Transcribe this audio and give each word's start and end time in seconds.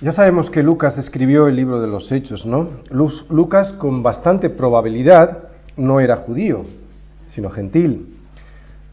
Ya 0.00 0.12
sabemos 0.12 0.48
que 0.48 0.62
Lucas 0.62 0.96
escribió 0.96 1.48
el 1.48 1.56
libro 1.56 1.80
de 1.80 1.88
los 1.88 2.12
Hechos, 2.12 2.46
¿no? 2.46 2.68
Lucas 2.88 3.72
con 3.72 4.00
bastante 4.04 4.48
probabilidad 4.48 5.48
no 5.76 5.98
era 5.98 6.18
judío, 6.18 6.66
sino 7.30 7.50
gentil. 7.50 8.14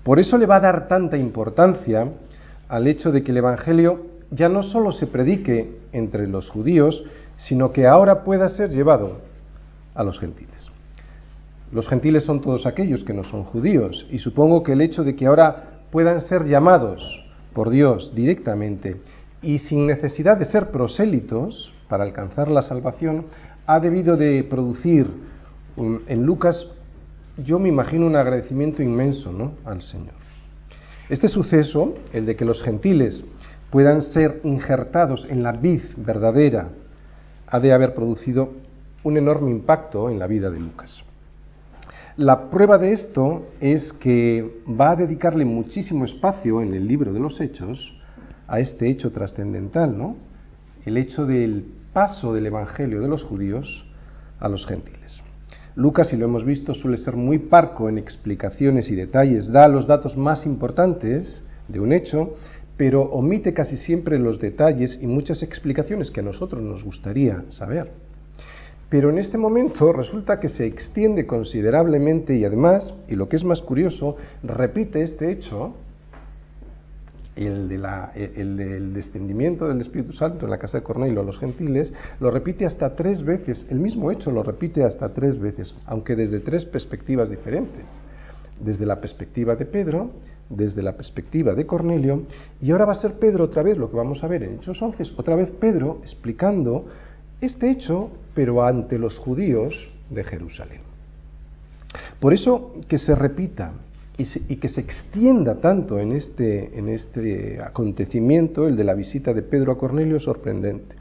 Por 0.02 0.18
eso 0.18 0.36
le 0.39 0.47
va 0.47 0.55
a 0.55 0.62
dar 0.62 0.88
tanta 0.88 1.15
importancia 1.15 2.07
al 2.68 2.88
hecho 2.88 3.12
de 3.12 3.23
que 3.23 3.29
el 3.29 3.38
Evangelio 3.38 4.07
ya 4.31 4.49
no 4.49 4.63
solo 4.63 4.91
se 4.91 5.05
predique 5.05 5.78
entre 5.94 6.28
los 6.28 6.49
judíos, 6.49 7.04
sino 7.37 7.72
que 7.72 7.85
ahora 7.85 8.24
pueda 8.24 8.49
ser 8.49 8.72
llevado 8.72 9.19
a 9.94 10.03
los 10.03 10.19
gentiles. 10.19 10.72
Los 11.72 11.87
gentiles 11.87 12.24
son 12.24 12.42
todos 12.42 12.65
aquellos 12.65 13.03
que 13.03 13.13
no 13.13 13.24
son 13.24 13.44
judíos, 13.44 14.08
y 14.10 14.17
supongo 14.17 14.63
que 14.63 14.74
el 14.74 14.81
hecho 14.81 15.03
de 15.03 15.15
que 15.15 15.28
ahora 15.28 15.81
puedan 15.92 16.20
ser 16.22 16.45
llamados 16.45 17.23
por 17.53 17.70
Dios 17.70 18.12
directamente 18.16 19.02
y 19.45 19.59
sin 19.59 19.85
necesidad 19.85 20.38
de 20.38 20.45
ser 20.45 20.72
prosélitos 20.72 21.72
para 21.88 22.03
alcanzar 22.03 22.49
la 22.49 22.63
salvación, 22.63 23.26
ha 23.67 23.80
debido 23.80 24.17
de 24.17 24.44
producir 24.44 25.08
en 25.77 26.26
Lucas, 26.26 26.67
yo 27.38 27.59
me 27.59 27.70
imagino 27.70 28.08
un 28.08 28.16
agradecimiento 28.16 28.81
inmenso 28.81 29.31
¿no? 29.31 29.53
al 29.63 29.84
Señor. 29.84 30.16
Este 31.09 31.27
suceso, 31.27 31.94
el 32.12 32.26
de 32.26 32.36
que 32.36 32.44
los 32.44 32.63
gentiles 32.63 33.23
puedan 33.70 34.02
ser 34.02 34.41
injertados 34.44 35.27
en 35.30 35.44
la 35.44 35.52
vid 35.52 35.81
verdadera, 35.98 36.70
ha 37.45 37.59
de 37.59 37.72
haber 37.72 37.94
producido 37.94 38.50
un 39.03 39.17
enorme 39.17 39.52
impacto 39.52 40.09
en 40.09 40.17
la 40.17 40.25
vida 40.25 40.50
de 40.50 40.59
Lucas. 40.59 41.03
La 42.17 42.50
prueba 42.50 42.80
de 42.80 42.94
esto 42.94 43.45
es 43.59 43.94
que 43.94 44.62
va 44.67 44.91
a 44.91 44.95
dedicarle 44.95 45.45
muchísimo 45.45 46.05
espacio 46.05 46.64
en 46.64 46.73
el 46.73 46.88
libro 46.88 47.14
de 47.14 47.20
los 47.20 47.39
Hechos 47.39 47.94
a 48.48 48.59
este 48.59 48.90
hecho 48.90 49.12
trascendental, 49.12 49.98
¿no? 49.98 50.16
El 50.86 50.98
hecho 50.98 51.26
del 51.26 51.66
paso 51.94 52.34
del 52.34 52.45
Evangelio 52.45 53.02
de 53.02 53.08
los 53.08 53.23
judíos 53.23 53.86
a 54.39 54.50
los 54.50 54.66
gentiles. 54.66 55.22
Lucas, 55.75 56.08
si 56.08 56.16
lo 56.16 56.25
hemos 56.25 56.45
visto, 56.45 56.73
suele 56.73 56.97
ser 56.97 57.16
muy 57.16 57.38
parco 57.38 57.89
en 57.89 57.97
explicaciones 57.97 58.89
y 58.89 58.95
detalles, 58.95 59.52
da 59.52 59.67
los 59.67 59.88
datos 59.88 60.16
más 60.16 60.45
importantes 60.45 61.44
de 61.67 61.80
un 61.80 61.92
hecho, 61.92 62.36
pero 62.78 63.02
omite 63.02 63.53
casi 63.53 63.78
siempre 63.78 64.20
los 64.20 64.39
detalles 64.39 64.98
y 65.02 65.08
muchas 65.08 65.44
explicaciones 65.44 66.11
que 66.11 66.22
a 66.22 66.23
nosotros 66.23 66.61
nos 66.61 66.83
gustaría 66.83 67.44
saber. 67.50 67.92
Pero 68.89 69.09
en 69.09 69.17
este 69.17 69.38
momento 69.38 69.92
resulta 69.92 70.39
que 70.39 70.50
se 70.50 70.66
extiende 70.66 71.25
considerablemente 71.25 72.36
y 72.36 72.45
además, 72.45 72.94
y 73.08 73.16
lo 73.16 73.27
que 73.27 73.36
es 73.36 73.44
más 73.44 73.61
curioso, 73.61 74.16
repite 74.44 75.02
este 75.02 75.31
hecho 75.31 75.75
el, 77.36 77.67
de 77.67 77.78
la, 77.78 78.11
el, 78.16 78.94
descendimiento 78.94 79.67
del 79.67 79.81
Espíritu 79.81 80.14
Santo 80.14 80.45
en 80.45 80.52
la 80.52 80.58
casa 80.58 80.78
de 80.78 80.83
Cornelio 80.83 81.22
a 81.22 81.23
los 81.23 81.38
gentiles, 81.38 81.94
lo 82.19 82.31
repite 82.31 82.66
hasta 82.66 82.95
tres 82.95 83.23
veces, 83.23 83.66
el 83.69 83.80
mismo 83.80 84.11
hecho 84.11 84.31
lo 84.31 84.44
repite 84.44 84.83
hasta 84.83 85.09
tres 85.09 85.39
veces, 85.39 85.75
aunque 85.86 86.16
desde 86.16 86.39
tres 86.39 86.66
perspectivas 86.66 87.30
diferentes. 87.30 87.86
Desde 88.59 88.86
la 88.86 89.02
perspectiva 89.02 89.55
de 89.55 89.66
Pedro, 89.66 90.11
desde 90.50 90.81
la 90.81 90.94
perspectiva 90.94 91.53
de 91.53 91.66
Cornelio, 91.66 92.23
y 92.61 92.72
ahora 92.72 92.86
va 92.86 92.94
a 92.94 92.95
ser 92.95 93.16
Pedro 93.16 93.45
otra 93.45 93.64
vez, 93.64 93.77
lo 93.77 93.89
que 93.89 93.97
vamos 93.97 94.23
a 94.23 94.27
ver 94.27 94.44
en 94.44 94.55
Hechos 94.55 94.81
11, 94.81 95.03
otra 95.17 95.36
vez 95.36 95.52
Pedro 95.52 95.99
explicando 96.03 96.86
este 97.42 97.70
hecho, 97.70 98.11
pero 98.33 98.64
ante 98.64 98.97
los 98.97 99.17
judíos 99.17 99.89
de 100.09 100.23
Jerusalén. 100.23 100.81
Por 102.20 102.33
eso 102.33 102.73
que 102.88 102.97
se 102.97 103.16
repita 103.16 103.73
y, 104.17 104.55
que 104.55 104.69
se 104.69 104.81
extienda 104.81 105.59
tanto 105.59 105.99
en 105.99 106.13
este, 106.13 106.77
en 106.77 106.89
este 106.89 107.61
acontecimiento, 107.61 108.67
el 108.67 108.77
de 108.77 108.83
la 108.83 108.94
visita 108.94 109.33
de 109.33 109.41
Pedro 109.41 109.73
a 109.73 109.77
Cornelio, 109.77 110.17
es 110.17 110.23
sorprendente. 110.23 110.95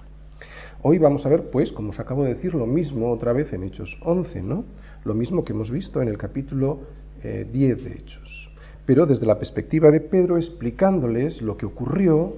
Hoy 0.83 0.99
vamos 0.99 1.25
a 1.25 1.29
ver, 1.29 1.51
pues, 1.51 1.73
como 1.73 1.91
os 1.91 2.01
acabo 2.01 2.25
de 2.25 2.35
decir, 2.35 2.55
lo 2.55 2.67
mismo 2.67 3.11
otra 3.11 3.33
vez 3.33 3.53
en 3.53 3.63
Hechos 3.63 3.97
11, 4.03 4.43
¿no? 4.43 4.65
Lo 5.05 5.15
mismo 5.15 5.45
que 5.45 5.53
hemos 5.53 5.71
visto 5.71 6.03
en 6.03 6.09
el 6.09 6.19
capítulo 6.19 6.81
10 7.23 7.55
eh, 7.55 7.83
de 7.83 7.93
Hechos. 7.93 8.51
Pero 8.85 9.07
desde 9.07 9.27
la 9.27 9.39
perspectiva 9.39 9.91
de 9.91 10.01
Pedro 10.01 10.37
explicándoles 10.37 11.41
lo 11.41 11.57
que 11.57 11.67
ocurrió 11.67 12.35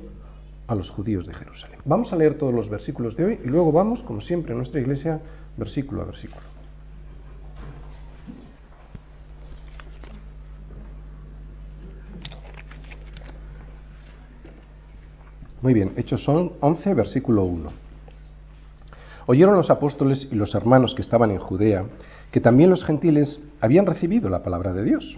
a 0.66 0.74
los 0.74 0.90
judíos 0.90 1.26
de 1.26 1.34
Jerusalén. 1.34 1.80
Vamos 1.84 2.12
a 2.12 2.16
leer 2.16 2.38
todos 2.38 2.54
los 2.54 2.68
versículos 2.68 3.16
de 3.16 3.24
hoy 3.24 3.38
y 3.44 3.48
luego 3.48 3.72
vamos, 3.72 4.02
como 4.02 4.20
siempre 4.20 4.52
en 4.52 4.58
nuestra 4.58 4.80
iglesia, 4.80 5.20
versículo 5.56 6.02
a 6.02 6.04
versículo. 6.04 6.55
Muy 15.62 15.72
bien, 15.74 15.92
Hechos 15.96 16.22
son 16.22 16.52
11, 16.60 16.94
versículo 16.94 17.44
1. 17.44 17.70
Oyeron 19.26 19.56
los 19.56 19.70
apóstoles 19.70 20.28
y 20.30 20.34
los 20.34 20.54
hermanos 20.54 20.94
que 20.94 21.02
estaban 21.02 21.30
en 21.30 21.38
Judea 21.38 21.84
que 22.30 22.40
también 22.40 22.70
los 22.70 22.84
gentiles 22.84 23.40
habían 23.60 23.86
recibido 23.86 24.28
la 24.28 24.42
palabra 24.42 24.72
de 24.72 24.84
Dios. 24.84 25.16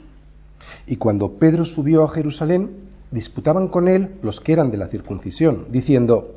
Y 0.86 0.96
cuando 0.96 1.32
Pedro 1.32 1.64
subió 1.64 2.04
a 2.04 2.08
Jerusalén, 2.08 2.70
disputaban 3.10 3.68
con 3.68 3.88
él 3.88 4.16
los 4.22 4.40
que 4.40 4.52
eran 4.52 4.70
de 4.70 4.76
la 4.76 4.88
circuncisión, 4.88 5.66
diciendo, 5.70 6.36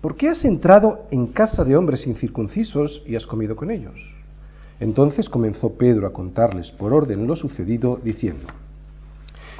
¿por 0.00 0.16
qué 0.16 0.28
has 0.28 0.44
entrado 0.44 1.06
en 1.10 1.26
casa 1.28 1.64
de 1.64 1.76
hombres 1.76 2.06
incircuncisos 2.06 3.02
y 3.06 3.16
has 3.16 3.26
comido 3.26 3.56
con 3.56 3.70
ellos? 3.70 3.94
Entonces 4.78 5.28
comenzó 5.28 5.70
Pedro 5.70 6.06
a 6.06 6.12
contarles 6.12 6.70
por 6.70 6.92
orden 6.92 7.26
lo 7.26 7.34
sucedido, 7.34 7.98
diciendo, 8.02 8.46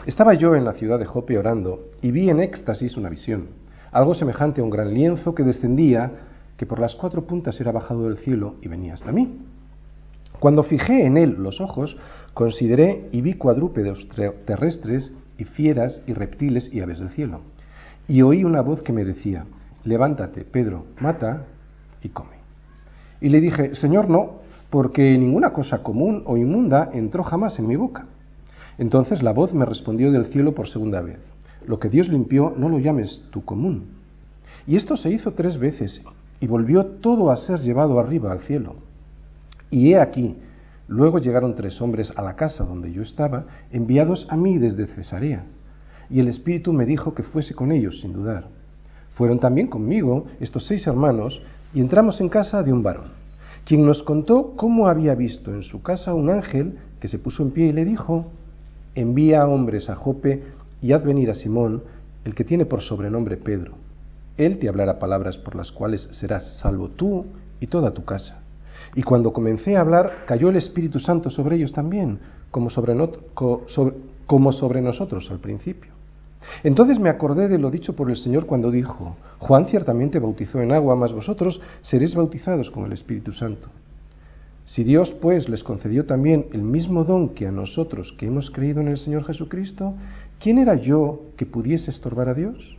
Estaba 0.07 0.35
yo 0.35 0.55
en 0.55 0.65
la 0.65 0.75
ciudad 0.75 1.01
de 1.01 1.05
Jope 1.05 1.37
orando 1.37 1.91
y 2.01 2.13
vi 2.13 2.31
en 2.31 2.39
éxtasis 2.39 2.97
una 2.97 3.09
visión 3.09 3.49
algo 3.91 4.15
semejante 4.15 4.61
a 4.61 4.65
un 4.65 4.71
gran 4.71 4.95
lienzo 4.95 5.35
que 5.35 5.43
descendía, 5.43 6.13
que 6.57 6.65
por 6.67 6.79
las 6.79 6.95
cuatro 6.95 7.27
puntas 7.27 7.61
era 7.61 7.73
bajado 7.73 8.05
del 8.05 8.19
cielo 8.19 8.55
y 8.63 8.69
venía 8.69 8.95
hasta 8.95 9.11
mí. 9.11 9.39
Cuando 10.39 10.63
fijé 10.63 11.07
en 11.07 11.17
él 11.17 11.37
los 11.39 11.61
ojos, 11.61 11.97
consideré 12.35 13.09
y 13.11 13.21
vi 13.21 13.35
cuadrúpedos 13.35 14.07
terrestres 14.45 15.13
y 15.39 15.45
fieras 15.45 16.03
y 16.07 16.13
reptiles 16.13 16.73
y 16.73 16.81
aves 16.81 17.01
del 17.01 17.11
cielo. 17.11 17.41
Y 18.07 18.23
oí 18.23 18.45
una 18.45 18.61
voz 18.61 18.83
que 18.83 18.93
me 18.93 19.05
decía, 19.05 19.47
levántate, 19.83 20.45
Pedro, 20.45 20.85
mata 21.01 21.47
y 22.03 22.11
come. 22.11 22.37
Y 23.21 23.31
le 23.31 23.41
dije, 23.41 23.75
Señor, 23.75 24.09
no, 24.09 24.41
porque 24.71 25.17
ninguna 25.17 25.53
cosa 25.53 25.83
común 25.83 26.23
o 26.27 26.37
inmunda 26.37 26.91
entró 26.93 27.23
jamás 27.23 27.59
en 27.59 27.67
mi 27.67 27.77
boca. 27.77 28.07
Entonces 28.79 29.23
la 29.23 29.33
voz 29.33 29.53
me 29.55 29.65
respondió 29.65 30.13
del 30.13 30.27
cielo 30.27 30.55
por 30.55 30.69
segunda 30.69 31.01
vez, 31.01 31.19
lo 31.67 31.79
que 31.79 31.89
Dios 31.89 32.09
limpió, 32.09 32.53
no 32.57 32.69
lo 32.69 32.79
llames 32.79 33.25
tu 33.31 33.45
común. 33.45 33.85
Y 34.67 34.77
esto 34.77 34.97
se 34.97 35.11
hizo 35.11 35.33
tres 35.33 35.59
veces, 35.59 36.03
y 36.41 36.47
volvió 36.47 36.85
todo 36.85 37.31
a 37.31 37.37
ser 37.37 37.61
llevado 37.61 37.99
arriba 37.99 38.33
al 38.33 38.41
cielo. 38.41 38.77
Y 39.71 39.93
he 39.93 39.99
aquí, 39.99 40.37
luego 40.89 41.19
llegaron 41.19 41.55
tres 41.55 41.81
hombres 41.81 42.13
a 42.15 42.23
la 42.23 42.37
casa 42.37 42.65
donde 42.65 42.93
yo 42.93 43.03
estaba, 43.03 43.45
enviados 43.71 44.27
a 44.29 44.37
mí 44.37 44.59
desde 44.59 44.87
Cesarea. 44.87 45.45
Y 46.11 46.21
el 46.21 46.29
Espíritu 46.29 46.73
me 46.73 46.87
dijo 46.87 47.15
que 47.15 47.23
fuese 47.23 47.55
con 47.55 47.73
ellos, 47.73 48.01
sin 48.01 48.13
dudar. 48.13 48.49
Fueron 49.15 49.39
también 49.39 49.69
conmigo 49.69 50.27
estos 50.41 50.67
seis 50.67 50.87
hermanos, 50.87 51.41
y 51.73 51.81
entramos 51.81 52.21
en 52.21 52.29
casa 52.29 52.63
de 52.63 52.73
un 52.73 52.83
varón, 52.83 53.07
quien 53.65 53.85
nos 53.85 54.03
contó 54.03 54.53
cómo 54.57 54.89
había 54.89 55.15
visto 55.15 55.53
en 55.53 55.63
su 55.63 55.83
casa 55.83 56.15
un 56.15 56.31
ángel 56.31 56.79
que 57.01 57.09
se 57.09 57.19
puso 57.19 57.43
en 57.43 57.51
pie 57.51 57.67
y 57.67 57.73
le 57.73 57.85
dijo, 57.85 58.27
envía 58.97 59.47
hombres 59.47 59.89
a 59.89 59.95
Jope 59.95 60.43
y 60.83 60.93
haz 60.93 61.05
venir 61.05 61.31
a 61.31 61.35
Simón, 61.35 61.85
el 62.25 62.35
que 62.35 62.45
tiene 62.45 62.67
por 62.67 62.83
sobrenombre 62.83 63.37
Pedro. 63.37 63.75
Él 64.37 64.59
te 64.59 64.69
hablará 64.69 64.99
palabras 64.99 65.39
por 65.39 65.55
las 65.55 65.71
cuales 65.71 66.09
serás 66.11 66.59
salvo 66.59 66.89
tú 66.89 67.27
y 67.61 67.69
toda 67.69 67.93
tu 67.93 68.05
casa. 68.05 68.39
Y 68.95 69.03
cuando 69.03 69.33
comencé 69.33 69.77
a 69.77 69.81
hablar, 69.81 70.25
cayó 70.27 70.49
el 70.49 70.57
Espíritu 70.57 70.99
Santo 70.99 71.31
sobre 71.31 71.57
ellos 71.57 71.73
también, 71.73 72.19
como 72.51 72.71
sobre, 72.71 72.95
como 74.27 74.53
sobre 74.53 74.81
nosotros 74.81 75.31
al 75.31 75.39
principio. 75.39 75.93
Entonces 76.63 76.99
me 76.99 77.11
acordé 77.11 77.49
de 77.49 77.59
lo 77.59 77.71
dicho 77.71 77.95
por 77.95 78.11
el 78.11 78.17
Señor 78.17 78.47
cuando 78.47 78.71
dijo, 78.71 79.17
Juan 79.39 79.67
ciertamente 79.67 80.19
bautizó 80.19 80.61
en 80.61 80.73
agua, 80.73 80.97
mas 80.97 81.13
vosotros 81.13 81.61
seréis 81.83 82.15
bautizados 82.15 82.71
con 82.71 82.87
el 82.87 82.93
Espíritu 82.93 83.33
Santo. 83.33 83.69
Si 84.67 84.83
Dios, 84.83 85.15
pues, 85.23 85.49
les 85.49 85.63
concedió 85.63 86.07
también 86.07 86.47
el 86.53 86.63
mismo 86.63 87.05
don 87.05 87.31
que 87.31 87.47
a 87.47 87.53
nosotros 87.53 88.13
que 88.19 88.27
hemos 88.27 88.51
creído 88.51 88.81
en 88.81 88.89
el 88.89 88.99
Señor 88.99 89.25
Jesucristo, 89.25 89.95
¿quién 90.41 90.59
era 90.59 90.75
yo 90.75 91.23
que 91.37 91.47
pudiese 91.47 91.91
estorbar 91.91 92.29
a 92.29 92.35
Dios? 92.35 92.77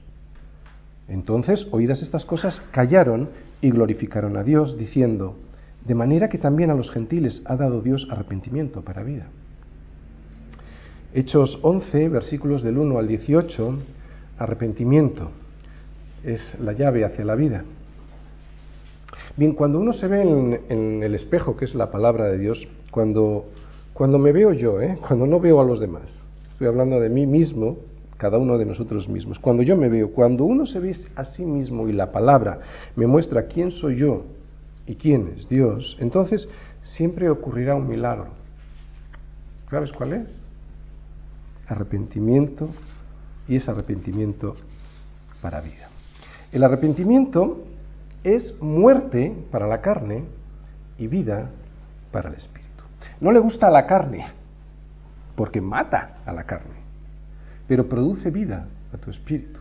Entonces, 1.07 1.65
oídas 1.71 2.01
estas 2.01 2.25
cosas, 2.25 2.61
callaron 2.71 3.29
y 3.61 3.71
glorificaron 3.71 4.35
a 4.35 4.43
Dios, 4.43 4.77
diciendo, 4.77 5.37
de 5.85 5.95
manera 5.95 6.27
que 6.27 6.37
también 6.37 6.69
a 6.69 6.75
los 6.75 6.91
gentiles 6.91 7.41
ha 7.45 7.55
dado 7.55 7.81
Dios 7.81 8.05
arrepentimiento 8.11 8.81
para 8.81 9.03
vida. 9.03 9.27
Hechos 11.13 11.57
11, 11.61 12.09
versículos 12.09 12.63
del 12.63 12.77
1 12.77 12.99
al 12.99 13.07
18, 13.07 13.77
arrepentimiento 14.37 15.31
es 16.25 16.59
la 16.59 16.73
llave 16.73 17.05
hacia 17.05 17.23
la 17.23 17.35
vida. 17.35 17.63
Bien, 19.37 19.53
cuando 19.53 19.79
uno 19.79 19.93
se 19.93 20.07
ve 20.07 20.23
en, 20.23 21.03
el 21.03 21.13
espejo, 21.13 21.55
que 21.55 21.65
es 21.65 21.75
la 21.75 21.91
palabra 21.91 22.25
de 22.25 22.39
Dios, 22.39 22.67
cuando, 22.89 23.45
cuando 23.93 24.17
me 24.17 24.31
veo 24.31 24.51
yo, 24.51 24.81
¿eh? 24.81 24.97
cuando 25.07 25.27
no 25.27 25.39
veo 25.39 25.61
a 25.61 25.63
los 25.63 25.79
demás, 25.79 26.25
estoy 26.49 26.65
hablando 26.65 26.99
de 26.99 27.09
mí 27.09 27.27
mismo, 27.27 27.77
cada 28.17 28.39
uno 28.39 28.57
de 28.57 28.65
nosotros 28.65 29.07
mismos. 29.07 29.37
Cuando 29.37 29.61
yo 29.61 29.77
me 29.77 29.89
veo, 29.89 30.09
cuando 30.09 30.43
uno 30.43 30.65
se 30.65 30.79
ve 30.79 30.95
a 31.15 31.23
sí 31.23 31.45
mismo 31.45 31.87
y 31.87 31.93
la 31.93 32.11
palabra 32.11 32.61
me 32.95 33.05
muestra 33.05 33.45
quién 33.45 33.69
soy 33.69 33.97
yo 33.97 34.25
y 34.87 34.95
quién 34.95 35.35
es 35.37 35.47
Dios, 35.47 35.95
entonces 35.99 36.49
siempre 36.81 37.29
ocurrirá 37.29 37.75
un 37.75 37.87
milagro. 37.87 38.29
¿Sabes 39.69 39.91
cuál 39.91 40.13
es? 40.13 40.47
Arrepentimiento 41.67 42.69
y 43.47 43.57
es 43.57 43.69
arrepentimiento 43.69 44.55
para 45.43 45.61
vida. 45.61 45.89
El 46.51 46.63
arrepentimiento 46.63 47.65
es 48.35 48.61
muerte 48.61 49.33
para 49.51 49.67
la 49.67 49.79
carne 49.79 50.25
y 50.97 51.07
vida 51.07 51.49
para 52.11 52.29
el 52.29 52.35
espíritu. 52.35 52.83
No 53.21 53.31
le 53.31 53.39
gusta 53.39 53.69
la 53.69 53.87
carne, 53.87 54.25
porque 55.35 55.61
mata 55.61 56.17
a 56.25 56.33
la 56.33 56.43
carne, 56.43 56.75
pero 57.67 57.87
produce 57.87 58.29
vida 58.29 58.67
a 58.93 58.97
tu 58.97 59.11
espíritu. 59.11 59.59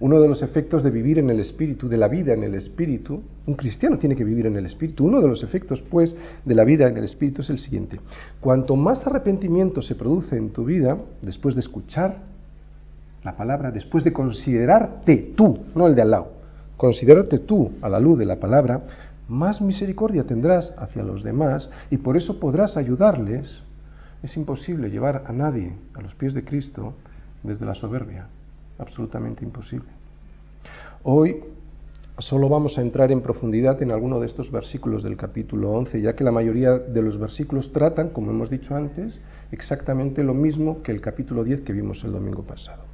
Uno 0.00 0.20
de 0.20 0.28
los 0.28 0.42
efectos 0.42 0.82
de 0.82 0.90
vivir 0.90 1.18
en 1.18 1.28
el 1.28 1.38
espíritu, 1.38 1.86
de 1.86 1.98
la 1.98 2.08
vida 2.08 2.32
en 2.32 2.42
el 2.42 2.54
espíritu, 2.54 3.22
un 3.46 3.54
cristiano 3.54 3.98
tiene 3.98 4.16
que 4.16 4.24
vivir 4.24 4.46
en 4.46 4.56
el 4.56 4.64
espíritu. 4.64 5.04
Uno 5.04 5.20
de 5.20 5.28
los 5.28 5.42
efectos, 5.42 5.82
pues, 5.82 6.16
de 6.44 6.54
la 6.54 6.64
vida 6.64 6.88
en 6.88 6.96
el 6.96 7.04
espíritu 7.04 7.42
es 7.42 7.50
el 7.50 7.58
siguiente. 7.58 8.00
Cuanto 8.40 8.74
más 8.74 9.06
arrepentimiento 9.06 9.82
se 9.82 9.94
produce 9.94 10.36
en 10.36 10.50
tu 10.50 10.64
vida, 10.64 10.96
después 11.20 11.54
de 11.54 11.60
escuchar 11.60 12.16
la 13.22 13.36
palabra, 13.36 13.70
después 13.70 14.02
de 14.02 14.14
considerarte 14.14 15.34
tú, 15.36 15.60
no 15.74 15.86
el 15.86 15.94
de 15.94 16.02
al 16.02 16.10
lado, 16.10 16.39
considerarte 16.80 17.40
tú 17.40 17.72
a 17.82 17.90
la 17.90 18.00
luz 18.00 18.18
de 18.18 18.24
la 18.24 18.40
palabra, 18.40 18.80
más 19.28 19.60
misericordia 19.60 20.24
tendrás 20.24 20.72
hacia 20.78 21.02
los 21.02 21.22
demás 21.22 21.68
y 21.90 21.98
por 21.98 22.16
eso 22.16 22.40
podrás 22.40 22.78
ayudarles. 22.78 23.62
Es 24.22 24.34
imposible 24.38 24.88
llevar 24.88 25.24
a 25.26 25.32
nadie 25.32 25.74
a 25.92 26.00
los 26.00 26.14
pies 26.14 26.32
de 26.32 26.42
Cristo 26.42 26.94
desde 27.42 27.66
la 27.66 27.74
soberbia, 27.74 28.28
absolutamente 28.78 29.44
imposible. 29.44 29.90
Hoy 31.02 31.44
solo 32.18 32.48
vamos 32.48 32.78
a 32.78 32.80
entrar 32.80 33.12
en 33.12 33.20
profundidad 33.20 33.82
en 33.82 33.90
alguno 33.90 34.18
de 34.18 34.24
estos 34.24 34.50
versículos 34.50 35.02
del 35.02 35.18
capítulo 35.18 35.72
11, 35.72 36.00
ya 36.00 36.14
que 36.14 36.24
la 36.24 36.32
mayoría 36.32 36.78
de 36.78 37.02
los 37.02 37.18
versículos 37.18 37.72
tratan, 37.72 38.08
como 38.08 38.30
hemos 38.30 38.48
dicho 38.48 38.74
antes, 38.74 39.20
exactamente 39.52 40.24
lo 40.24 40.32
mismo 40.32 40.82
que 40.82 40.92
el 40.92 41.02
capítulo 41.02 41.44
10 41.44 41.60
que 41.60 41.74
vimos 41.74 42.02
el 42.04 42.12
domingo 42.12 42.42
pasado. 42.42 42.84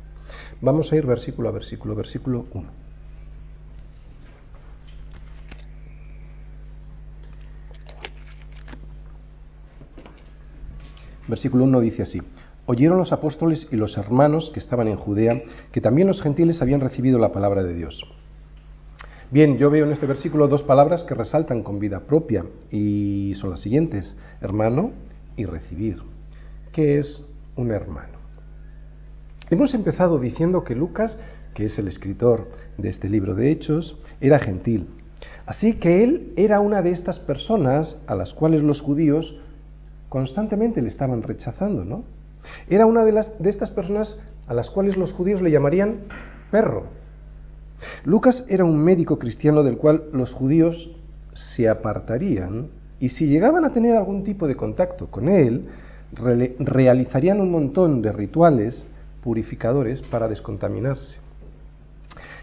Vamos 0.60 0.90
a 0.90 0.96
ir 0.96 1.06
versículo 1.06 1.50
a 1.50 1.52
versículo, 1.52 1.94
versículo 1.94 2.46
1. 2.52 2.85
Versículo 11.28 11.64
1 11.64 11.80
dice 11.80 12.02
así, 12.02 12.22
oyeron 12.66 12.98
los 12.98 13.12
apóstoles 13.12 13.68
y 13.70 13.76
los 13.76 13.96
hermanos 13.96 14.50
que 14.52 14.60
estaban 14.60 14.88
en 14.88 14.96
Judea 14.96 15.42
que 15.72 15.80
también 15.80 16.08
los 16.08 16.22
gentiles 16.22 16.62
habían 16.62 16.80
recibido 16.80 17.18
la 17.18 17.32
palabra 17.32 17.62
de 17.62 17.74
Dios. 17.74 18.02
Bien, 19.30 19.58
yo 19.58 19.70
veo 19.70 19.84
en 19.86 19.92
este 19.92 20.06
versículo 20.06 20.46
dos 20.46 20.62
palabras 20.62 21.02
que 21.02 21.14
resaltan 21.14 21.64
con 21.64 21.80
vida 21.80 22.00
propia 22.00 22.44
y 22.70 23.34
son 23.40 23.50
las 23.50 23.60
siguientes, 23.60 24.14
hermano 24.40 24.92
y 25.36 25.46
recibir. 25.46 25.98
¿Qué 26.72 26.98
es 26.98 27.26
un 27.56 27.72
hermano? 27.72 28.18
Hemos 29.50 29.74
empezado 29.74 30.18
diciendo 30.20 30.62
que 30.62 30.76
Lucas, 30.76 31.18
que 31.54 31.64
es 31.64 31.78
el 31.78 31.88
escritor 31.88 32.48
de 32.78 32.88
este 32.88 33.08
libro 33.08 33.34
de 33.34 33.50
Hechos, 33.50 33.96
era 34.20 34.38
gentil. 34.38 34.86
Así 35.44 35.74
que 35.74 36.04
él 36.04 36.32
era 36.36 36.60
una 36.60 36.82
de 36.82 36.90
estas 36.90 37.18
personas 37.18 37.96
a 38.06 38.14
las 38.14 38.32
cuales 38.32 38.62
los 38.62 38.80
judíos 38.80 39.36
constantemente 40.08 40.82
le 40.82 40.88
estaban 40.88 41.22
rechazando, 41.22 41.84
¿no? 41.84 42.04
Era 42.68 42.86
una 42.86 43.04
de, 43.04 43.12
las, 43.12 43.38
de 43.42 43.50
estas 43.50 43.70
personas 43.70 44.18
a 44.46 44.54
las 44.54 44.70
cuales 44.70 44.96
los 44.96 45.12
judíos 45.12 45.42
le 45.42 45.50
llamarían 45.50 46.00
perro. 46.50 46.84
Lucas 48.04 48.44
era 48.48 48.64
un 48.64 48.78
médico 48.78 49.18
cristiano 49.18 49.62
del 49.62 49.76
cual 49.76 50.04
los 50.12 50.32
judíos 50.32 50.90
se 51.34 51.68
apartarían 51.68 52.68
y 52.98 53.10
si 53.10 53.26
llegaban 53.26 53.64
a 53.64 53.72
tener 53.72 53.96
algún 53.96 54.24
tipo 54.24 54.46
de 54.46 54.56
contacto 54.56 55.08
con 55.10 55.28
él, 55.28 55.68
realizarían 56.12 57.40
un 57.40 57.50
montón 57.50 58.00
de 58.00 58.12
rituales 58.12 58.86
purificadores 59.22 60.02
para 60.02 60.28
descontaminarse. 60.28 61.18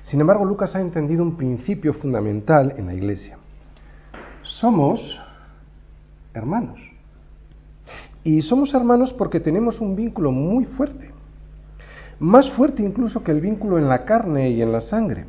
Sin 0.04 0.20
embargo, 0.20 0.46
Lucas 0.46 0.76
ha 0.76 0.82
entendido 0.82 1.24
un 1.24 1.38
principio 1.38 1.94
fundamental 1.94 2.74
en 2.78 2.88
la 2.88 2.94
iglesia. 2.94 3.38
Somos 4.44 5.20
hermanos. 6.34 6.93
Y 8.24 8.42
somos 8.42 8.74
hermanos 8.74 9.14
porque 9.14 9.40
tenemos 9.40 9.82
un 9.82 9.96
vínculo 9.96 10.32
muy 10.32 10.66
fuerte, 10.66 11.12
más 12.20 12.50
fuerte 12.52 12.82
incluso 12.82 13.24
que 13.24 13.32
el 13.32 13.42
vínculo 13.42 13.78
en 13.78 13.90
la 13.90 14.06
carne 14.06 14.52
y 14.52 14.62
en 14.62 14.72
la 14.72 14.80
sangre. 14.80 15.26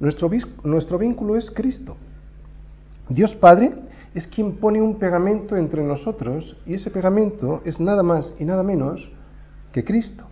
Nuestro, 0.00 0.30
nuestro 0.64 0.98
vínculo 0.98 1.36
es 1.36 1.50
Cristo. 1.50 1.96
Dios 3.08 3.34
Padre 3.36 3.72
es 4.14 4.26
quien 4.26 4.56
pone 4.56 4.82
un 4.82 4.98
pegamento 4.98 5.56
entre 5.56 5.82
nosotros 5.82 6.56
y 6.66 6.74
ese 6.74 6.90
pegamento 6.90 7.62
es 7.64 7.78
nada 7.78 8.02
más 8.02 8.34
y 8.38 8.44
nada 8.44 8.62
menos 8.62 9.08
que 9.72 9.84
Cristo. 9.84 10.24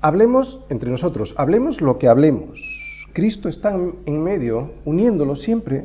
Hablemos 0.00 0.60
entre 0.68 0.90
nosotros, 0.90 1.34
hablemos 1.36 1.80
lo 1.80 1.98
que 1.98 2.08
hablemos. 2.08 2.60
Cristo 3.12 3.48
está 3.48 3.74
en 4.06 4.22
medio, 4.22 4.72
uniéndolo 4.84 5.36
siempre 5.36 5.84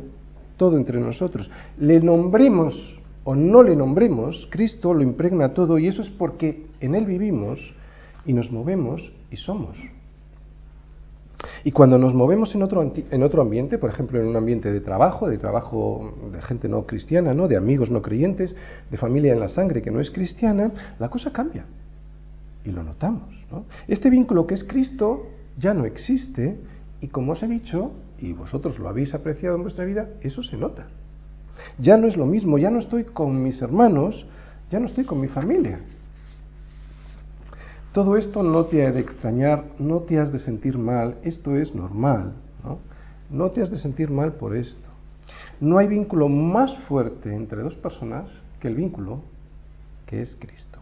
todo 0.58 0.78
entre 0.78 1.00
nosotros. 1.00 1.50
Le 1.78 2.00
nombremos 2.00 3.00
o 3.29 3.35
no 3.35 3.62
le 3.62 3.75
nombremos, 3.75 4.47
Cristo 4.50 4.94
lo 4.94 5.03
impregna 5.03 5.53
todo 5.53 5.77
y 5.77 5.88
eso 5.88 6.01
es 6.01 6.09
porque 6.09 6.65
en 6.79 6.95
Él 6.95 7.06
vivimos 7.06 7.59
y 8.25 8.31
nos 8.31 8.53
movemos 8.53 9.12
y 9.29 9.35
somos. 9.35 9.75
Y 11.65 11.74
cuando 11.74 11.97
nos 11.97 12.13
movemos 12.13 12.56
en 12.56 12.63
otro, 12.63 12.89
en 13.12 13.24
otro 13.24 13.41
ambiente, 13.41 13.79
por 13.79 13.89
ejemplo, 13.89 14.21
en 14.21 14.27
un 14.27 14.38
ambiente 14.38 14.71
de 14.71 14.79
trabajo, 14.79 15.27
de 15.27 15.38
trabajo 15.38 16.13
de 16.31 16.41
gente 16.41 16.69
no 16.69 16.85
cristiana, 16.85 17.33
¿no? 17.33 17.50
de 17.50 17.57
amigos 17.57 17.91
no 17.91 18.01
creyentes, 18.01 18.56
de 18.89 18.97
familia 18.97 19.33
en 19.33 19.41
la 19.41 19.50
sangre 19.50 19.81
que 19.81 19.91
no 19.91 20.00
es 20.00 20.09
cristiana, 20.09 20.71
la 20.97 21.09
cosa 21.09 21.33
cambia. 21.33 21.65
Y 22.63 22.71
lo 22.71 22.81
notamos. 22.81 23.27
Este 23.89 24.09
vínculo 24.09 24.47
que 24.47 24.53
es 24.53 24.63
Cristo 24.63 25.27
ya 25.57 25.74
no 25.74 25.83
existe 25.83 26.56
y 27.01 27.09
como 27.09 27.33
os 27.33 27.44
he 27.44 27.47
dicho, 27.47 27.91
y 28.19 28.31
vosotros 28.31 28.79
lo 28.79 28.88
habéis 28.88 29.13
apreciado 29.13 29.57
en 29.57 29.63
vuestra 29.63 29.83
vida, 29.83 30.12
eso 30.21 30.41
se 30.44 30.56
nota. 30.56 30.88
Ya 31.80 31.98
no 31.98 32.07
es 32.07 32.18
lo 32.18 32.25
mismo, 32.25 32.57
ya 32.57 32.69
no 32.69 32.80
estoy 32.80 33.04
con 33.04 33.44
mis 33.44 33.62
hermanos, 33.62 34.25
ya 34.71 34.80
no 34.80 34.86
estoy 34.86 35.06
con 35.06 35.19
mi 35.19 35.27
familia. 35.27 35.80
Todo 37.94 38.18
esto 38.18 38.44
no 38.44 38.65
te 38.65 38.86
ha 38.86 38.92
de 38.92 39.00
extrañar, 39.00 39.65
no 39.80 40.01
te 40.01 40.19
has 40.19 40.31
de 40.31 40.39
sentir 40.39 40.77
mal, 40.77 41.15
esto 41.24 41.56
es 41.56 41.74
normal, 41.74 42.33
¿no? 42.63 42.80
No 43.29 43.50
te 43.51 43.62
has 43.62 43.72
de 43.72 43.77
sentir 43.77 44.12
mal 44.12 44.34
por 44.34 44.55
esto. 44.55 44.89
No 45.60 45.79
hay 45.79 45.88
vínculo 45.88 46.29
más 46.29 46.77
fuerte 46.88 47.34
entre 47.34 47.63
dos 47.63 47.75
personas 47.75 48.29
que 48.60 48.67
el 48.67 48.75
vínculo 48.75 49.22
que 50.05 50.22
es 50.22 50.36
Cristo. 50.36 50.79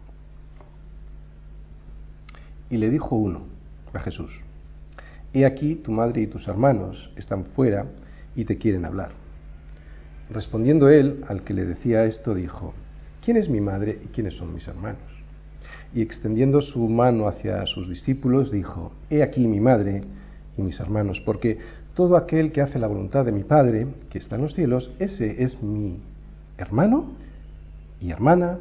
Y 2.70 2.78
le 2.78 2.90
dijo 2.90 3.16
uno 3.16 3.42
a 3.94 4.00
Jesús, 4.00 4.32
He 5.34 5.46
aquí 5.46 5.76
tu 5.76 5.92
madre 5.92 6.22
y 6.22 6.28
tus 6.28 6.48
hermanos 6.48 7.12
están 7.16 7.46
fuera 7.46 7.86
y 8.36 8.46
te 8.46 8.58
quieren 8.58 8.86
hablar. 8.86 9.25
Respondiendo 10.30 10.90
él 10.90 11.24
al 11.28 11.44
que 11.44 11.54
le 11.54 11.66
decía 11.66 12.06
esto, 12.06 12.34
dijo, 12.34 12.74
¿quién 13.24 13.38
es 13.38 13.50
mi 13.50 13.62
madre 13.62 14.00
y 14.04 14.08
quiénes 14.08 14.36
son 14.36 14.54
mis 14.54 14.68
hermanos? 14.68 15.02
Y 15.94 16.02
extendiendo 16.02 16.62
su 16.62 16.88
mano 16.90 17.28
hacia 17.28 17.66
sus 17.68 17.88
discípulos, 17.88 18.52
dijo, 18.52 18.92
He 19.10 19.24
aquí 19.24 19.48
mi 19.48 19.60
madre 19.60 20.02
y 20.58 20.62
mis 20.62 20.80
hermanos, 20.80 21.22
porque 21.24 21.60
todo 21.94 22.18
aquel 22.18 22.52
que 22.52 22.62
hace 22.62 22.80
la 22.80 22.88
voluntad 22.88 23.24
de 23.24 23.32
mi 23.32 23.44
Padre, 23.44 23.88
que 24.10 24.18
está 24.18 24.36
en 24.36 24.42
los 24.42 24.54
cielos, 24.54 24.92
ese 25.00 25.44
es 25.44 25.62
mi 25.64 25.98
hermano 26.58 27.06
y 28.02 28.12
hermana 28.12 28.60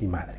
y 0.00 0.06
madre. 0.06 0.38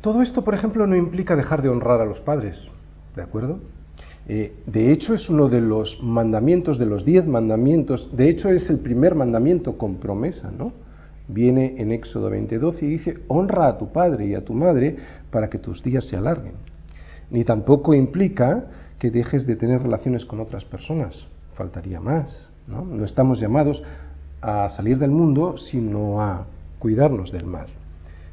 Todo 0.00 0.22
esto, 0.22 0.44
por 0.44 0.54
ejemplo, 0.54 0.86
no 0.86 0.94
implica 0.94 1.34
dejar 1.34 1.62
de 1.62 1.68
honrar 1.68 2.00
a 2.00 2.04
los 2.04 2.20
padres, 2.20 2.68
¿de 3.16 3.22
acuerdo? 3.22 3.58
Eh, 4.28 4.52
de 4.66 4.92
hecho, 4.92 5.14
es 5.14 5.28
uno 5.28 5.48
de 5.48 5.60
los 5.60 6.02
mandamientos, 6.02 6.78
de 6.78 6.86
los 6.86 7.04
diez 7.04 7.26
mandamientos, 7.26 8.10
de 8.16 8.28
hecho 8.28 8.48
es 8.48 8.68
el 8.70 8.80
primer 8.80 9.14
mandamiento 9.14 9.78
con 9.78 9.96
promesa, 9.96 10.50
¿no? 10.50 10.72
Viene 11.28 11.74
en 11.78 11.92
Éxodo 11.92 12.30
20:12 12.30 12.82
y 12.82 12.86
dice, 12.86 13.18
honra 13.28 13.68
a 13.68 13.78
tu 13.78 13.92
padre 13.92 14.26
y 14.26 14.34
a 14.34 14.44
tu 14.44 14.52
madre 14.52 14.96
para 15.30 15.48
que 15.48 15.58
tus 15.58 15.82
días 15.82 16.04
se 16.06 16.16
alarguen. 16.16 16.54
Ni 17.30 17.44
tampoco 17.44 17.94
implica 17.94 18.66
que 18.98 19.10
dejes 19.10 19.46
de 19.46 19.56
tener 19.56 19.82
relaciones 19.82 20.24
con 20.24 20.40
otras 20.40 20.64
personas, 20.64 21.14
faltaría 21.54 22.00
más, 22.00 22.48
¿no? 22.66 22.84
No 22.84 23.04
estamos 23.04 23.40
llamados 23.40 23.82
a 24.40 24.68
salir 24.70 24.98
del 24.98 25.10
mundo, 25.10 25.56
sino 25.56 26.20
a 26.20 26.46
cuidarnos 26.78 27.32
del 27.32 27.46
mal. 27.46 27.66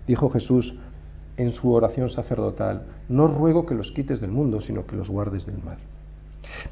Dijo 0.07 0.29
Jesús, 0.29 0.75
en 1.37 1.51
su 1.53 1.71
oración 1.71 2.09
sacerdotal, 2.09 2.83
no 3.09 3.27
ruego 3.27 3.65
que 3.65 3.75
los 3.75 3.91
quites 3.91 4.21
del 4.21 4.31
mundo, 4.31 4.61
sino 4.61 4.85
que 4.85 4.95
los 4.95 5.09
guardes 5.09 5.45
del 5.45 5.61
mal. 5.63 5.77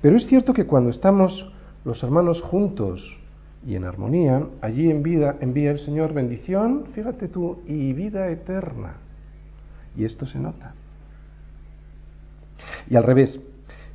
Pero 0.02 0.18
es 0.18 0.28
cierto 0.28 0.54
que 0.54 0.66
cuando 0.66 0.90
estamos 0.90 1.52
los 1.84 2.04
hermanos 2.04 2.42
juntos 2.42 3.18
y 3.66 3.76
en 3.76 3.84
armonía, 3.84 4.46
allí 4.62 4.90
en 4.90 5.04
vida 5.04 5.38
envía 5.40 5.72
el 5.72 5.80
Señor 5.80 6.14
bendición, 6.14 6.86
fíjate 6.94 7.28
tú, 7.28 7.60
y 7.68 7.94
vida 7.94 8.30
eterna. 8.30 8.96
Y 9.96 10.06
esto 10.06 10.26
se 10.26 10.40
nota. 10.40 10.74
Y 12.90 12.96
al 12.96 13.04
revés, 13.04 13.40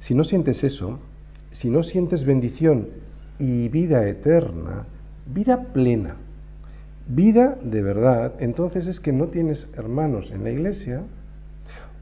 si 0.01 0.15
no 0.15 0.25
sientes 0.25 0.63
eso, 0.63 0.99
si 1.51 1.71
no 1.71 1.83
sientes 1.83 2.25
bendición 2.25 2.89
y 3.39 3.69
vida 3.69 4.07
eterna, 4.09 4.87
vida 5.27 5.73
plena, 5.73 6.17
vida 7.09 7.57
de 7.63 7.83
verdad, 7.83 8.35
entonces 8.41 8.87
es 8.87 9.01
que 9.01 9.13
no 9.13 9.27
tienes 9.27 9.69
hermanos 9.77 10.31
en 10.31 10.45
la 10.45 10.51
iglesia 10.51 11.03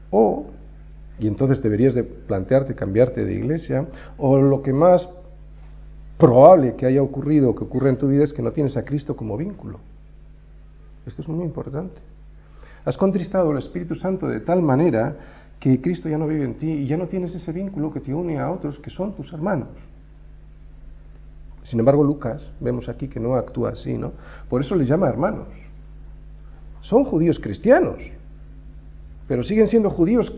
o, 0.09 0.47
y 1.19 1.27
entonces 1.27 1.61
deberías 1.61 1.93
de 1.93 2.03
plantearte 2.03 2.75
cambiarte 2.75 3.23
de 3.23 3.33
iglesia, 3.33 3.87
o 4.17 4.37
lo 4.37 4.61
que 4.61 4.73
más 4.73 5.09
probable 6.17 6.75
que 6.75 6.85
haya 6.85 7.01
ocurrido 7.01 7.49
o 7.49 7.55
que 7.55 7.63
ocurra 7.63 7.89
en 7.89 7.97
tu 7.97 8.07
vida 8.07 8.23
es 8.23 8.33
que 8.33 8.41
no 8.41 8.51
tienes 8.51 8.77
a 8.77 8.85
Cristo 8.85 9.15
como 9.15 9.37
vínculo. 9.37 9.79
Esto 11.05 11.21
es 11.21 11.27
muy 11.27 11.45
importante. 11.45 12.01
Has 12.83 12.97
contristado 12.97 13.51
al 13.51 13.57
Espíritu 13.57 13.95
Santo 13.95 14.27
de 14.27 14.39
tal 14.39 14.61
manera 14.61 15.15
que 15.59 15.81
Cristo 15.81 16.09
ya 16.09 16.17
no 16.17 16.27
vive 16.27 16.45
en 16.45 16.55
ti 16.55 16.69
y 16.69 16.87
ya 16.87 16.97
no 16.97 17.07
tienes 17.07 17.33
ese 17.35 17.51
vínculo 17.51 17.91
que 17.91 17.99
te 17.99 18.13
une 18.13 18.39
a 18.39 18.51
otros 18.51 18.79
que 18.79 18.89
son 18.89 19.13
tus 19.15 19.31
hermanos. 19.33 19.69
Sin 21.65 21.79
embargo, 21.79 22.03
Lucas, 22.03 22.51
vemos 22.59 22.87
aquí 22.87 23.07
que 23.07 23.19
no 23.19 23.35
actúa 23.35 23.71
así, 23.71 23.97
¿no? 23.97 24.13
Por 24.49 24.61
eso 24.61 24.75
les 24.75 24.87
llama 24.87 25.09
hermanos. 25.09 25.47
Son 26.81 27.03
judíos 27.03 27.39
cristianos, 27.39 27.97
pero 29.27 29.43
siguen 29.43 29.67
siendo 29.67 29.89
judíos 29.89 30.31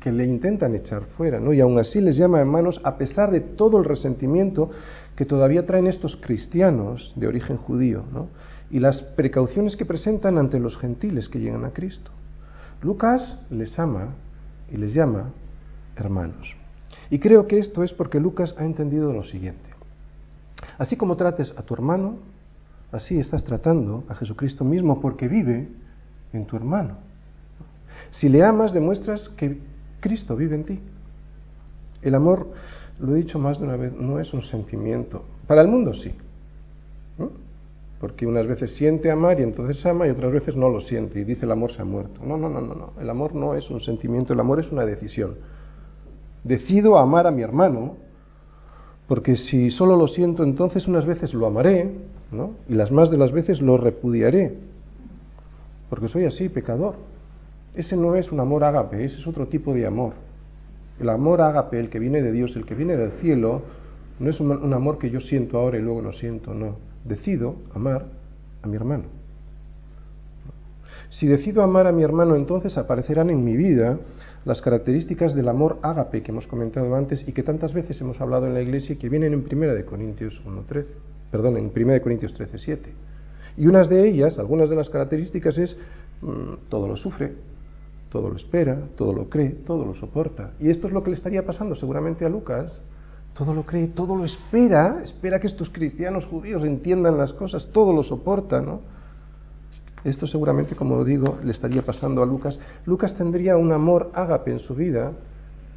que 0.00 0.12
le 0.12 0.26
intentan 0.26 0.74
echar 0.74 1.02
fuera, 1.16 1.40
¿no? 1.40 1.54
Y 1.54 1.60
aún 1.60 1.78
así 1.78 2.00
les 2.00 2.16
llama 2.16 2.38
hermanos 2.38 2.78
a 2.84 2.98
pesar 2.98 3.30
de 3.30 3.40
todo 3.40 3.78
el 3.78 3.84
resentimiento 3.84 4.70
que 5.16 5.24
todavía 5.24 5.64
traen 5.64 5.86
estos 5.86 6.16
cristianos 6.16 7.14
de 7.16 7.26
origen 7.26 7.56
judío, 7.56 8.04
¿no? 8.12 8.28
Y 8.70 8.80
las 8.80 9.00
precauciones 9.00 9.76
que 9.76 9.86
presentan 9.86 10.36
ante 10.36 10.60
los 10.60 10.76
gentiles 10.76 11.30
que 11.30 11.40
llegan 11.40 11.64
a 11.64 11.70
Cristo. 11.70 12.10
Lucas 12.82 13.40
les 13.48 13.78
ama 13.78 14.14
y 14.70 14.76
les 14.76 14.92
llama 14.92 15.32
hermanos. 15.96 16.54
Y 17.08 17.18
creo 17.18 17.46
que 17.46 17.58
esto 17.58 17.82
es 17.82 17.94
porque 17.94 18.20
Lucas 18.20 18.54
ha 18.58 18.64
entendido 18.64 19.12
lo 19.12 19.24
siguiente. 19.24 19.75
Así 20.78 20.96
como 20.96 21.16
trates 21.16 21.54
a 21.56 21.62
tu 21.62 21.74
hermano, 21.74 22.16
así 22.92 23.18
estás 23.18 23.44
tratando 23.44 24.04
a 24.08 24.14
Jesucristo 24.14 24.64
mismo 24.64 25.00
porque 25.00 25.28
vive 25.28 25.68
en 26.32 26.46
tu 26.46 26.56
hermano. 26.56 26.96
Si 28.10 28.28
le 28.28 28.44
amas, 28.44 28.72
demuestras 28.72 29.28
que 29.30 29.58
Cristo 30.00 30.36
vive 30.36 30.56
en 30.56 30.64
ti. 30.64 30.80
El 32.02 32.14
amor, 32.14 32.48
lo 32.98 33.14
he 33.14 33.18
dicho 33.18 33.38
más 33.38 33.58
de 33.58 33.64
una 33.64 33.76
vez, 33.76 33.92
no 33.92 34.20
es 34.20 34.32
un 34.32 34.42
sentimiento. 34.42 35.24
Para 35.46 35.62
el 35.62 35.68
mundo 35.68 35.94
sí. 35.94 36.14
Porque 37.98 38.26
unas 38.26 38.46
veces 38.46 38.76
siente 38.76 39.10
amar 39.10 39.40
y 39.40 39.42
entonces 39.42 39.84
ama 39.86 40.06
y 40.06 40.10
otras 40.10 40.32
veces 40.32 40.54
no 40.54 40.68
lo 40.68 40.80
siente 40.82 41.18
y 41.18 41.24
dice 41.24 41.46
el 41.46 41.52
amor 41.52 41.72
se 41.72 41.80
ha 41.80 41.84
muerto. 41.84 42.20
No, 42.24 42.36
no, 42.36 42.48
no, 42.48 42.60
no, 42.60 42.74
no. 42.74 42.92
El 43.00 43.08
amor 43.08 43.34
no 43.34 43.54
es 43.54 43.70
un 43.70 43.80
sentimiento, 43.80 44.34
el 44.34 44.40
amor 44.40 44.60
es 44.60 44.70
una 44.70 44.84
decisión. 44.84 45.36
Decido 46.44 46.98
amar 46.98 47.26
a 47.26 47.30
mi 47.30 47.42
hermano 47.42 47.96
porque 49.08 49.36
si 49.36 49.70
solo 49.70 49.96
lo 49.96 50.08
siento 50.08 50.42
entonces 50.42 50.88
unas 50.88 51.06
veces 51.06 51.32
lo 51.32 51.46
amaré 51.46 51.90
¿no? 52.32 52.54
y 52.68 52.74
las 52.74 52.90
más 52.90 53.10
de 53.10 53.16
las 53.16 53.32
veces 53.32 53.60
lo 53.60 53.76
repudiaré. 53.76 54.54
Porque 55.88 56.08
soy 56.08 56.24
así, 56.24 56.48
pecador. 56.48 56.96
Ese 57.74 57.96
no 57.96 58.16
es 58.16 58.32
un 58.32 58.40
amor 58.40 58.64
ágape, 58.64 59.04
ese 59.04 59.20
es 59.20 59.26
otro 59.26 59.46
tipo 59.46 59.72
de 59.74 59.86
amor. 59.86 60.14
El 60.98 61.08
amor 61.10 61.40
ágape, 61.40 61.78
el 61.78 61.90
que 61.90 61.98
viene 61.98 62.22
de 62.22 62.32
Dios, 62.32 62.56
el 62.56 62.64
que 62.64 62.74
viene 62.74 62.96
del 62.96 63.12
cielo, 63.20 63.62
no 64.18 64.30
es 64.30 64.40
un, 64.40 64.50
un 64.50 64.72
amor 64.72 64.98
que 64.98 65.10
yo 65.10 65.20
siento 65.20 65.58
ahora 65.58 65.78
y 65.78 65.82
luego 65.82 66.02
no 66.02 66.12
siento, 66.12 66.54
no 66.54 66.76
decido 67.04 67.56
amar 67.74 68.06
a 68.62 68.66
mi 68.66 68.76
hermano. 68.76 69.04
Si 71.08 71.26
decido 71.26 71.62
amar 71.62 71.86
a 71.86 71.92
mi 71.92 72.02
hermano, 72.02 72.34
entonces 72.34 72.76
aparecerán 72.76 73.30
en 73.30 73.44
mi 73.44 73.56
vida 73.56 73.98
las 74.46 74.62
características 74.62 75.34
del 75.34 75.48
amor 75.48 75.78
ágape 75.82 76.22
que 76.22 76.30
hemos 76.30 76.46
comentado 76.46 76.94
antes 76.94 77.26
y 77.28 77.32
que 77.32 77.42
tantas 77.42 77.74
veces 77.74 78.00
hemos 78.00 78.20
hablado 78.20 78.46
en 78.46 78.54
la 78.54 78.62
iglesia 78.62 78.96
que 78.96 79.08
vienen 79.08 79.34
en 79.34 79.44
1 79.44 79.74
de 79.74 79.84
Corintios 79.84 80.40
1:13, 80.46 80.86
perdón, 81.30 81.56
en 81.56 81.72
1 81.74 81.92
de 81.92 82.00
Corintios 82.00 82.32
13:7. 82.32 82.92
Y 83.58 83.66
unas 83.66 83.88
de 83.88 84.08
ellas, 84.08 84.38
algunas 84.38 84.70
de 84.70 84.76
las 84.76 84.88
características 84.88 85.58
es 85.58 85.76
mm, 86.22 86.68
todo 86.68 86.86
lo 86.86 86.96
sufre, 86.96 87.34
todo 88.08 88.30
lo 88.30 88.36
espera, 88.36 88.78
todo 88.96 89.12
lo 89.12 89.28
cree, 89.28 89.50
todo 89.50 89.84
lo 89.84 89.94
soporta. 89.94 90.52
Y 90.60 90.70
esto 90.70 90.86
es 90.86 90.92
lo 90.92 91.02
que 91.02 91.10
le 91.10 91.16
estaría 91.16 91.44
pasando 91.44 91.74
seguramente 91.74 92.24
a 92.24 92.28
Lucas 92.28 92.72
todo 93.36 93.52
lo 93.52 93.64
cree, 93.64 93.88
todo 93.88 94.16
lo 94.16 94.24
espera, 94.24 95.00
espera 95.02 95.38
que 95.38 95.46
estos 95.46 95.68
cristianos 95.68 96.24
judíos 96.24 96.64
entiendan 96.64 97.18
las 97.18 97.34
cosas, 97.34 97.68
todo 97.70 97.92
lo 97.92 98.02
soporta, 98.02 98.62
¿no? 98.62 98.80
Esto 100.06 100.26
seguramente, 100.26 100.76
como 100.76 101.04
digo, 101.04 101.38
le 101.42 101.50
estaría 101.50 101.82
pasando 101.82 102.22
a 102.22 102.26
Lucas. 102.26 102.58
Lucas 102.84 103.16
tendría 103.16 103.56
un 103.56 103.72
amor 103.72 104.10
ágape 104.14 104.52
en 104.52 104.60
su 104.60 104.74
vida, 104.74 105.12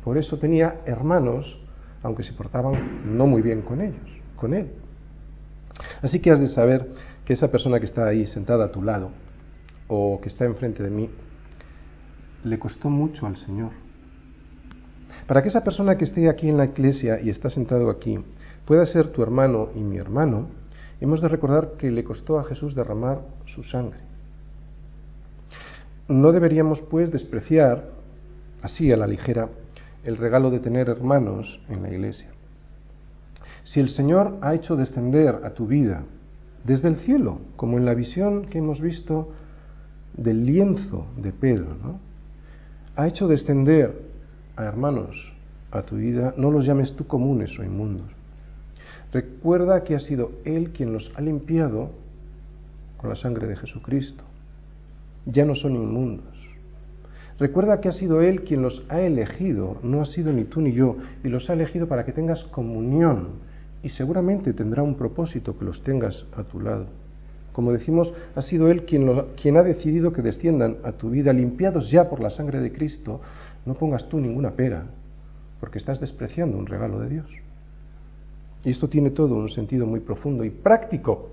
por 0.04 0.18
eso 0.18 0.38
tenía 0.38 0.82
hermanos, 0.86 1.60
aunque 2.04 2.24
se 2.24 2.34
portaban 2.34 3.18
no 3.18 3.26
muy 3.26 3.42
bien 3.42 3.62
con 3.62 3.82
ellos, 3.82 4.10
con 4.36 4.54
él. 4.54 4.70
Así 6.02 6.20
que 6.20 6.32
has 6.32 6.40
de 6.40 6.48
saber 6.48 6.90
que 7.26 7.34
esa 7.34 7.50
persona 7.50 7.80
que 7.80 7.86
está 7.86 8.06
ahí 8.06 8.26
sentada 8.26 8.66
a 8.66 8.72
tu 8.72 8.84
lado, 8.84 9.10
o 9.88 10.20
que 10.22 10.30
está 10.30 10.46
enfrente 10.46 10.84
de 10.84 10.90
mí, 10.90 11.10
le 12.44 12.60
costó 12.60 12.90
mucho 12.90 13.26
al 13.26 13.36
Señor 13.36 13.72
para 15.30 15.44
que 15.44 15.50
esa 15.50 15.64
persona 15.64 15.96
que 15.96 16.06
esté 16.06 16.28
aquí 16.28 16.50
en 16.50 16.58
la 16.58 16.66
iglesia 16.66 17.20
y 17.22 17.30
está 17.30 17.52
sentado 17.52 17.92
aquí 17.92 18.18
pueda 18.66 18.84
ser 18.88 19.10
tu 19.10 19.22
hermano 19.22 19.70
y 19.76 19.80
mi 19.80 19.98
hermano, 19.98 20.48
hemos 21.00 21.22
de 21.22 21.28
recordar 21.28 21.74
que 21.78 21.92
le 21.92 22.04
costó 22.04 22.40
a 22.40 22.44
Jesús 22.44 22.74
derramar 22.74 23.22
su 23.46 23.64
sangre. 23.64 24.09
No 26.10 26.32
deberíamos, 26.32 26.82
pues, 26.82 27.12
despreciar 27.12 27.86
así 28.64 28.92
a 28.92 28.98
la 28.98 29.06
ligera 29.06 29.48
el 30.04 30.18
regalo 30.18 30.50
de 30.50 30.60
tener 30.60 30.90
hermanos 30.90 31.60
en 31.70 31.84
la 31.84 31.92
iglesia. 31.92 32.30
Si 33.64 33.80
el 33.80 33.90
Señor 33.90 34.40
ha 34.42 34.56
hecho 34.56 34.76
descender 34.76 35.42
a 35.44 35.52
tu 35.52 35.68
vida 35.68 36.04
desde 36.64 36.88
el 36.88 36.96
cielo, 36.96 37.40
como 37.56 37.78
en 37.78 37.86
la 37.86 37.94
visión 37.94 38.46
que 38.46 38.58
hemos 38.58 38.82
visto 38.82 39.34
del 40.18 40.48
lienzo 40.48 41.06
de 41.16 41.32
Pedro, 41.32 42.00
ha 42.96 43.08
hecho 43.08 43.28
descender 43.28 44.02
hermanos 44.58 45.32
a 45.70 45.84
tu 45.84 45.98
vida, 45.98 46.34
no 46.38 46.50
los 46.50 46.66
llames 46.66 46.96
tú 46.96 47.06
comunes 47.06 47.58
o 47.60 47.64
inmundos. 47.64 48.08
Recuerda 49.14 49.84
que 49.84 49.96
ha 49.96 50.00
sido 50.00 50.32
Él 50.44 50.72
quien 50.72 50.92
los 50.92 51.12
ha 51.16 51.22
limpiado 51.22 51.92
con 52.98 53.12
la 53.12 53.16
sangre 53.16 53.46
de 53.46 53.56
Jesucristo. 53.56 54.24
Ya 55.32 55.46
no 55.46 55.56
son 55.56 55.76
inmundos. 55.76 56.26
Recuerda 57.40 57.80
que 57.80 57.88
ha 57.88 57.94
sido 57.94 58.22
Él 58.22 58.42
quien 58.42 58.62
los 58.62 58.84
ha 58.90 59.00
elegido, 59.00 59.78
no 59.82 60.02
ha 60.02 60.06
sido 60.06 60.34
ni 60.34 60.44
tú 60.44 60.60
ni 60.60 60.74
yo, 60.74 60.98
y 61.24 61.30
los 61.30 61.50
ha 61.50 61.54
elegido 61.54 61.88
para 61.88 62.04
que 62.04 62.12
tengas 62.12 62.44
comunión. 62.46 63.30
Y 63.82 63.90
seguramente 63.90 64.54
tendrá 64.54 64.84
un 64.84 64.96
propósito 64.96 65.58
que 65.58 65.64
los 65.64 65.82
tengas 65.82 66.26
a 66.36 66.44
tu 66.44 66.60
lado. 66.60 66.88
Como 67.54 67.72
decimos, 67.72 68.14
ha 68.36 68.42
sido 68.42 68.70
Él 68.70 68.84
quien, 68.84 69.10
quien 69.42 69.56
ha 69.56 69.64
decidido 69.64 70.12
que 70.12 70.22
desciendan 70.22 70.78
a 70.84 70.92
tu 70.92 71.10
vida, 71.10 71.32
limpiados 71.32 71.90
ya 71.90 72.10
por 72.10 72.20
la 72.20 72.30
sangre 72.30 72.60
de 72.60 72.74
Cristo, 72.74 73.22
no 73.66 73.76
pongas 73.76 74.10
tú 74.10 74.20
ninguna 74.20 74.52
pera, 74.52 74.88
porque 75.62 75.78
estás 75.78 76.00
despreciando 76.00 76.58
un 76.58 76.66
regalo 76.66 77.00
de 77.00 77.10
Dios. 77.10 77.28
Y 78.66 78.72
esto 78.72 78.90
tiene 78.90 79.12
todo 79.12 79.36
un 79.36 79.50
sentido 79.50 79.86
muy 79.86 80.02
profundo 80.02 80.44
y 80.44 80.50
práctico. 80.50 81.30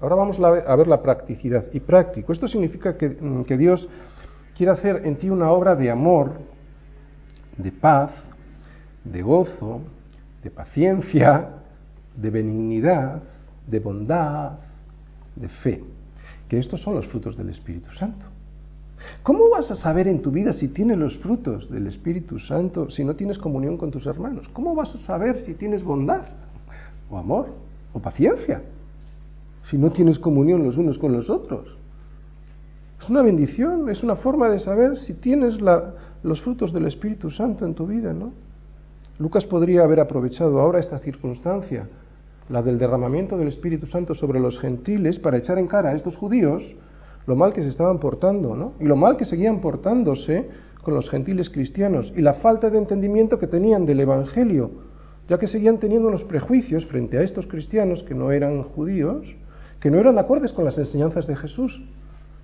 Ahora 0.00 0.14
vamos 0.14 0.38
a 0.40 0.76
ver 0.76 0.88
la 0.88 1.02
practicidad. 1.02 1.64
Y 1.72 1.80
práctico. 1.80 2.32
Esto 2.32 2.48
significa 2.48 2.96
que, 2.96 3.08
mm, 3.08 3.42
que 3.44 3.56
Dios 3.56 3.88
quiere 4.56 4.72
hacer 4.72 5.02
en 5.04 5.16
ti 5.16 5.28
una 5.28 5.50
obra 5.50 5.74
de 5.76 5.90
amor, 5.90 6.32
de 7.56 7.70
paz, 7.70 8.10
de 9.04 9.22
gozo, 9.22 9.82
de 10.42 10.50
paciencia, 10.50 11.48
de 12.16 12.30
benignidad, 12.30 13.22
de 13.66 13.80
bondad, 13.80 14.52
de 15.36 15.48
fe. 15.48 15.84
Que 16.48 16.58
estos 16.58 16.80
son 16.80 16.94
los 16.94 17.06
frutos 17.08 17.36
del 17.36 17.50
Espíritu 17.50 17.92
Santo. 17.92 18.26
¿Cómo 19.22 19.48
vas 19.48 19.70
a 19.70 19.74
saber 19.74 20.08
en 20.08 20.20
tu 20.20 20.30
vida 20.30 20.52
si 20.52 20.68
tienes 20.68 20.98
los 20.98 21.18
frutos 21.18 21.70
del 21.70 21.86
Espíritu 21.86 22.38
Santo 22.38 22.90
si 22.90 23.04
no 23.04 23.16
tienes 23.16 23.38
comunión 23.38 23.76
con 23.76 23.90
tus 23.90 24.06
hermanos? 24.06 24.48
¿Cómo 24.52 24.74
vas 24.74 24.94
a 24.94 24.98
saber 24.98 25.38
si 25.38 25.54
tienes 25.54 25.82
bondad 25.82 26.22
o 27.10 27.16
amor 27.16 27.48
o 27.92 27.98
paciencia 28.00 28.62
si 29.70 29.78
no 29.78 29.90
tienes 29.90 30.18
comunión 30.18 30.64
los 30.64 30.76
unos 30.76 30.98
con 30.98 31.12
los 31.12 31.30
otros? 31.30 31.68
Es 33.00 33.08
una 33.08 33.22
bendición, 33.22 33.88
es 33.88 34.02
una 34.02 34.16
forma 34.16 34.50
de 34.50 34.58
saber 34.58 34.98
si 34.98 35.14
tienes 35.14 35.58
los 35.60 36.42
frutos 36.42 36.72
del 36.72 36.86
Espíritu 36.86 37.30
Santo 37.30 37.64
en 37.64 37.74
tu 37.74 37.86
vida, 37.86 38.12
¿no? 38.12 38.32
Lucas 39.18 39.46
podría 39.46 39.84
haber 39.84 40.00
aprovechado 40.00 40.60
ahora 40.60 40.80
esta 40.80 40.98
circunstancia, 40.98 41.88
la 42.48 42.62
del 42.62 42.78
derramamiento 42.78 43.38
del 43.38 43.48
Espíritu 43.48 43.86
Santo 43.86 44.14
sobre 44.14 44.40
los 44.40 44.58
gentiles, 44.58 45.18
para 45.18 45.36
echar 45.36 45.58
en 45.58 45.68
cara 45.68 45.90
a 45.90 45.94
estos 45.94 46.16
judíos 46.16 46.74
lo 47.26 47.36
mal 47.36 47.52
que 47.52 47.62
se 47.62 47.68
estaban 47.68 48.00
portando, 48.00 48.56
¿no? 48.56 48.72
Y 48.80 48.84
lo 48.84 48.96
mal 48.96 49.16
que 49.16 49.24
seguían 49.24 49.60
portándose 49.60 50.48
con 50.82 50.94
los 50.94 51.08
gentiles 51.08 51.48
cristianos 51.48 52.12
y 52.16 52.22
la 52.22 52.34
falta 52.34 52.70
de 52.70 52.78
entendimiento 52.78 53.38
que 53.38 53.46
tenían 53.46 53.86
del 53.86 54.00
Evangelio, 54.00 54.70
ya 55.28 55.38
que 55.38 55.46
seguían 55.46 55.78
teniendo 55.78 56.10
los 56.10 56.24
prejuicios 56.24 56.86
frente 56.86 57.18
a 57.18 57.22
estos 57.22 57.46
cristianos 57.46 58.02
que 58.02 58.14
no 58.14 58.32
eran 58.32 58.62
judíos, 58.62 59.26
que 59.80 59.90
no 59.90 59.98
eran 59.98 60.18
acordes 60.18 60.52
con 60.52 60.64
las 60.64 60.78
enseñanzas 60.78 61.26
de 61.26 61.36
Jesús. 61.36 61.82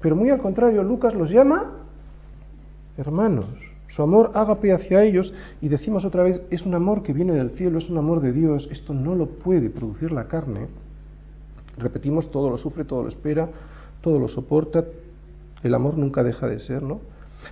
Pero 0.01 0.17
muy 0.17 0.31
al 0.31 0.39
contrario, 0.39 0.83
Lucas 0.83 1.15
los 1.15 1.31
llama 1.31 1.73
hermanos. 2.97 3.47
Su 3.89 4.03
amor 4.03 4.33
ágape 4.35 4.73
hacia 4.73 5.05
ellos 5.05 5.33
y 5.61 5.69
decimos 5.69 6.05
otra 6.05 6.23
vez, 6.23 6.43
es 6.51 6.67
un 6.67 6.75
amor 6.75 7.03
que 7.03 7.13
viene 7.13 7.33
del 7.33 7.51
cielo, 7.51 7.79
es 7.79 7.89
un 7.89 7.99
amor 7.99 8.21
de 8.21 8.33
Dios, 8.33 8.69
esto 8.71 8.93
no 8.93 9.15
lo 9.15 9.27
puede 9.27 9.71
producir 9.71 10.13
la 10.13 10.27
carne. 10.27 10.67
Repetimos, 11.79 12.31
todo 12.31 12.51
lo 12.51 12.59
sufre, 12.59 12.85
todo 12.85 13.03
lo 13.03 13.09
espera, 13.09 13.49
todo 14.01 14.19
lo 14.19 14.29
soporta, 14.29 14.85
el 15.63 15.75
amor 15.75 15.97
nunca 15.97 16.23
deja 16.23 16.47
de 16.47 16.59
ser, 16.59 16.83
¿no? 16.83 17.01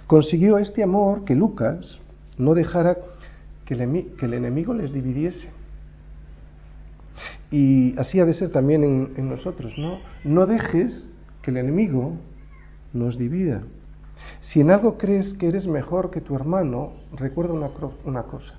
Consiguió 0.06 0.58
este 0.58 0.82
amor 0.82 1.24
que 1.24 1.34
Lucas 1.34 1.98
no 2.36 2.54
dejara 2.54 2.98
que 3.64 3.74
el, 3.74 4.34
enemigo 4.34 4.74
les 4.74 4.92
dividiese. 4.92 5.50
Y 7.54 7.96
así 8.00 8.18
ha 8.18 8.25
de 8.25 8.34
ser 8.34 8.50
también 8.50 8.82
en, 8.82 9.28
nosotros, 9.28 9.78
¿no? 9.78 10.00
No 10.25 10.44
dejes 10.44 11.08
que 11.40 11.52
el 11.52 11.58
enemigo 11.58 12.16
nos 12.92 13.16
divida. 13.16 13.62
Si 14.40 14.61
en 14.61 14.73
algo 14.73 14.99
crees 14.99 15.34
que 15.34 15.46
eres 15.46 15.68
mejor 15.68 16.11
que 16.11 16.20
tu 16.20 16.34
hermano, 16.34 16.94
recuerda 17.12 17.52
una, 17.52 17.70
una 18.06 18.25
cosa. 18.25 18.54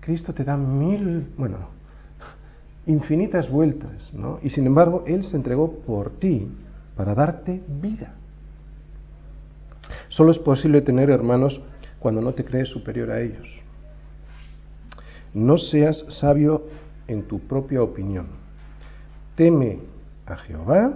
Cristo 0.00 0.34
te 0.34 0.42
da 0.42 0.56
mil, 0.56 1.28
bueno, 1.38 1.58
infinitas 2.86 3.48
vueltas, 3.48 4.12
¿no? 4.12 4.40
Y 4.42 4.50
sin 4.50 4.66
embargo, 4.66 5.04
Él 5.06 5.22
se 5.22 5.36
entregó 5.36 5.70
por 5.86 6.18
ti 6.18 6.48
para 6.96 7.14
darte 7.14 7.62
vida. 7.80 8.14
Solo 10.08 10.32
es 10.32 10.40
posible 10.40 10.82
tener 10.82 11.08
hermanos 11.08 11.60
cuando 12.00 12.20
no 12.20 12.34
te 12.34 12.44
crees 12.44 12.66
superior 12.68 13.12
a 13.12 13.20
ellos. 13.20 13.46
No 15.34 15.56
seas 15.56 16.04
sabio 16.08 16.64
en 17.06 17.28
tu 17.28 17.38
propia 17.38 17.80
opinión. 17.80 18.39
Teme 19.40 19.78
a 20.26 20.36
Jehová 20.36 20.92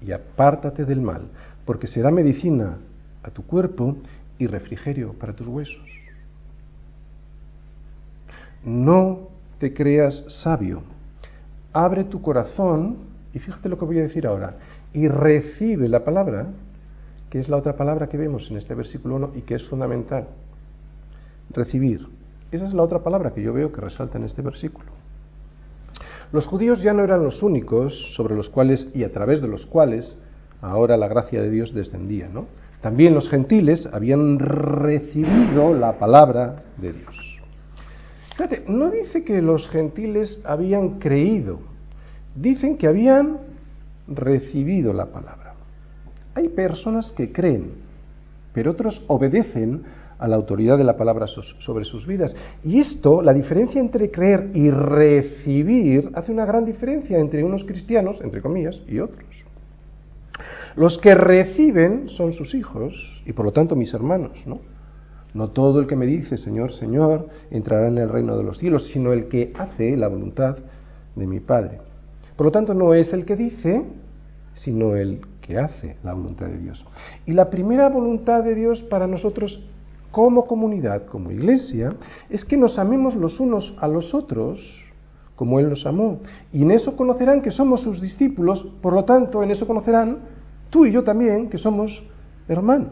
y 0.00 0.12
apártate 0.12 0.84
del 0.84 1.00
mal, 1.00 1.22
porque 1.64 1.88
será 1.88 2.12
medicina 2.12 2.76
a 3.24 3.30
tu 3.32 3.44
cuerpo 3.44 3.96
y 4.38 4.46
refrigerio 4.46 5.14
para 5.14 5.32
tus 5.32 5.48
huesos. 5.48 5.82
No 8.64 9.30
te 9.58 9.74
creas 9.74 10.22
sabio. 10.28 10.82
Abre 11.72 12.04
tu 12.04 12.22
corazón 12.22 12.98
y 13.34 13.40
fíjate 13.40 13.68
lo 13.68 13.76
que 13.76 13.84
voy 13.84 13.98
a 13.98 14.02
decir 14.02 14.28
ahora. 14.28 14.54
Y 14.92 15.08
recibe 15.08 15.88
la 15.88 16.04
palabra, 16.04 16.46
que 17.30 17.40
es 17.40 17.48
la 17.48 17.56
otra 17.56 17.74
palabra 17.74 18.08
que 18.08 18.16
vemos 18.16 18.48
en 18.48 18.58
este 18.58 18.76
versículo 18.76 19.16
1 19.16 19.32
y 19.34 19.40
que 19.40 19.56
es 19.56 19.66
fundamental. 19.66 20.28
Recibir. 21.50 22.06
Esa 22.52 22.64
es 22.64 22.74
la 22.74 22.84
otra 22.84 23.00
palabra 23.00 23.34
que 23.34 23.42
yo 23.42 23.52
veo 23.52 23.72
que 23.72 23.80
resalta 23.80 24.18
en 24.18 24.24
este 24.24 24.40
versículo. 24.40 24.97
Los 26.32 26.46
judíos 26.46 26.82
ya 26.82 26.92
no 26.92 27.04
eran 27.04 27.24
los 27.24 27.42
únicos 27.42 28.14
sobre 28.14 28.34
los 28.36 28.50
cuales 28.50 28.88
y 28.94 29.04
a 29.04 29.12
través 29.12 29.40
de 29.40 29.48
los 29.48 29.66
cuales 29.66 30.16
ahora 30.60 30.96
la 30.96 31.08
gracia 31.08 31.40
de 31.40 31.50
Dios 31.50 31.72
descendía, 31.72 32.28
¿no? 32.28 32.46
También 32.80 33.14
los 33.14 33.28
gentiles 33.28 33.88
habían 33.92 34.38
recibido 34.38 35.74
la 35.74 35.98
palabra 35.98 36.62
de 36.76 36.92
Dios. 36.92 37.38
No 38.68 38.90
dice 38.90 39.24
que 39.24 39.42
los 39.42 39.68
gentiles 39.68 40.38
habían 40.44 41.00
creído, 41.00 41.58
dicen 42.36 42.76
que 42.76 42.86
habían 42.86 43.38
recibido 44.06 44.92
la 44.92 45.06
palabra. 45.06 45.54
Hay 46.34 46.48
personas 46.50 47.10
que 47.12 47.32
creen, 47.32 47.72
pero 48.52 48.70
otros 48.70 49.02
obedecen 49.08 49.82
a 50.18 50.28
la 50.28 50.36
autoridad 50.36 50.76
de 50.76 50.84
la 50.84 50.96
palabra 50.96 51.26
sobre 51.26 51.84
sus 51.84 52.06
vidas. 52.06 52.34
Y 52.62 52.80
esto, 52.80 53.22
la 53.22 53.32
diferencia 53.32 53.80
entre 53.80 54.10
creer 54.10 54.50
y 54.54 54.70
recibir, 54.70 56.10
hace 56.14 56.32
una 56.32 56.44
gran 56.44 56.64
diferencia 56.64 57.18
entre 57.18 57.44
unos 57.44 57.64
cristianos, 57.64 58.20
entre 58.20 58.42
comillas, 58.42 58.80
y 58.88 58.98
otros. 58.98 59.24
Los 60.76 60.98
que 60.98 61.14
reciben 61.14 62.08
son 62.08 62.32
sus 62.32 62.54
hijos 62.54 63.22
y 63.26 63.32
por 63.32 63.44
lo 63.44 63.52
tanto 63.52 63.74
mis 63.74 63.92
hermanos, 63.94 64.46
¿no? 64.46 64.60
No 65.34 65.50
todo 65.50 65.80
el 65.80 65.86
que 65.86 65.96
me 65.96 66.06
dice 66.06 66.36
Señor, 66.36 66.72
Señor 66.72 67.28
entrará 67.50 67.88
en 67.88 67.98
el 67.98 68.08
reino 68.08 68.36
de 68.36 68.44
los 68.44 68.58
cielos, 68.58 68.88
sino 68.92 69.12
el 69.12 69.28
que 69.28 69.52
hace 69.58 69.96
la 69.96 70.08
voluntad 70.08 70.56
de 71.14 71.26
mi 71.26 71.40
Padre. 71.40 71.80
Por 72.36 72.46
lo 72.46 72.52
tanto, 72.52 72.72
no 72.74 72.94
es 72.94 73.12
el 73.12 73.24
que 73.24 73.36
dice, 73.36 73.84
sino 74.54 74.96
el 74.96 75.20
que 75.40 75.58
hace 75.58 75.96
la 76.04 76.14
voluntad 76.14 76.46
de 76.46 76.58
Dios. 76.58 76.84
Y 77.26 77.32
la 77.32 77.50
primera 77.50 77.88
voluntad 77.88 78.44
de 78.44 78.54
Dios 78.54 78.82
para 78.82 79.06
nosotros 79.06 79.64
como 80.10 80.46
comunidad, 80.46 81.06
como 81.06 81.30
iglesia, 81.30 81.94
es 82.30 82.44
que 82.44 82.56
nos 82.56 82.78
amemos 82.78 83.14
los 83.14 83.40
unos 83.40 83.76
a 83.80 83.88
los 83.88 84.14
otros 84.14 84.84
como 85.36 85.60
Él 85.60 85.68
nos 85.68 85.86
amó. 85.86 86.18
Y 86.52 86.62
en 86.62 86.72
eso 86.72 86.96
conocerán 86.96 87.42
que 87.42 87.52
somos 87.52 87.82
sus 87.82 88.00
discípulos, 88.00 88.66
por 88.82 88.92
lo 88.92 89.04
tanto, 89.04 89.42
en 89.42 89.52
eso 89.52 89.68
conocerán 89.68 90.18
Tú 90.70 90.84
y 90.84 90.92
yo 90.92 91.02
también, 91.02 91.48
que 91.48 91.58
somos 91.58 92.02
hermanos. 92.46 92.88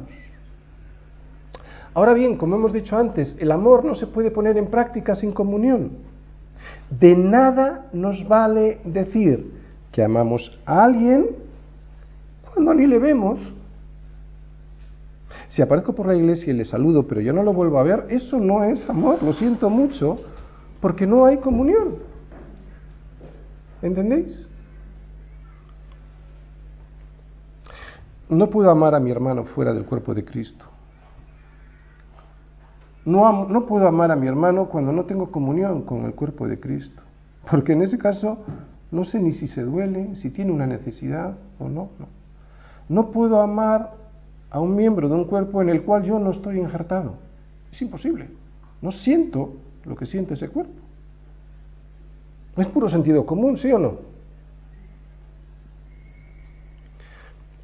Ahora 1.94 2.14
bien, 2.14 2.36
como 2.36 2.56
hemos 2.56 2.72
dicho 2.72 2.96
antes, 2.96 3.36
el 3.38 3.50
amor 3.52 3.84
no 3.84 3.94
se 3.94 4.06
puede 4.06 4.30
poner 4.30 4.56
en 4.56 4.68
práctica 4.68 5.14
sin 5.14 5.32
comunión. 5.32 5.92
De 6.90 7.16
nada 7.16 7.86
nos 7.92 8.26
vale 8.26 8.80
decir 8.84 9.52
que 9.92 10.02
amamos 10.02 10.58
a 10.64 10.84
alguien 10.84 11.26
cuando 12.52 12.74
ni 12.74 12.86
le 12.86 12.98
vemos. 12.98 13.40
Si 15.48 15.62
aparezco 15.62 15.94
por 15.94 16.06
la 16.06 16.14
iglesia 16.14 16.52
y 16.52 16.56
le 16.56 16.64
saludo, 16.64 17.06
pero 17.06 17.20
yo 17.20 17.32
no 17.32 17.42
lo 17.42 17.52
vuelvo 17.52 17.78
a 17.78 17.82
ver, 17.82 18.06
eso 18.08 18.38
no 18.38 18.64
es 18.64 18.88
amor, 18.90 19.22
lo 19.22 19.32
siento 19.32 19.70
mucho, 19.70 20.16
porque 20.80 21.06
no 21.06 21.24
hay 21.24 21.38
comunión. 21.38 21.96
¿Entendéis? 23.82 24.48
No 28.28 28.50
puedo 28.50 28.70
amar 28.70 28.94
a 28.94 29.00
mi 29.00 29.10
hermano 29.10 29.44
fuera 29.44 29.72
del 29.72 29.84
cuerpo 29.84 30.12
de 30.14 30.24
Cristo. 30.24 30.66
No, 33.04 33.46
no, 33.46 33.66
puedo 33.66 33.86
amar 33.86 34.10
a 34.10 34.16
mi 34.16 34.26
hermano 34.26 34.66
cuando 34.66 34.90
no 34.90 35.04
tengo 35.04 35.30
comunión 35.30 35.82
con 35.82 36.06
el 36.06 36.14
cuerpo 36.14 36.48
de 36.48 36.58
Cristo. 36.58 37.02
Porque 37.48 37.74
en 37.74 37.82
ese 37.82 37.98
caso 37.98 38.38
no 38.90 39.04
sé 39.04 39.20
ni 39.20 39.30
si 39.30 39.46
se 39.46 39.62
duele, 39.62 40.16
si 40.16 40.30
tiene 40.30 40.50
una 40.50 40.66
necesidad 40.66 41.36
o 41.60 41.68
no. 41.68 41.90
No, 42.00 42.08
no 42.88 43.10
puedo 43.12 43.40
amar 43.40 43.92
a 44.50 44.60
un 44.60 44.74
miembro 44.74 45.08
de 45.08 45.14
un 45.14 45.24
cuerpo 45.24 45.60
en 45.62 45.68
el 45.68 45.82
cual 45.82 46.04
yo 46.04 46.18
no 46.18 46.30
estoy 46.30 46.58
injertado. 46.58 47.14
Es 47.72 47.82
imposible. 47.82 48.28
No 48.80 48.92
siento 48.92 49.54
lo 49.84 49.96
que 49.96 50.06
siente 50.06 50.34
ese 50.34 50.48
cuerpo. 50.48 50.72
Es 52.56 52.66
puro 52.68 52.88
sentido 52.88 53.26
común, 53.26 53.58
¿sí 53.58 53.70
o 53.70 53.78
no? 53.78 53.98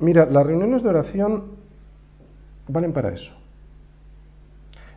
Mira, 0.01 0.27
las 0.27 0.45
reuniones 0.45 0.83
de 0.83 0.89
oración 0.89 1.45
valen 2.69 2.93
para 2.93 3.11
eso. 3.15 3.33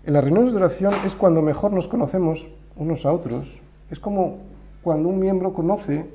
En 0.04 0.14
las 0.14 0.24
reuniones 0.24 0.52
de 0.52 0.58
oración 0.58 0.94
es 1.06 1.16
cuando 1.16 1.42
mejor 1.42 1.72
nos 1.72 1.88
conocemos 1.88 2.46
unos 2.76 3.06
a 3.06 3.14
otros. 3.14 3.48
Es 3.90 4.00
como 4.00 4.40
cuando 4.84 5.10
un 5.10 5.20
miembro 5.20 5.54
conoce 5.54 6.06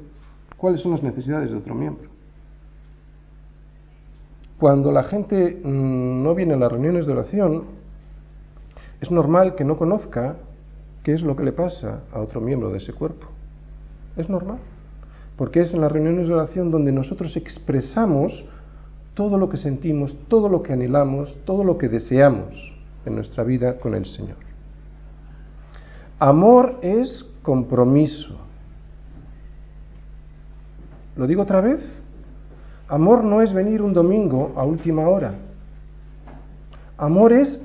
cuáles 0.57 0.81
son 0.81 0.93
las 0.93 1.03
necesidades 1.03 1.51
de 1.51 1.57
otro 1.57 1.75
miembro. 1.75 2.10
Cuando 4.61 4.93
la 4.93 5.05
gente 5.05 5.59
mm, 5.65 6.23
no 6.23 6.35
viene 6.35 6.53
a 6.53 6.59
las 6.59 6.71
reuniones 6.71 7.07
de 7.07 7.13
oración, 7.13 7.65
es 9.01 9.11
normal 9.11 9.55
que 9.55 9.65
no 9.65 9.79
conozca 9.79 10.37
qué 11.03 11.15
es 11.15 11.23
lo 11.23 11.35
que 11.35 11.45
le 11.45 11.53
pasa 11.53 12.01
a 12.13 12.21
otro 12.21 12.43
miembro 12.43 12.71
de 12.71 12.77
ese 12.77 12.93
cuerpo. 12.93 13.27
Es 14.19 14.29
normal. 14.29 14.59
Porque 15.39 15.63
es 15.63 15.73
en 15.73 15.81
las 15.81 15.91
reuniones 15.91 16.29
de 16.29 16.35
oración 16.35 16.71
donde 16.71 16.93
nosotros 16.93 17.35
expresamos 17.39 18.45
todo 19.15 19.39
lo 19.39 19.49
que 19.49 19.57
sentimos, 19.57 20.15
todo 20.29 20.51
lo 20.51 20.63
que 20.63 20.75
anhelamos, 20.75 21.39
todo 21.47 21.65
lo 21.65 21.79
que 21.79 21.89
deseamos 21.89 22.75
en 23.07 23.15
nuestra 23.15 23.43
vida 23.45 23.79
con 23.79 23.95
el 23.95 24.05
Señor. 24.05 24.37
Amor 26.19 26.79
es 26.83 27.27
compromiso. 27.43 28.37
¿Lo 31.17 31.27
digo 31.27 31.41
otra 31.41 31.63
vez? 31.63 32.00
Amor 32.91 33.23
no 33.23 33.41
es 33.41 33.55
venir 33.55 33.81
un 33.83 33.93
domingo 33.93 34.53
a 34.57 34.65
última 34.65 35.09
hora. 35.09 35.33
Amor 36.99 37.33
es 37.33 37.61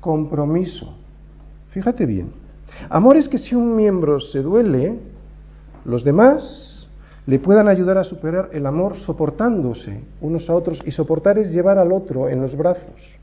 compromiso. 0.00 0.94
Fíjate 1.70 2.04
bien. 2.04 2.30
Amor 2.90 3.16
es 3.16 3.26
que 3.26 3.38
si 3.38 3.54
un 3.54 3.74
miembro 3.74 4.20
se 4.20 4.42
duele, 4.42 4.98
los 5.86 6.04
demás 6.04 6.86
le 7.26 7.38
puedan 7.38 7.68
ayudar 7.68 7.96
a 7.96 8.04
superar 8.04 8.50
el 8.52 8.66
amor 8.66 8.96
soportándose 8.98 10.00
unos 10.20 10.48
a 10.50 10.54
otros 10.54 10.80
y 10.84 10.90
soportar 10.90 11.38
es 11.38 11.50
llevar 11.50 11.78
al 11.78 11.90
otro 11.90 12.28
en 12.28 12.42
los 12.42 12.54
brazos. 12.54 13.18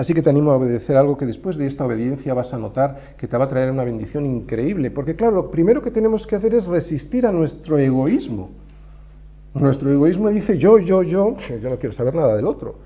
Así 0.00 0.14
que 0.14 0.22
te 0.22 0.30
animo 0.30 0.50
a 0.50 0.56
obedecer 0.56 0.96
algo 0.96 1.18
que 1.18 1.26
después 1.26 1.58
de 1.58 1.66
esta 1.66 1.84
obediencia 1.84 2.32
vas 2.32 2.54
a 2.54 2.56
notar 2.56 3.16
que 3.18 3.28
te 3.28 3.36
va 3.36 3.44
a 3.44 3.48
traer 3.50 3.70
una 3.70 3.84
bendición 3.84 4.24
increíble. 4.24 4.90
Porque 4.90 5.14
claro, 5.14 5.34
lo 5.34 5.50
primero 5.50 5.82
que 5.82 5.90
tenemos 5.90 6.26
que 6.26 6.36
hacer 6.36 6.54
es 6.54 6.64
resistir 6.64 7.26
a 7.26 7.32
nuestro 7.32 7.76
egoísmo. 7.76 8.48
Nuestro 9.52 9.92
egoísmo 9.92 10.30
dice 10.30 10.56
yo, 10.56 10.78
yo, 10.78 11.02
yo, 11.02 11.36
yo 11.36 11.68
no 11.68 11.76
quiero 11.76 11.94
saber 11.94 12.14
nada 12.14 12.34
del 12.34 12.46
otro. 12.46 12.76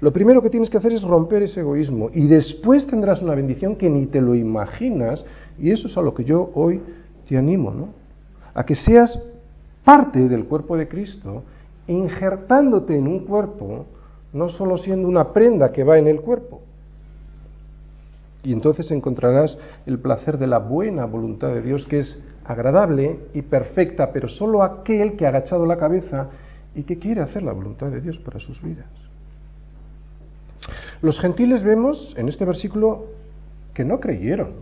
Lo 0.00 0.10
primero 0.10 0.40
que 0.40 0.48
tienes 0.48 0.70
que 0.70 0.78
hacer 0.78 0.94
es 0.94 1.02
romper 1.02 1.42
ese 1.42 1.60
egoísmo 1.60 2.08
y 2.14 2.28
después 2.28 2.86
tendrás 2.86 3.20
una 3.20 3.34
bendición 3.34 3.76
que 3.76 3.90
ni 3.90 4.06
te 4.06 4.22
lo 4.22 4.34
imaginas 4.34 5.22
y 5.58 5.70
eso 5.70 5.86
es 5.86 5.94
a 5.98 6.00
lo 6.00 6.14
que 6.14 6.24
yo 6.24 6.50
hoy 6.54 6.80
te 7.28 7.36
animo, 7.36 7.72
¿no? 7.72 7.88
A 8.54 8.64
que 8.64 8.74
seas 8.74 9.20
parte 9.84 10.30
del 10.30 10.46
cuerpo 10.46 10.78
de 10.78 10.88
Cristo, 10.88 11.42
injertándote 11.88 12.96
en 12.96 13.06
un 13.06 13.26
cuerpo 13.26 13.84
no 14.34 14.50
solo 14.50 14.76
siendo 14.76 15.08
una 15.08 15.32
prenda 15.32 15.72
que 15.72 15.84
va 15.84 15.96
en 15.96 16.08
el 16.08 16.20
cuerpo. 16.20 16.60
Y 18.42 18.52
entonces 18.52 18.90
encontrarás 18.90 19.56
el 19.86 19.98
placer 19.98 20.36
de 20.36 20.46
la 20.46 20.58
buena 20.58 21.06
voluntad 21.06 21.48
de 21.54 21.62
Dios, 21.62 21.86
que 21.86 22.00
es 22.00 22.22
agradable 22.44 23.20
y 23.32 23.40
perfecta, 23.42 24.12
pero 24.12 24.28
solo 24.28 24.62
aquel 24.62 25.16
que 25.16 25.24
ha 25.24 25.30
agachado 25.30 25.64
la 25.64 25.78
cabeza 25.78 26.28
y 26.74 26.82
que 26.82 26.98
quiere 26.98 27.22
hacer 27.22 27.42
la 27.42 27.52
voluntad 27.52 27.86
de 27.86 28.02
Dios 28.02 28.18
para 28.18 28.38
sus 28.40 28.60
vidas. 28.60 28.86
Los 31.00 31.18
gentiles 31.20 31.62
vemos 31.62 32.14
en 32.18 32.28
este 32.28 32.44
versículo 32.44 33.06
que 33.72 33.84
no 33.84 34.00
creyeron, 34.00 34.52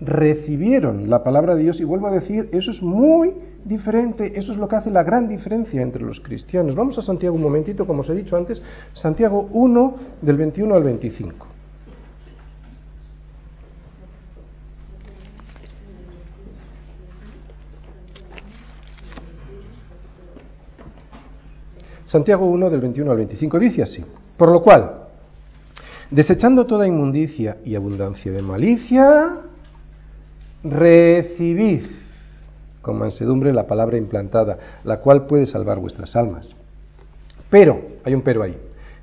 recibieron 0.00 1.08
la 1.08 1.24
palabra 1.24 1.54
de 1.54 1.62
Dios 1.62 1.80
y 1.80 1.84
vuelvo 1.84 2.08
a 2.08 2.12
decir, 2.12 2.48
eso 2.52 2.70
es 2.70 2.82
muy 2.82 3.34
diferente, 3.64 4.38
eso 4.38 4.52
es 4.52 4.58
lo 4.58 4.68
que 4.68 4.76
hace 4.76 4.90
la 4.90 5.02
gran 5.02 5.28
diferencia 5.28 5.80
entre 5.82 6.02
los 6.02 6.20
cristianos. 6.20 6.74
Vamos 6.74 6.98
a 6.98 7.02
Santiago 7.02 7.36
un 7.36 7.42
momentito, 7.42 7.86
como 7.86 8.00
os 8.00 8.10
he 8.10 8.14
dicho 8.14 8.36
antes, 8.36 8.62
Santiago 8.92 9.48
1 9.52 9.94
del 10.20 10.36
21 10.36 10.74
al 10.74 10.82
25. 10.82 11.46
Santiago 22.06 22.44
1 22.44 22.68
del 22.68 22.80
21 22.80 23.10
al 23.10 23.16
25 23.16 23.58
dice 23.58 23.82
así, 23.82 24.04
por 24.36 24.50
lo 24.50 24.60
cual, 24.62 25.04
desechando 26.10 26.66
toda 26.66 26.86
inmundicia 26.86 27.56
y 27.64 27.74
abundancia 27.74 28.30
de 28.30 28.42
malicia, 28.42 29.38
recibid 30.62 32.01
con 32.82 32.98
mansedumbre 32.98 33.52
la 33.52 33.66
palabra 33.66 33.96
implantada, 33.96 34.58
la 34.84 34.98
cual 34.98 35.26
puede 35.26 35.46
salvar 35.46 35.78
vuestras 35.78 36.14
almas. 36.16 36.54
Pero, 37.48 37.80
hay 38.04 38.14
un 38.14 38.22
pero 38.22 38.42
ahí, 38.42 38.56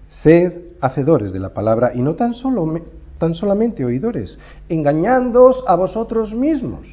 sed 0.08 0.54
hacedores 0.82 1.34
de 1.34 1.40
la 1.40 1.54
palabra 1.54 1.92
y 1.94 2.02
no 2.02 2.16
tan, 2.16 2.34
solo, 2.34 2.82
tan 3.18 3.34
solamente 3.34 3.86
oidores, 3.86 4.38
engañándoos 4.68 5.64
a 5.68 5.76
vosotros 5.76 6.34
mismos. 6.34 6.88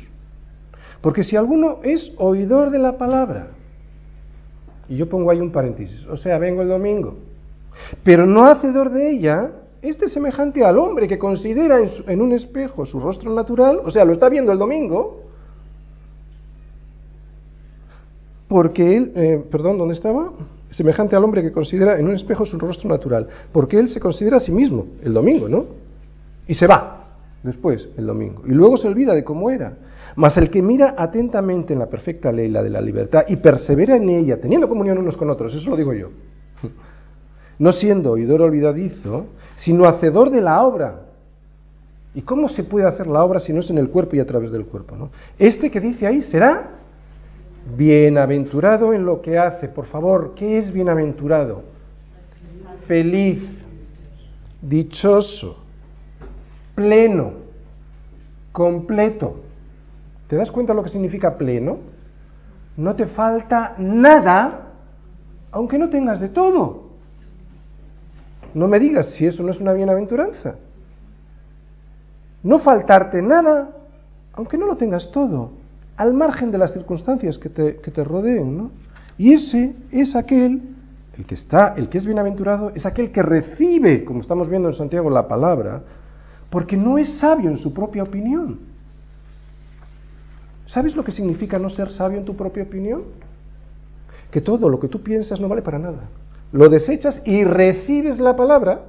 Porque 1.01 1.25
si 1.25 1.37
alguno 1.37 1.81
es 1.83 2.13
oidor 2.17 2.71
de 2.71 2.79
la 2.79 2.99
palabra 2.99 3.49
y 4.89 4.97
yo 4.97 5.09
pongo 5.09 5.31
ahí 5.31 5.41
un 5.41 5.53
paréntesis, 5.53 6.07
o 6.07 6.17
sea, 6.17 6.39
vengo 6.39 6.63
el 6.63 6.69
domingo, 6.69 7.17
pero 8.03 8.27
no 8.27 8.47
hacedor 8.47 8.91
de 8.91 9.11
ella, 9.11 9.51
este 9.83 10.07
es 10.07 10.13
semejante 10.13 10.65
al 10.65 10.79
hombre 10.79 11.07
que 11.07 11.19
considera 11.19 11.79
en, 12.07 12.21
un 12.21 12.33
espejo 12.33 12.87
su 12.87 13.01
rostro 13.01 13.33
natural, 13.33 13.81
o 13.85 13.91
sea, 13.91 14.05
lo 14.05 14.13
está 14.13 14.29
viendo 14.29 14.53
el 14.53 14.59
domingo, 14.59 15.26
porque 18.49 18.97
él, 18.97 19.13
eh, 19.15 19.45
perdón, 19.51 19.79
¿dónde 19.79 19.95
estaba? 19.95 20.33
Semejante 20.71 21.17
al 21.17 21.25
hombre 21.25 21.43
que 21.43 21.53
considera 21.53 21.99
en 21.99 22.07
un 22.07 22.15
espejo 22.15 22.47
su 22.47 22.59
rostro 22.59 22.89
natural, 22.89 23.27
porque 23.53 23.79
él 23.79 23.89
se 23.89 24.01
considera 24.01 24.37
a 24.37 24.41
sí 24.41 24.53
mismo 24.53 24.87
el 25.03 25.13
domingo, 25.13 25.49
¿no? 25.49 25.67
Y 26.47 26.55
se 26.55 26.67
va 26.67 27.05
después 27.43 27.89
el 27.97 28.07
domingo, 28.07 28.43
y 28.47 28.51
luego 28.51 28.77
se 28.77 28.89
olvida 28.89 29.15
de 29.15 29.25
cómo 29.25 29.51
era. 29.51 29.73
Mas 30.17 30.37
el 30.37 30.51
que 30.51 30.63
mira 30.63 30.95
atentamente 30.97 31.73
en 31.73 31.79
la 31.79 31.87
perfecta 31.87 32.33
ley, 32.33 32.49
la 32.49 32.63
de 32.63 32.71
la 32.71 32.81
libertad, 32.81 33.25
y 33.29 33.37
persevera 33.37 33.97
en 33.97 34.09
ella, 34.09 34.41
teniendo 34.41 34.69
comunión 34.69 34.99
unos 34.99 35.17
con 35.17 35.29
otros, 35.31 35.55
eso 35.55 35.71
lo 35.71 35.77
digo 35.77 35.93
yo, 35.93 36.09
no 37.59 37.73
siendo 37.73 38.13
oidor 38.13 38.43
olvidadizo, 38.43 39.27
sino 39.57 39.87
hacedor 39.87 40.31
de 40.31 40.41
la 40.41 40.63
obra. 40.63 41.03
¿Y 42.15 42.23
cómo 42.23 42.49
se 42.49 42.65
puede 42.65 42.87
hacer 42.87 43.07
la 43.07 43.23
obra 43.23 43.41
si 43.41 43.53
no 43.53 43.61
es 43.61 43.69
en 43.69 43.77
el 43.77 43.91
cuerpo 43.91 44.17
y 44.17 44.21
a 44.21 44.27
través 44.27 44.51
del 44.51 44.65
cuerpo? 44.65 44.97
¿no? 44.97 45.11
Este 45.39 45.71
que 45.71 45.81
dice 45.81 46.07
ahí 46.07 46.23
será 46.23 46.77
bienaventurado 47.75 48.93
en 48.93 49.05
lo 49.05 49.21
que 49.21 49.39
hace. 49.39 49.69
Por 49.69 49.87
favor, 49.87 50.35
¿qué 50.35 50.59
es 50.59 50.73
bienaventurado? 50.73 51.63
Feliz, 52.87 53.43
dichoso, 54.63 55.57
pleno, 56.75 57.33
completo. 58.53 59.41
¿Te 60.29 60.37
das 60.37 60.51
cuenta 60.51 60.75
lo 60.75 60.83
que 60.83 60.91
significa 60.91 61.37
pleno? 61.37 61.79
No 62.77 62.95
te 62.95 63.07
falta 63.07 63.75
nada, 63.79 64.73
aunque 65.51 65.79
no 65.79 65.89
tengas 65.89 66.21
de 66.21 66.29
todo. 66.29 66.87
No 68.55 68.69
me 68.69 68.79
digas 68.79 69.11
si 69.15 69.27
eso 69.27 69.43
no 69.43 69.51
es 69.51 69.61
una 69.61 69.73
bienaventuranza. 69.73 70.57
No 72.43 72.59
faltarte 72.59 73.21
nada, 73.23 73.71
aunque 74.33 74.57
no 74.57 74.67
lo 74.67 74.77
tengas 74.77 75.11
todo, 75.11 75.51
al 75.97 76.13
margen 76.13 76.51
de 76.51 76.59
las 76.59 76.73
circunstancias 76.73 77.39
que 77.39 77.49
te, 77.49 78.05
rodeen, 78.05 78.57
¿no? 78.57 78.71
Y 79.19 79.33
ese 79.33 79.75
es 79.91 80.15
aquel, 80.15 80.61
el 81.17 81.25
que 81.25 81.35
está, 81.35 81.75
el 81.77 81.89
que 81.89 81.99
es 81.99 82.05
bienaventurado, 82.05 82.73
es 82.75 82.85
aquel 82.85 83.11
que 83.11 83.23
recibe, 83.23 84.05
como 84.05 84.21
estamos 84.21 84.49
viendo 84.49 84.69
en 84.69 84.75
Santiago, 84.75 85.09
la 85.09 85.27
palabra, 85.27 85.83
porque 86.51 86.77
no 86.77 86.99
es 86.99 87.19
sabio 87.19 87.49
en 87.49 87.57
su 87.57 87.73
propia 87.73 88.03
opinión. 88.03 88.59
¿Sabes 90.67 90.95
lo 90.95 91.05
que 91.05 91.13
significa 91.13 91.59
no 91.59 91.71
ser 91.71 91.91
sabio 91.91 92.19
en 92.19 92.25
tu 92.25 92.37
propia 92.37 92.65
opinión? 92.65 93.05
Que 94.31 94.41
todo 94.41 94.69
lo 94.69 94.79
que 94.79 94.89
tú 94.89 95.03
piensas 95.03 95.41
no 95.41 95.49
vale 95.49 95.63
para 95.63 95.79
nada. 95.79 96.09
Lo 96.53 96.69
desechas 96.69 97.23
y 97.25 97.45
recibes 97.45 98.19
la 98.19 98.37
palabra, 98.37 98.83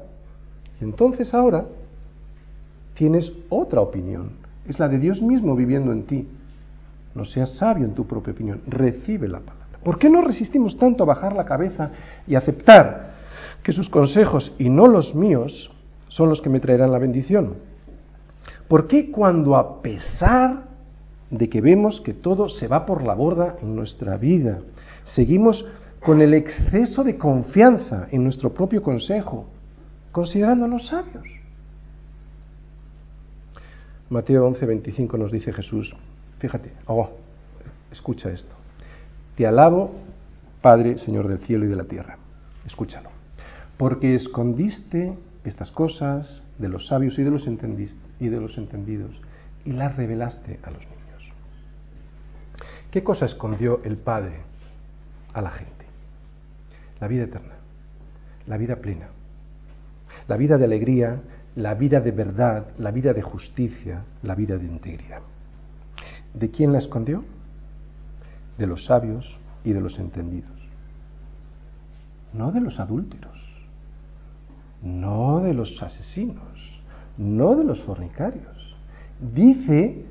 y 0.82 0.84
entonces 0.84 1.34
ahora 1.34 1.66
tienes 2.96 3.32
otra 3.50 3.80
opinión. 3.80 4.32
Es 4.68 4.80
la 4.80 4.90
de 4.90 4.98
Dios 4.98 5.22
mismo 5.22 5.56
viviendo 5.56 5.94
en 5.94 6.04
ti. 6.04 6.28
No 7.18 7.26
seas 7.26 7.58
sabio 7.58 7.86
en 7.86 7.94
tu 7.94 8.06
propia 8.06 8.32
opinión, 8.32 8.62
recibe 8.68 9.28
la 9.28 9.40
palabra. 9.40 9.80
¿Por 9.84 9.98
qué 10.00 10.10
no 10.10 10.22
resistimos 10.22 10.78
tanto 10.78 11.04
a 11.04 11.08
bajar 11.08 11.34
la 11.34 11.46
cabeza 11.46 11.92
y 12.26 12.36
aceptar 12.36 13.16
que 13.64 13.74
sus 13.74 13.90
consejos 13.90 14.54
y 14.58 14.70
no 14.70 14.88
los 14.88 15.14
míos 15.16 15.72
son 16.08 16.30
los 16.30 16.42
que 16.42 16.50
me 16.50 16.60
traerán 16.60 16.92
la 16.92 17.00
bendición? 17.00 17.56
¿Por 18.68 18.88
qué 18.88 19.12
cuando 19.12 19.56
a 19.56 19.82
pesar 19.82 20.68
de 21.30 21.50
que 21.50 21.62
vemos 21.62 22.02
que 22.02 22.14
todo 22.14 22.50
se 22.50 22.68
va 22.68 22.86
por 22.86 23.04
la 23.04 23.14
borda 23.14 23.58
en 23.62 23.76
nuestra 23.76 24.18
vida. 24.18 24.60
Seguimos 25.04 25.66
con 26.02 26.22
el 26.22 26.34
exceso 26.34 27.04
de 27.04 27.18
confianza 27.18 28.08
en 28.12 28.24
nuestro 28.24 28.54
propio 28.54 28.82
consejo, 28.82 29.46
considerándonos 30.12 30.88
sabios. 30.88 31.26
Mateo 34.10 34.46
11, 34.46 34.66
25 34.66 35.18
nos 35.18 35.32
dice 35.32 35.52
Jesús, 35.52 35.94
fíjate, 36.40 36.72
oh, 36.86 37.10
escucha 37.92 38.30
esto. 38.30 38.56
Te 39.36 39.46
alabo, 39.46 39.96
Padre, 40.62 40.98
Señor 40.98 41.28
del 41.28 41.40
cielo 41.40 41.66
y 41.66 41.70
de 41.70 41.76
la 41.76 41.84
tierra. 41.84 42.18
Escúchalo. 42.66 43.10
Porque 43.78 44.16
escondiste 44.16 45.18
estas 45.44 45.72
cosas 45.72 46.42
de 46.58 46.68
los 46.68 46.88
sabios 46.88 47.18
y 47.20 47.24
de 47.24 47.32
los, 47.32 47.48
y 47.48 48.30
de 48.30 48.40
los 48.40 48.58
entendidos 48.58 49.22
y 49.66 49.72
las 49.72 49.96
revelaste 49.96 50.60
a 50.64 50.72
los 50.72 50.82
niños. 50.82 51.32
¿Qué 52.92 53.04
cosa 53.04 53.26
escondió 53.26 53.82
el 53.84 53.98
Padre 53.98 54.40
a 55.34 55.42
la 55.42 55.52
gente? 55.52 55.86
La 57.00 57.08
vida 57.08 57.24
eterna, 57.24 57.54
la 58.48 58.58
vida 58.58 58.78
plena, 58.78 59.08
la 60.28 60.38
vida 60.38 60.58
de 60.58 60.66
alegría, 60.66 61.22
la 61.56 61.74
vida 61.76 62.00
de 62.02 62.12
verdad, 62.12 62.68
la 62.78 62.92
vida 62.92 63.14
de 63.14 63.22
justicia, 63.22 64.04
la 64.24 64.36
vida 64.36 64.58
de 64.58 64.66
integridad. 64.66 65.22
¿De 66.38 66.52
quién 66.52 66.72
la 66.72 66.80
escondió? 66.80 67.24
De 68.58 68.68
los 68.68 68.86
sabios 68.86 69.26
y 69.64 69.74
de 69.74 69.82
los 69.82 69.98
entendidos. 69.98 70.52
No 72.34 72.52
de 72.52 72.62
los 72.62 72.80
adúlteros, 72.80 73.38
no 74.84 75.40
de 75.40 75.54
los 75.54 75.82
asesinos, 75.82 76.82
no 77.18 77.56
de 77.56 77.64
los 77.64 77.82
fornicarios. 77.82 78.76
Dice 79.34 80.06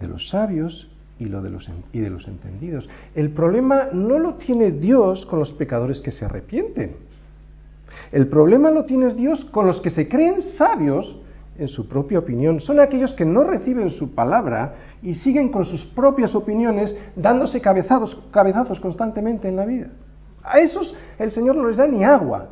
de 0.00 0.08
los 0.08 0.28
sabios 0.30 0.88
y, 1.20 1.26
lo 1.26 1.42
de 1.42 1.50
los, 1.50 1.70
y 1.92 2.00
de 2.00 2.10
los 2.10 2.26
entendidos. 2.26 2.88
El 3.14 3.30
problema 3.30 3.88
no 3.92 4.18
lo 4.18 4.34
tiene 4.34 4.72
Dios 4.72 5.26
con 5.26 5.38
los 5.38 5.52
pecadores 5.52 6.00
que 6.00 6.10
se 6.10 6.24
arrepienten. 6.24 6.96
El 8.10 8.26
problema 8.26 8.70
lo 8.70 8.84
tiene 8.84 9.14
Dios 9.14 9.44
con 9.44 9.66
los 9.66 9.80
que 9.80 9.90
se 9.90 10.08
creen 10.08 10.42
sabios 10.56 11.21
en 11.58 11.68
su 11.68 11.86
propia 11.86 12.18
opinión. 12.18 12.60
Son 12.60 12.80
aquellos 12.80 13.12
que 13.14 13.24
no 13.24 13.44
reciben 13.44 13.90
su 13.90 14.14
palabra 14.14 14.74
y 15.02 15.14
siguen 15.14 15.50
con 15.50 15.64
sus 15.64 15.84
propias 15.86 16.34
opiniones 16.34 16.96
dándose 17.14 17.60
cabezazos, 17.60 18.80
constantemente 18.80 19.48
en 19.48 19.56
la 19.56 19.66
vida. 19.66 19.88
A 20.42 20.58
esos 20.58 20.94
el 21.18 21.30
Señor 21.30 21.56
no 21.56 21.66
les 21.66 21.76
da 21.76 21.86
ni 21.86 22.04
agua. 22.04 22.48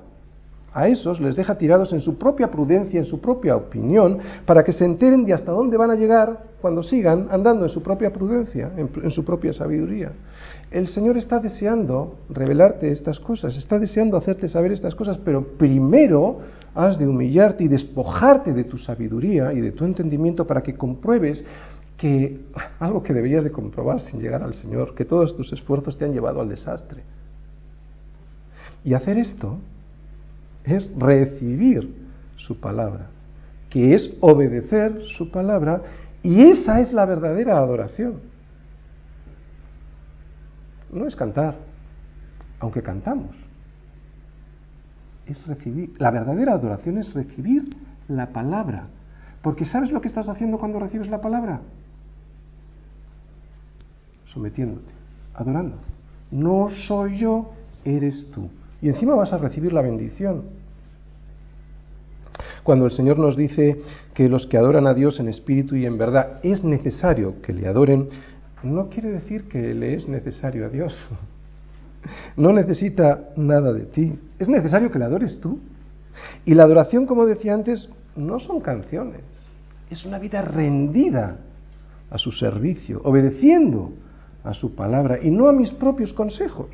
A 0.72 0.86
esos 0.86 1.20
les 1.20 1.34
deja 1.34 1.58
tirados 1.58 1.92
en 1.92 2.00
su 2.00 2.16
propia 2.16 2.48
prudencia, 2.48 3.00
en 3.00 3.04
su 3.04 3.20
propia 3.20 3.56
opinión, 3.56 4.18
para 4.46 4.62
que 4.62 4.72
se 4.72 4.84
enteren 4.84 5.24
de 5.24 5.34
hasta 5.34 5.50
dónde 5.50 5.76
van 5.76 5.90
a 5.90 5.96
llegar 5.96 6.44
cuando 6.60 6.84
sigan 6.84 7.26
andando 7.32 7.64
en 7.64 7.70
su 7.70 7.82
propia 7.82 8.12
prudencia, 8.12 8.70
en, 8.76 9.10
su 9.10 9.24
propia 9.24 9.52
sabiduría. 9.52 10.12
El 10.70 10.86
Señor 10.86 11.16
está 11.16 11.40
deseando 11.40 12.18
revelarte 12.28 12.92
estas 12.92 13.18
cosas, 13.18 13.56
está 13.56 13.80
deseando 13.80 14.16
hacerte 14.16 14.48
saber 14.48 14.70
estas 14.70 14.94
cosas, 14.94 15.18
pero 15.18 15.44
primero 15.58 16.38
has 16.74 16.98
de 16.98 17.06
humillarte 17.06 17.64
y 17.64 17.68
despojarte 17.68 18.52
de 18.52 18.64
tu 18.64 18.78
sabiduría 18.78 19.52
y 19.52 19.61
de 19.61 19.72
tu 19.72 19.85
entendimiento 19.85 20.46
para 20.46 20.62
que 20.62 20.74
compruebes 20.74 21.44
que 21.96 22.40
algo 22.78 23.02
que 23.02 23.12
deberías 23.12 23.44
de 23.44 23.52
comprobar 23.52 24.00
sin 24.00 24.20
llegar 24.20 24.42
al 24.42 24.54
Señor, 24.54 24.94
que 24.94 25.04
todos 25.04 25.37
tus 25.37 25.52
esfuerzos 25.52 25.98
te 25.98 26.04
han 26.04 26.12
llevado 26.12 26.40
al 26.40 26.48
desastre. 26.48 27.02
Y 28.85 28.94
hacer 28.94 29.18
esto 29.18 29.59
es 30.64 30.88
recibir 30.96 31.94
su 32.37 32.59
palabra, 32.59 33.09
que 33.68 33.94
es 33.94 34.14
obedecer 34.20 35.02
su 35.16 35.30
palabra, 35.30 35.83
y 36.22 36.42
esa 36.42 36.80
es 36.80 36.92
la 36.92 37.04
verdadera 37.04 37.59
adoración. 37.59 38.20
No 40.92 41.06
es 41.06 41.14
cantar, 41.14 41.56
aunque 42.61 42.83
cantamos. 42.83 43.39
Es 45.30 45.46
recibir. 45.46 45.92
La 45.98 46.10
verdadera 46.10 46.54
adoración 46.54 46.98
es 46.98 47.14
recibir 47.14 47.76
la 48.08 48.30
palabra. 48.30 48.88
Porque 49.42 49.64
¿sabes 49.64 49.92
lo 49.92 50.00
que 50.00 50.08
estás 50.08 50.28
haciendo 50.28 50.58
cuando 50.58 50.80
recibes 50.80 51.08
la 51.08 51.20
palabra? 51.20 51.60
Sometiéndote, 54.26 54.90
adorando. 55.34 55.76
No 56.32 56.68
soy 56.68 57.18
yo, 57.18 57.52
eres 57.84 58.26
tú. 58.32 58.50
Y 58.82 58.88
encima 58.88 59.14
vas 59.14 59.32
a 59.32 59.38
recibir 59.38 59.72
la 59.72 59.82
bendición. 59.82 60.42
Cuando 62.64 62.86
el 62.86 62.92
Señor 62.92 63.18
nos 63.18 63.36
dice 63.36 63.80
que 64.14 64.28
los 64.28 64.48
que 64.48 64.58
adoran 64.58 64.88
a 64.88 64.94
Dios 64.94 65.20
en 65.20 65.28
espíritu 65.28 65.76
y 65.76 65.86
en 65.86 65.96
verdad 65.96 66.40
es 66.42 66.64
necesario 66.64 67.40
que 67.40 67.52
le 67.52 67.68
adoren, 67.68 68.08
no 68.64 68.88
quiere 68.88 69.10
decir 69.10 69.48
que 69.48 69.74
le 69.74 69.94
es 69.94 70.08
necesario 70.08 70.66
a 70.66 70.68
Dios. 70.68 70.96
No 72.36 72.52
necesita 72.52 73.30
nada 73.36 73.72
de 73.72 73.84
ti. 73.86 74.18
Es 74.38 74.48
necesario 74.48 74.90
que 74.90 74.98
le 74.98 75.04
adores 75.04 75.38
tú. 75.40 75.60
Y 76.44 76.54
la 76.54 76.64
adoración, 76.64 77.06
como 77.06 77.26
decía 77.26 77.54
antes, 77.54 77.88
no 78.16 78.38
son 78.40 78.60
canciones. 78.60 79.22
Es 79.90 80.04
una 80.04 80.18
vida 80.18 80.42
rendida 80.42 81.36
a 82.10 82.18
su 82.18 82.32
servicio, 82.32 83.00
obedeciendo 83.04 83.92
a 84.44 84.54
su 84.54 84.74
palabra 84.74 85.18
y 85.22 85.30
no 85.30 85.48
a 85.48 85.52
mis 85.52 85.70
propios 85.72 86.12
consejos. 86.12 86.70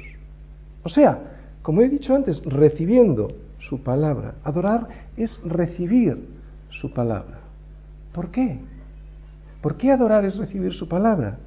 O 0.83 0.89
sea, 0.89 1.19
como 1.63 1.83
he 1.83 1.89
dicho 1.89 2.15
antes, 2.15 2.43
recibiendo 2.45 3.29
su 3.59 3.83
palabra. 3.83 4.35
Adorar 4.45 4.87
es 5.17 5.41
recibir 5.45 6.29
su 6.71 6.93
palabra. 6.93 7.41
¿Por 8.13 8.31
qué? 8.31 8.61
¿Por 9.61 9.77
qué 9.77 9.91
adorar 9.91 10.25
es 10.25 10.37
recibir 10.37 10.73
su 10.73 10.89
palabra? 10.89 11.39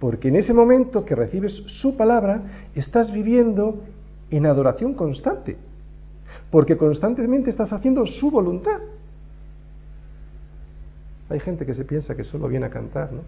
Porque 0.00 0.28
en 0.28 0.36
ese 0.36 0.52
momento 0.52 1.04
que 1.04 1.14
recibes 1.14 1.62
su 1.66 1.96
palabra, 1.96 2.68
estás 2.74 3.10
viviendo 3.10 3.82
en 4.30 4.46
adoración 4.46 4.94
constante. 4.94 5.56
Porque 6.50 6.76
constantemente 6.76 7.50
estás 7.50 7.72
haciendo 7.72 8.06
su 8.06 8.30
voluntad. 8.30 8.80
Hay 11.28 11.40
gente 11.40 11.66
que 11.66 11.74
se 11.74 11.84
piensa 11.84 12.14
que 12.14 12.24
solo 12.24 12.48
viene 12.48 12.66
a 12.66 12.70
cantar, 12.70 13.12
¿no? 13.12 13.22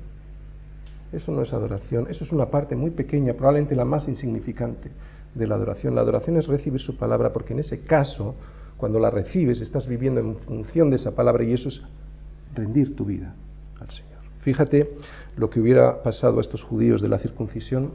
Eso 1.12 1.32
no 1.32 1.42
es 1.42 1.52
adoración, 1.52 2.06
eso 2.10 2.24
es 2.24 2.32
una 2.32 2.46
parte 2.46 2.76
muy 2.76 2.90
pequeña, 2.90 3.32
probablemente 3.32 3.74
la 3.74 3.86
más 3.86 4.06
insignificante 4.08 4.90
de 5.34 5.46
la 5.46 5.54
adoración. 5.54 5.94
La 5.94 6.02
adoración 6.02 6.36
es 6.36 6.46
recibir 6.46 6.80
su 6.80 6.96
palabra, 6.96 7.32
porque 7.32 7.54
en 7.54 7.60
ese 7.60 7.80
caso, 7.80 8.34
cuando 8.76 8.98
la 8.98 9.10
recibes, 9.10 9.60
estás 9.62 9.86
viviendo 9.86 10.20
en 10.20 10.36
función 10.36 10.90
de 10.90 10.96
esa 10.96 11.14
palabra 11.14 11.44
y 11.44 11.54
eso 11.54 11.70
es 11.70 11.82
rendir 12.54 12.94
tu 12.94 13.06
vida 13.06 13.34
al 13.80 13.90
Señor. 13.90 14.17
Fíjate 14.42 14.90
lo 15.36 15.50
que 15.50 15.60
hubiera 15.60 16.02
pasado 16.02 16.38
a 16.38 16.40
estos 16.40 16.62
judíos 16.62 17.02
de 17.02 17.08
la 17.08 17.18
circuncisión 17.18 17.92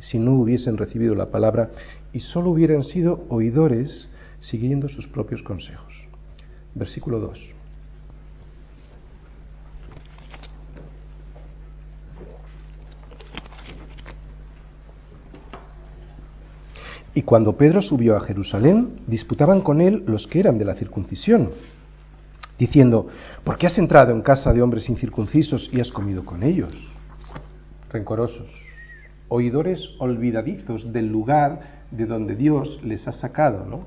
si 0.00 0.18
no 0.18 0.34
hubiesen 0.34 0.76
recibido 0.76 1.14
la 1.14 1.30
palabra 1.30 1.70
y 2.12 2.20
solo 2.20 2.50
hubieran 2.50 2.82
sido 2.82 3.24
oidores 3.28 4.08
siguiendo 4.40 4.88
sus 4.88 5.06
propios 5.06 5.42
consejos. 5.42 5.94
Versículo 6.74 7.20
2. 7.20 7.38
Y 17.14 17.22
cuando 17.22 17.56
Pedro 17.56 17.82
subió 17.82 18.16
a 18.16 18.20
Jerusalén, 18.20 19.00
disputaban 19.06 19.60
con 19.60 19.80
él 19.80 20.02
los 20.06 20.26
que 20.26 20.40
eran 20.40 20.58
de 20.58 20.64
la 20.64 20.74
circuncisión, 20.74 21.50
diciendo, 22.58 23.08
¿por 23.44 23.56
qué 23.56 23.66
has 23.66 23.78
entrado 23.78 24.12
en 24.12 24.22
casa 24.22 24.52
de 24.52 24.62
hombres 24.62 24.88
incircuncisos 24.88 25.68
y 25.72 25.80
has 25.80 25.90
comido 25.90 26.24
con 26.24 26.42
ellos? 26.42 26.72
Rencorosos, 27.90 28.48
oidores 29.28 29.90
olvidadizos 29.98 30.92
del 30.92 31.08
lugar 31.08 31.82
de 31.90 32.06
donde 32.06 32.36
Dios 32.36 32.80
les 32.82 33.06
ha 33.08 33.12
sacado, 33.12 33.64
¿no? 33.66 33.80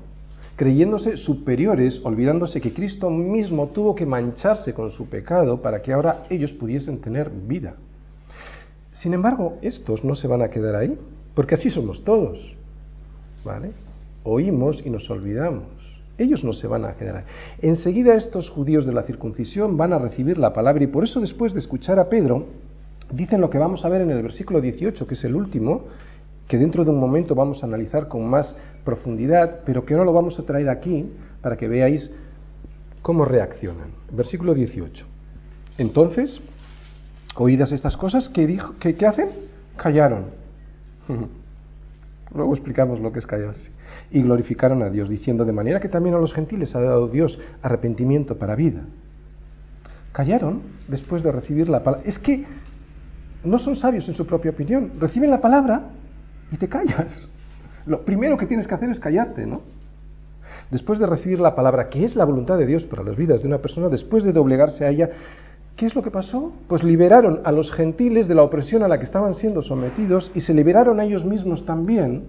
Creyéndose 0.56 1.16
superiores, 1.16 2.00
olvidándose 2.02 2.60
que 2.60 2.72
Cristo 2.72 3.10
mismo 3.10 3.68
tuvo 3.68 3.94
que 3.94 4.06
mancharse 4.06 4.72
con 4.72 4.90
su 4.90 5.06
pecado 5.06 5.60
para 5.60 5.82
que 5.82 5.92
ahora 5.92 6.24
ellos 6.30 6.52
pudiesen 6.52 7.00
tener 7.00 7.30
vida. 7.30 7.74
Sin 8.92 9.12
embargo, 9.12 9.58
estos 9.60 10.02
no 10.02 10.14
se 10.14 10.26
van 10.26 10.40
a 10.40 10.48
quedar 10.48 10.76
ahí, 10.76 10.98
porque 11.34 11.54
así 11.54 11.68
somos 11.68 12.02
todos. 12.02 12.38
¿Vale? 13.44 13.72
Oímos 14.24 14.82
y 14.84 14.90
nos 14.90 15.08
olvidamos. 15.10 15.64
Ellos 16.18 16.44
no 16.44 16.52
se 16.52 16.66
van 16.66 16.84
a 16.84 16.94
quedar. 16.94 17.24
Enseguida 17.60 18.14
estos 18.14 18.48
judíos 18.48 18.86
de 18.86 18.92
la 18.92 19.02
circuncisión 19.02 19.76
van 19.76 19.92
a 19.92 19.98
recibir 19.98 20.38
la 20.38 20.52
palabra 20.52 20.82
y 20.82 20.86
por 20.86 21.04
eso 21.04 21.20
después 21.20 21.52
de 21.52 21.60
escuchar 21.60 21.98
a 21.98 22.08
Pedro, 22.08 22.46
dicen 23.10 23.40
lo 23.40 23.50
que 23.50 23.58
vamos 23.58 23.84
a 23.84 23.88
ver 23.88 24.00
en 24.00 24.10
el 24.10 24.22
versículo 24.22 24.60
18, 24.60 25.06
que 25.06 25.14
es 25.14 25.24
el 25.24 25.36
último, 25.36 25.84
que 26.48 26.58
dentro 26.58 26.84
de 26.84 26.90
un 26.90 27.00
momento 27.00 27.34
vamos 27.34 27.62
a 27.62 27.66
analizar 27.66 28.08
con 28.08 28.26
más 28.28 28.54
profundidad, 28.84 29.60
pero 29.66 29.84
que 29.84 29.94
ahora 29.94 30.06
lo 30.06 30.12
vamos 30.12 30.38
a 30.38 30.44
traer 30.44 30.68
aquí 30.68 31.06
para 31.42 31.56
que 31.56 31.68
veáis 31.68 32.10
cómo 33.02 33.24
reaccionan. 33.24 33.90
Versículo 34.10 34.54
18. 34.54 35.06
Entonces, 35.78 36.40
oídas 37.36 37.72
estas 37.72 37.96
cosas, 37.96 38.28
¿qué, 38.30 38.46
dijo, 38.46 38.74
qué, 38.80 38.94
qué 38.94 39.06
hacen? 39.06 39.28
Callaron. 39.76 40.26
Luego 42.34 42.54
explicamos 42.54 43.00
lo 43.00 43.12
que 43.12 43.18
es 43.18 43.26
callarse. 43.26 43.70
Y 44.10 44.22
glorificaron 44.22 44.82
a 44.82 44.90
Dios, 44.90 45.08
diciendo, 45.08 45.44
de 45.44 45.52
manera 45.52 45.80
que 45.80 45.88
también 45.88 46.14
a 46.14 46.18
los 46.18 46.32
gentiles 46.32 46.74
ha 46.74 46.80
dado 46.80 47.08
Dios 47.08 47.38
arrepentimiento 47.62 48.36
para 48.36 48.54
vida. 48.54 48.82
Callaron 50.12 50.62
después 50.88 51.22
de 51.22 51.32
recibir 51.32 51.68
la 51.68 51.82
palabra. 51.82 52.08
Es 52.08 52.18
que 52.18 52.44
no 53.44 53.58
son 53.58 53.76
sabios 53.76 54.08
en 54.08 54.14
su 54.14 54.26
propia 54.26 54.50
opinión. 54.50 54.92
Reciben 54.98 55.30
la 55.30 55.40
palabra 55.40 55.90
y 56.50 56.56
te 56.56 56.68
callas. 56.68 57.28
Lo 57.86 58.04
primero 58.04 58.36
que 58.36 58.46
tienes 58.46 58.66
que 58.66 58.74
hacer 58.74 58.90
es 58.90 58.98
callarte, 58.98 59.46
¿no? 59.46 59.62
Después 60.70 60.98
de 60.98 61.06
recibir 61.06 61.38
la 61.38 61.54
palabra, 61.54 61.88
que 61.88 62.04
es 62.04 62.16
la 62.16 62.24
voluntad 62.24 62.58
de 62.58 62.66
Dios 62.66 62.84
para 62.84 63.04
las 63.04 63.16
vidas 63.16 63.42
de 63.42 63.48
una 63.48 63.58
persona, 63.58 63.88
después 63.88 64.24
de 64.24 64.32
doblegarse 64.32 64.84
a 64.84 64.88
ella, 64.88 65.10
¿Qué 65.76 65.84
es 65.84 65.94
lo 65.94 66.02
que 66.02 66.10
pasó? 66.10 66.52
Pues 66.68 66.82
liberaron 66.82 67.42
a 67.44 67.52
los 67.52 67.70
gentiles 67.70 68.26
de 68.28 68.34
la 68.34 68.42
opresión 68.42 68.82
a 68.82 68.88
la 68.88 68.98
que 68.98 69.04
estaban 69.04 69.34
siendo 69.34 69.60
sometidos 69.60 70.30
y 70.34 70.40
se 70.40 70.54
liberaron 70.54 70.98
a 71.00 71.04
ellos 71.04 71.22
mismos 71.26 71.66
también, 71.66 72.24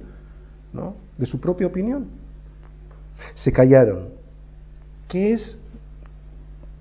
¿no? 0.73 0.95
De 1.17 1.25
su 1.25 1.39
propia 1.39 1.67
opinión. 1.67 2.08
Se 3.36 3.51
callaron. 3.51 4.10
¿Qué 5.08 5.34
es 5.34 5.58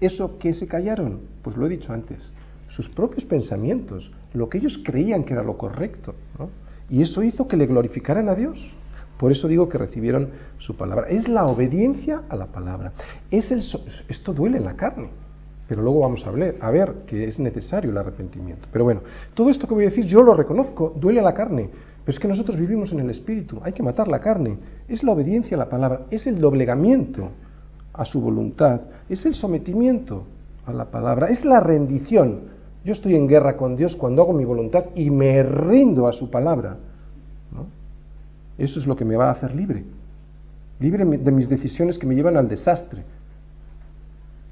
eso 0.01 0.39
que 0.39 0.53
se 0.53 0.67
callaron? 0.67 1.21
Pues 1.43 1.57
lo 1.57 1.67
he 1.67 1.71
dicho 1.71 1.93
antes, 1.93 2.31
sus 2.69 2.89
propios 2.89 3.25
pensamientos, 3.25 4.11
lo 4.35 4.49
que 4.49 4.59
ellos 4.59 4.81
creían 4.85 5.25
que 5.25 5.35
era 5.35 5.43
lo 5.43 5.57
correcto. 5.57 6.15
Y 6.91 7.03
eso 7.03 7.23
hizo 7.23 7.49
que 7.49 7.57
le 7.57 7.67
glorificaran 7.67 8.29
a 8.29 8.35
Dios. 8.35 8.59
Por 9.19 9.33
eso 9.33 9.49
digo 9.49 9.69
que 9.69 9.79
recibieron 9.79 10.31
su 10.59 10.77
palabra. 10.77 11.09
Es 11.09 11.27
la 11.29 11.47
obediencia 11.47 12.23
a 12.29 12.37
la 12.37 12.47
palabra. 12.47 12.93
Es 13.31 13.51
el, 13.51 13.63
esto 14.09 14.33
duele 14.35 14.59
en 14.59 14.65
la 14.65 14.77
carne. 14.77 15.09
Pero 15.69 15.83
luego 15.83 16.01
vamos 16.01 16.25
a 16.27 16.31
ver, 16.31 16.57
a 16.61 16.71
ver 16.71 16.95
que 17.07 17.25
es 17.25 17.41
necesario 17.41 17.91
el 17.91 17.99
arrepentimiento. 17.99 18.69
Pero 18.71 18.85
bueno, 18.85 19.01
todo 19.35 19.51
esto 19.51 19.67
que 19.67 19.75
voy 19.75 19.85
a 19.85 19.89
decir 19.89 20.05
yo 20.05 20.23
lo 20.23 20.35
reconozco, 20.35 20.95
duele 20.97 21.21
a 21.21 21.25
la 21.25 21.35
carne, 21.35 21.71
pero 22.07 22.15
es 22.15 22.21
que 22.21 22.29
nosotros 22.29 22.57
vivimos 22.57 22.93
en 22.93 23.01
el 23.01 23.11
Espíritu, 23.11 23.61
hay 23.65 23.73
que 23.73 23.83
matar 23.83 24.07
la 24.07 24.21
carne. 24.21 24.57
Es 24.87 25.03
la 25.03 25.11
obediencia 25.11 25.57
a 25.57 25.59
la 25.59 25.69
palabra, 25.69 26.03
es 26.09 26.25
el 26.29 26.41
doblegamiento 26.41 27.31
a 27.93 28.05
su 28.05 28.21
voluntad, 28.21 28.81
es 29.09 29.27
el 29.27 29.35
sometimiento 29.35 30.25
a 30.65 30.73
la 30.73 30.85
palabra, 30.85 31.27
es 31.27 31.45
la 31.45 31.59
rendición. 31.59 32.43
Yo 32.85 32.93
estoy 32.93 33.17
en 33.17 33.27
guerra 33.27 33.57
con 33.57 33.75
Dios 33.75 33.97
cuando 33.97 34.23
hago 34.23 34.33
mi 34.33 34.45
voluntad 34.45 34.85
y 34.95 35.11
me 35.11 35.43
rindo 35.43 36.07
a 36.07 36.13
su 36.13 36.31
palabra. 36.31 36.77
Eso 38.57 38.79
es 38.79 38.87
lo 38.87 38.95
que 38.95 39.05
me 39.05 39.17
va 39.17 39.29
a 39.29 39.33
hacer 39.33 39.53
libre, 39.53 39.83
libre 40.79 41.05
de 41.05 41.33
mis 41.33 41.49
decisiones 41.49 41.99
que 41.99 42.07
me 42.07 42.15
llevan 42.15 42.37
al 42.37 42.49
desastre 42.49 43.03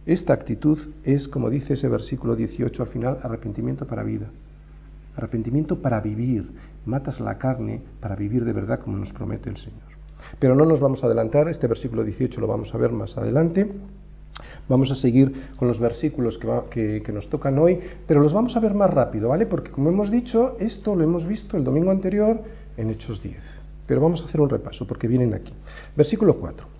esta 0.07 0.35
actitud 0.35 0.79
es, 1.03 1.29
como 1.29 1.49
dice 1.49 1.75
ese 1.75 1.89
versículo 1.89 2.37
18 2.37 2.83
al 2.83 2.89
final, 2.89 3.19
arrepentimiento 3.23 3.87
para 3.87 4.03
vida. 4.03 4.27
Arrepentimiento 5.17 5.81
para 5.81 6.01
vivir. 6.01 6.51
Matas 6.87 7.21
la 7.21 7.39
carne 7.39 7.81
para 8.01 8.17
vivir 8.17 8.45
de 8.45 8.53
verdad 8.53 8.81
como 8.81 8.97
nos 8.97 9.13
promete 9.13 9.49
el 9.49 9.57
Señor. 9.57 9.83
Pero 10.39 10.55
no 10.55 10.65
nos 10.65 10.81
vamos 10.81 11.03
a 11.03 11.07
adelantar, 11.07 11.49
este 11.49 11.67
versículo 11.67 12.05
18 12.05 12.41
lo 12.41 12.47
vamos 12.47 12.75
a 12.75 12.79
ver 12.79 12.93
más 12.93 13.17
adelante. 13.17 13.71
Vamos 14.69 14.91
a 14.91 14.95
seguir 14.95 15.51
con 15.57 15.69
los 15.69 15.79
versículos 15.79 16.39
que, 16.71 17.03
nos 17.13 17.29
tocan 17.29 17.59
hoy, 17.59 17.81
pero 18.07 18.21
los 18.21 18.33
vamos 18.33 18.57
a 18.57 18.61
ver 18.61 18.75
más 18.75 18.93
rápido, 18.93 19.29
¿vale? 19.29 19.47
Porque 19.47 19.71
como 19.71 19.91
hemos 19.91 20.11
dicho, 20.11 20.57
esto 20.59 20.95
lo 20.97 21.05
hemos 21.05 21.27
visto 21.27 21.57
el 21.57 21.65
domingo 21.65 21.91
anterior 21.91 22.41
en 22.77 22.91
Hechos 22.91 23.23
10. 23.23 23.37
Pero 23.87 24.01
vamos 24.01 24.23
a 24.23 24.25
hacer 24.25 24.41
un 24.41 24.49
repaso 24.49 24.87
porque 24.87 25.07
vienen 25.07 25.35
aquí. 25.35 25.53
Versículo 25.97 26.37
4. 26.37 26.74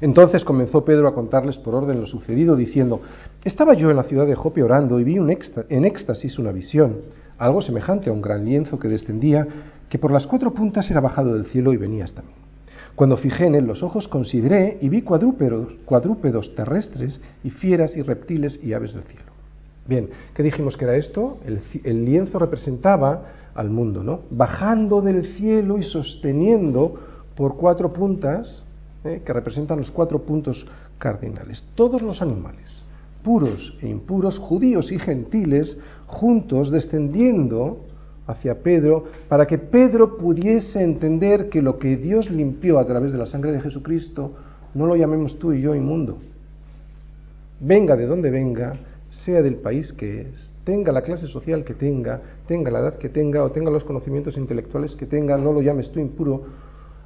Entonces 0.00 0.44
comenzó 0.44 0.84
Pedro 0.84 1.08
a 1.08 1.14
contarles 1.14 1.58
por 1.58 1.74
orden 1.74 2.00
lo 2.00 2.06
sucedido, 2.06 2.56
diciendo, 2.56 3.00
Estaba 3.44 3.74
yo 3.74 3.90
en 3.90 3.96
la 3.96 4.04
ciudad 4.04 4.26
de 4.26 4.34
Jope 4.34 4.62
orando 4.62 5.00
y 5.00 5.04
vi 5.04 5.18
un 5.18 5.30
en 5.30 5.84
éxtasis 5.84 6.38
una 6.38 6.52
visión, 6.52 6.98
algo 7.38 7.62
semejante 7.62 8.10
a 8.10 8.12
un 8.12 8.22
gran 8.22 8.44
lienzo 8.44 8.78
que 8.78 8.88
descendía, 8.88 9.46
que 9.88 9.98
por 9.98 10.12
las 10.12 10.26
cuatro 10.26 10.54
puntas 10.54 10.90
era 10.90 11.00
bajado 11.00 11.34
del 11.34 11.46
cielo 11.46 11.72
y 11.72 11.76
venía 11.76 12.04
hasta 12.04 12.22
mí. 12.22 12.28
Cuando 12.94 13.16
fijé 13.16 13.46
en 13.46 13.54
él 13.54 13.66
los 13.66 13.82
ojos, 13.82 14.06
consideré 14.06 14.78
y 14.80 14.88
vi 14.88 15.02
cuadrúpedos, 15.02 15.74
cuadrúpedos 15.84 16.54
terrestres 16.54 17.20
y 17.42 17.50
fieras 17.50 17.96
y 17.96 18.02
reptiles 18.02 18.60
y 18.62 18.74
aves 18.74 18.94
del 18.94 19.04
cielo. 19.04 19.32
Bien, 19.86 20.10
¿qué 20.34 20.42
dijimos 20.42 20.76
que 20.76 20.84
era 20.84 20.96
esto? 20.96 21.38
El, 21.84 22.04
lienzo 22.04 22.38
representaba 22.38 23.22
al 23.54 23.70
mundo, 23.70 24.04
¿no? 24.04 24.20
Bajando 24.30 25.00
del 25.00 25.34
cielo 25.34 25.78
y 25.78 25.82
sosteniendo 25.82 26.94
por 27.34 27.56
cuatro 27.56 27.92
puntas, 27.92 28.64
¿eh? 29.04 29.22
que 29.24 29.32
representan 29.32 29.78
los 29.78 29.90
cuatro 29.90 30.22
puntos 30.22 30.66
cardinales. 30.98 31.64
Todos 31.74 32.02
los 32.02 32.22
animales, 32.22 32.84
puros 33.22 33.76
e 33.80 33.88
impuros, 33.88 34.38
judíos 34.38 34.92
y 34.92 34.98
gentiles, 34.98 35.76
juntos 36.06 36.70
descendiendo 36.70 37.80
hacia 38.26 38.62
Pedro, 38.62 39.04
para 39.28 39.46
que 39.46 39.58
Pedro 39.58 40.16
pudiese 40.16 40.82
entender 40.82 41.48
que 41.48 41.62
lo 41.62 41.78
que 41.78 41.96
Dios 41.96 42.30
limpió 42.30 42.78
a 42.78 42.86
través 42.86 43.12
de 43.12 43.18
la 43.18 43.26
sangre 43.26 43.52
de 43.52 43.60
Jesucristo, 43.60 44.32
no 44.74 44.86
lo 44.86 44.96
llamemos 44.96 45.38
tú 45.38 45.52
y 45.52 45.60
yo 45.60 45.74
inmundo. 45.74 46.18
Venga 47.60 47.96
de 47.96 48.06
donde 48.06 48.30
venga, 48.30 48.74
sea 49.08 49.42
del 49.42 49.56
país 49.56 49.92
que 49.92 50.22
es, 50.22 50.52
tenga 50.64 50.90
la 50.90 51.02
clase 51.02 51.26
social 51.26 51.64
que 51.64 51.74
tenga, 51.74 52.20
tenga 52.46 52.70
la 52.70 52.80
edad 52.80 52.96
que 52.96 53.08
tenga 53.08 53.44
o 53.44 53.50
tenga 53.50 53.70
los 53.70 53.84
conocimientos 53.84 54.36
intelectuales 54.36 54.96
que 54.96 55.06
tenga, 55.06 55.36
no 55.36 55.52
lo 55.52 55.60
llames 55.60 55.90
tú 55.90 56.00
impuro, 56.00 56.44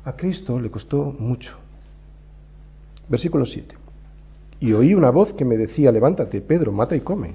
a 0.04 0.12
Cristo 0.12 0.60
le 0.60 0.70
costó 0.70 1.14
mucho. 1.18 1.58
Versículo 3.08 3.46
7. 3.46 3.74
Y 4.60 4.72
oí 4.72 4.94
una 4.94 5.10
voz 5.10 5.32
que 5.34 5.44
me 5.44 5.56
decía, 5.56 5.92
levántate, 5.92 6.40
Pedro, 6.40 6.72
mata 6.72 6.96
y 6.96 7.00
come. 7.00 7.34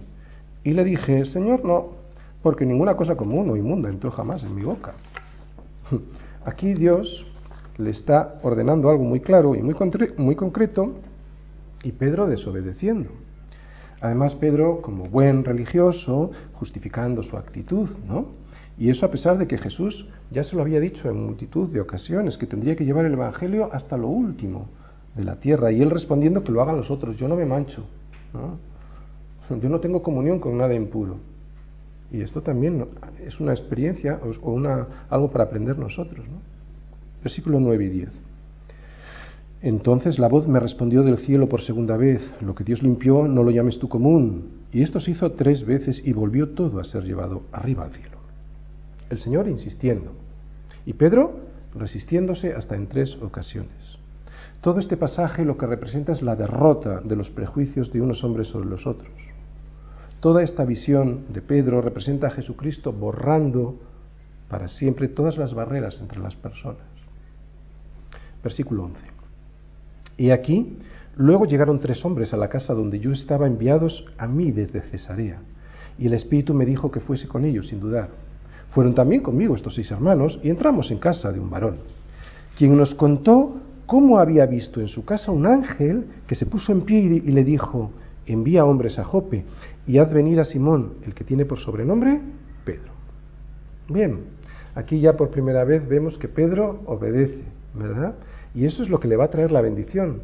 Y 0.64 0.72
le 0.72 0.84
dije, 0.84 1.26
Señor, 1.26 1.64
no, 1.64 1.90
porque 2.42 2.66
ninguna 2.66 2.96
cosa 2.96 3.16
común 3.16 3.50
o 3.50 3.56
inmunda 3.56 3.90
entró 3.90 4.12
jamás 4.12 4.44
en 4.44 4.56
mi 4.56 4.64
boca. 4.64 4.94
Aquí 6.46 6.74
Dios 6.74 7.26
le 7.78 7.92
está 7.92 8.40
ordenando 8.44 8.90
algo 8.90 9.04
muy 9.04 9.20
claro 9.20 9.56
y 9.56 9.62
muy, 9.62 9.76
muy 10.18 10.36
concreto 10.36 10.94
y 11.84 11.92
Pedro 11.92 12.28
desobedeciendo. 12.28 13.10
Además, 14.02 14.34
Pedro, 14.36 14.82
como 14.82 15.06
buen 15.06 15.46
religioso, 15.46 16.32
justificando 16.54 17.22
su 17.22 17.38
actitud, 17.38 17.88
¿no? 18.08 18.42
Y 18.78 18.90
eso 18.90 19.06
a 19.06 19.12
pesar 19.12 19.38
de 19.38 19.48
que 19.48 19.60
Jesús 19.60 20.08
ya 20.32 20.44
se 20.44 20.56
lo 20.56 20.64
había 20.64 20.80
dicho 20.80 21.08
en 21.08 21.24
multitud 21.24 21.70
de 21.70 21.82
ocasiones, 21.82 22.38
que 22.38 22.48
tendría 22.48 22.76
que 22.76 22.84
llevar 22.84 23.06
el 23.06 23.14
Evangelio 23.14 23.70
hasta 23.72 23.96
lo 23.96 24.08
último 24.08 24.68
de 25.16 25.24
la 25.24 25.36
tierra, 25.36 25.72
y 25.72 25.82
él 25.82 25.90
respondiendo 25.90 26.44
que 26.44 26.52
lo 26.52 26.62
hagan 26.62 26.78
los 26.78 26.90
otros, 26.90 27.18
yo 27.18 27.28
no 27.28 27.36
me 27.36 27.46
mancho, 27.46 27.86
¿no? 28.34 28.58
yo 29.60 29.70
no 29.70 29.80
tengo 29.80 30.02
comunión 30.02 30.40
con 30.40 30.58
nada 30.58 30.74
impuro. 30.74 31.18
Y 32.12 32.22
esto 32.22 32.42
también 32.42 32.86
es 33.26 33.40
una 33.40 33.54
experiencia 33.54 34.20
o 34.42 34.52
una, 34.52 35.06
algo 35.10 35.32
para 35.32 35.46
aprender 35.46 35.78
nosotros. 35.78 36.26
¿no? 36.28 36.42
Versículo 37.24 37.60
9 37.60 37.86
y 37.86 37.90
10. 37.90 38.10
Entonces 39.62 40.20
la 40.20 40.28
voz 40.28 40.48
me 40.48 40.60
respondió 40.60 41.04
del 41.04 41.20
cielo 41.20 41.48
por 41.48 41.62
segunda 41.62 41.96
vez, 41.96 42.34
lo 42.42 42.56
que 42.56 42.64
Dios 42.64 42.82
limpió 42.82 43.28
no 43.28 43.44
lo 43.44 43.52
llames 43.52 43.80
tú 43.80 43.88
común. 43.88 44.62
Y 44.74 44.82
esto 44.82 45.00
se 45.00 45.12
hizo 45.12 45.32
tres 45.34 45.66
veces 45.66 46.02
y 46.04 46.14
volvió 46.14 46.50
todo 46.50 46.80
a 46.80 46.84
ser 46.84 47.04
llevado 47.04 47.44
arriba 47.52 47.86
al 47.86 47.92
cielo. 47.92 48.18
El 49.10 49.20
Señor 49.20 49.48
insistiendo. 49.48 50.12
Y 50.86 50.94
Pedro 50.94 51.40
resistiéndose 51.76 52.54
hasta 52.54 52.76
en 52.76 52.88
tres 52.88 53.18
ocasiones. 53.22 53.72
Todo 54.62 54.80
este 54.80 54.96
pasaje 54.96 55.44
lo 55.44 55.58
que 55.58 55.66
representa 55.66 56.12
es 56.12 56.22
la 56.22 56.36
derrota 56.36 57.02
de 57.02 57.16
los 57.16 57.32
prejuicios 57.32 57.92
de 57.92 58.00
unos 58.00 58.24
hombres 58.24 58.48
sobre 58.48 58.70
los 58.70 58.86
otros. 58.86 59.10
Toda 60.20 60.44
esta 60.44 60.66
visión 60.66 61.26
de 61.30 61.42
Pedro 61.42 61.82
representa 61.82 62.28
a 62.28 62.32
Jesucristo 62.32 62.94
borrando 62.94 63.80
para 64.50 64.68
siempre 64.68 65.08
todas 65.08 65.38
las 65.38 65.56
barreras 65.56 66.00
entre 66.00 66.20
las 66.20 66.36
personas. 66.36 66.84
Versículo 68.44 68.84
11. 68.84 69.04
Y 70.18 70.30
aquí, 70.30 70.78
luego 71.16 71.46
llegaron 71.46 71.80
tres 71.80 72.06
hombres 72.06 72.32
a 72.32 72.38
la 72.38 72.50
casa 72.50 72.76
donde 72.76 73.00
yo 73.00 73.12
estaba 73.12 73.48
enviados 73.48 74.06
a 74.20 74.28
mí 74.28 74.52
desde 74.52 74.82
Cesarea. 74.82 75.40
Y 75.98 76.06
el 76.06 76.14
Espíritu 76.14 76.54
me 76.54 76.68
dijo 76.68 76.92
que 76.92 77.00
fuese 77.00 77.28
con 77.28 77.46
ellos, 77.46 77.70
sin 77.70 77.80
dudar. 77.80 78.10
Fueron 78.70 78.94
también 78.94 79.24
conmigo 79.24 79.56
estos 79.56 79.74
seis 79.74 79.90
hermanos 79.90 80.40
y 80.44 80.52
entramos 80.52 80.92
en 80.92 81.00
casa 81.00 81.32
de 81.32 81.40
un 81.40 81.50
varón, 81.50 81.78
quien 82.56 82.78
nos 82.78 82.94
contó 82.94 83.58
cómo 83.92 84.20
había 84.20 84.46
visto 84.46 84.80
en 84.80 84.88
su 84.88 85.04
casa 85.04 85.34
un 85.34 85.46
ángel 85.46 86.06
que 86.26 86.36
se 86.36 86.46
puso 86.46 86.72
en 86.72 86.84
pie 86.84 86.98
y 87.02 87.30
le 87.34 87.44
dijo, 87.44 87.92
envía 88.26 88.64
hombres 88.64 88.98
a 88.98 89.04
Jope 89.04 89.44
y 89.86 89.98
haz 89.98 90.14
venir 90.14 90.40
a 90.40 90.46
Simón, 90.46 90.94
el 91.06 91.14
que 91.14 91.26
tiene 91.26 91.44
por 91.44 91.60
sobrenombre 91.60 92.22
Pedro. 92.64 92.94
Bien, 93.90 94.20
aquí 94.76 95.02
ya 95.02 95.18
por 95.18 95.30
primera 95.30 95.66
vez 95.66 95.86
vemos 95.86 96.18
que 96.18 96.30
Pedro 96.30 96.80
obedece, 96.86 97.44
¿verdad? 97.74 98.16
Y 98.56 98.64
eso 98.64 98.82
es 98.82 98.88
lo 98.88 98.98
que 98.98 99.10
le 99.10 99.18
va 99.18 99.26
a 99.26 99.30
traer 99.30 99.52
la 99.52 99.60
bendición. 99.60 100.22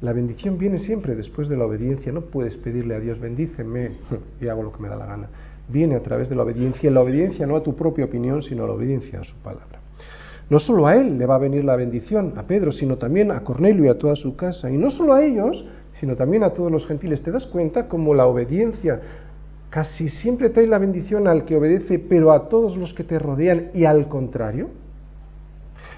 La 0.00 0.12
bendición 0.12 0.56
viene 0.56 0.78
siempre 0.78 1.16
después 1.16 1.48
de 1.48 1.56
la 1.56 1.66
obediencia. 1.66 2.12
No 2.12 2.20
puedes 2.20 2.56
pedirle 2.58 2.94
a 2.94 3.00
Dios, 3.00 3.18
bendíceme 3.18 3.90
y 4.40 4.46
hago 4.46 4.62
lo 4.62 4.72
que 4.72 4.80
me 4.80 4.88
da 4.88 4.94
la 4.94 5.06
gana. 5.06 5.28
Viene 5.68 5.96
a 5.96 6.00
través 6.00 6.28
de 6.28 6.36
la 6.36 6.44
obediencia. 6.44 6.92
La 6.92 7.00
obediencia 7.00 7.44
no 7.44 7.56
a 7.56 7.62
tu 7.64 7.74
propia 7.74 8.04
opinión, 8.04 8.40
sino 8.40 8.62
a 8.62 8.68
la 8.68 8.74
obediencia 8.74 9.20
a 9.20 9.24
su 9.24 9.34
palabra. 9.38 9.83
No 10.50 10.58
solo 10.58 10.86
a 10.86 10.96
él 10.96 11.18
le 11.18 11.26
va 11.26 11.36
a 11.36 11.38
venir 11.38 11.64
la 11.64 11.76
bendición, 11.76 12.34
a 12.36 12.42
Pedro, 12.42 12.70
sino 12.70 12.96
también 12.96 13.30
a 13.30 13.40
Cornelio 13.40 13.84
y 13.84 13.88
a 13.88 13.98
toda 13.98 14.14
su 14.14 14.36
casa. 14.36 14.70
Y 14.70 14.76
no 14.76 14.90
solo 14.90 15.14
a 15.14 15.24
ellos, 15.24 15.64
sino 15.94 16.16
también 16.16 16.42
a 16.42 16.50
todos 16.50 16.70
los 16.70 16.86
gentiles. 16.86 17.22
¿Te 17.22 17.30
das 17.30 17.46
cuenta 17.46 17.88
cómo 17.88 18.14
la 18.14 18.26
obediencia 18.26 19.00
casi 19.70 20.08
siempre 20.08 20.50
trae 20.50 20.66
la 20.66 20.78
bendición 20.78 21.26
al 21.26 21.44
que 21.44 21.56
obedece, 21.56 21.98
pero 21.98 22.32
a 22.32 22.48
todos 22.48 22.76
los 22.76 22.94
que 22.94 23.04
te 23.04 23.18
rodean 23.18 23.70
y 23.74 23.84
al 23.84 24.08
contrario? 24.08 24.68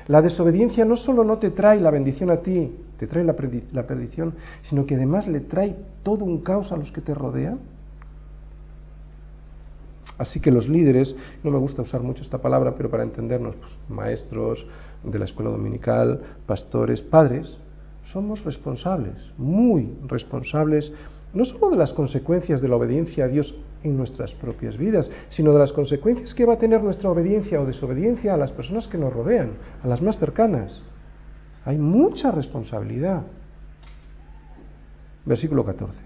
La 0.09 0.22
desobediencia 0.22 0.85
no 0.85 0.96
solo 0.96 1.24
no 1.24 1.38
te 1.38 1.50
trae 1.50 1.80
la 1.80 1.90
bendición 1.90 2.30
a 2.30 2.37
ti, 2.37 2.72
te 2.96 3.06
trae 3.06 3.24
la, 3.24 3.35
perdición, 3.35 4.35
sino 4.62 4.87
que 4.87 4.94
además 4.94 5.26
le 5.26 5.40
trae 5.40 5.74
todo 6.02 6.24
un 6.24 6.42
caos 6.42 6.70
a 6.70 6.76
los 6.76 6.92
que 6.92 7.00
te 7.00 7.12
rodean. 7.12 7.59
Así 10.18 10.40
que 10.40 10.50
los 10.50 10.68
líderes, 10.68 11.14
no 11.44 11.50
me 11.50 11.59
gusta 11.59 11.83
usar 11.83 12.02
mucho 12.02 12.22
esta 12.22 12.38
palabra, 12.38 12.74
pero 12.76 12.90
para 12.90 13.02
entendernos, 13.02 13.57
pues, 13.57 13.72
maestros 13.88 14.66
de 15.05 15.18
la 15.18 15.26
escuela 15.26 15.50
dominical, 15.50 16.20
pastores, 16.46 17.02
padres, 17.02 17.59
somos 18.12 18.44
responsables, 18.44 19.16
muy 19.37 19.92
responsables, 20.07 20.92
no 21.35 21.44
solo 21.44 21.70
de 21.70 21.76
las 21.76 21.92
consecuencias 21.92 22.61
de 22.61 22.68
la 22.68 22.76
obediencia 22.76 23.24
a 23.24 23.29
Dios 23.29 23.55
en 23.83 23.96
nuestras 23.96 24.33
propias 24.35 24.79
vidas, 24.79 25.11
sino 25.29 25.52
de 25.52 25.59
las 25.59 25.72
consecuencias 25.72 26.33
que 26.33 26.46
va 26.46 26.55
a 26.55 26.59
tener 26.59 26.83
nuestra 26.83 27.11
obediencia 27.11 27.61
o 27.61 27.66
desobediencia 27.66 28.33
a 28.33 28.37
las 28.37 28.52
personas 28.52 28.88
que 28.88 28.96
nos 28.96 29.12
rodean, 29.12 29.50
a 29.83 29.88
las 29.88 30.00
más 30.00 30.18
cercanas. 30.18 30.83
Hay 31.64 31.79
mucha 31.79 32.31
responsabilidad. 32.31 33.24
Versículo 35.24 35.64
14. 35.64 35.98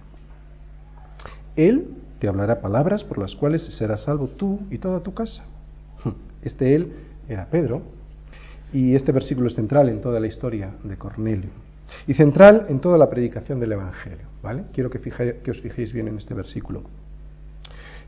Él 1.56 1.99
te 2.20 2.28
hablará 2.28 2.60
palabras 2.60 3.02
por 3.02 3.18
las 3.18 3.34
cuales 3.34 3.64
serás 3.76 4.04
salvo 4.04 4.28
tú 4.28 4.60
y 4.70 4.78
toda 4.78 5.00
tu 5.00 5.12
casa. 5.14 5.44
Este 6.42 6.74
él 6.74 6.92
era 7.28 7.46
Pedro 7.46 7.82
y 8.72 8.94
este 8.94 9.12
versículo 9.12 9.48
es 9.48 9.54
central 9.54 9.88
en 9.88 10.00
toda 10.00 10.20
la 10.20 10.26
historia 10.26 10.70
de 10.84 10.96
Cornelio 10.96 11.50
y 12.06 12.14
central 12.14 12.66
en 12.68 12.80
toda 12.80 12.96
la 12.96 13.10
predicación 13.10 13.60
del 13.60 13.72
Evangelio. 13.72 14.26
¿vale? 14.42 14.64
Quiero 14.72 14.88
que, 14.88 15.00
que 15.00 15.50
os 15.50 15.60
fijéis 15.60 15.92
bien 15.92 16.08
en 16.08 16.16
este 16.16 16.32
versículo. 16.32 16.82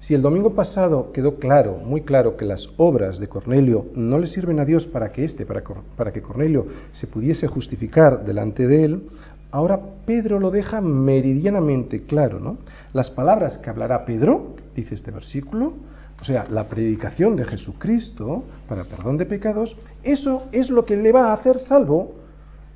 Si 0.00 0.14
el 0.14 0.22
domingo 0.22 0.54
pasado 0.54 1.12
quedó 1.12 1.36
claro, 1.36 1.76
muy 1.76 2.00
claro, 2.00 2.36
que 2.36 2.44
las 2.44 2.68
obras 2.76 3.20
de 3.20 3.28
Cornelio 3.28 3.86
no 3.94 4.18
le 4.18 4.26
sirven 4.26 4.58
a 4.58 4.64
Dios 4.64 4.84
para 4.86 5.12
que 5.12 5.24
éste, 5.24 5.46
para, 5.46 5.62
para 5.96 6.12
que 6.12 6.20
Cornelio 6.20 6.66
se 6.92 7.06
pudiese 7.06 7.46
justificar 7.46 8.24
delante 8.24 8.66
de 8.66 8.84
él, 8.84 9.02
ahora 9.52 9.78
Pedro 10.04 10.40
lo 10.40 10.50
deja 10.50 10.80
meridianamente 10.80 12.04
claro, 12.04 12.40
¿no? 12.40 12.58
Las 12.92 13.10
palabras 13.10 13.58
que 13.58 13.70
hablará 13.70 14.04
Pedro, 14.04 14.56
dice 14.74 14.94
este 14.94 15.10
versículo, 15.12 15.74
o 16.20 16.24
sea, 16.24 16.46
la 16.50 16.68
predicación 16.68 17.36
de 17.36 17.44
Jesucristo 17.44 18.44
para 18.68 18.84
perdón 18.84 19.18
de 19.18 19.26
pecados, 19.26 19.76
eso 20.02 20.44
es 20.52 20.70
lo 20.70 20.84
que 20.84 20.96
le 20.96 21.12
va 21.12 21.28
a 21.28 21.34
hacer 21.34 21.58
salvo 21.58 22.14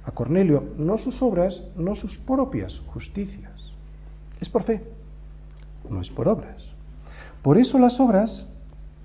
a 0.05 0.11
Cornelio, 0.13 0.63
no 0.77 0.99
sus 0.99 1.21
obras, 1.23 1.65
no 1.77 1.95
sus 1.97 2.19
propias 2.19 2.79
justicias. 2.87 3.53
Es 4.41 4.49
por 4.49 4.63
fe, 4.63 4.83
no 5.89 6.01
es 6.01 6.11
por 6.11 6.29
obras. 6.29 6.65
Por 7.43 7.59
eso 7.59 7.79
las 7.79 7.99
obras, 7.99 8.47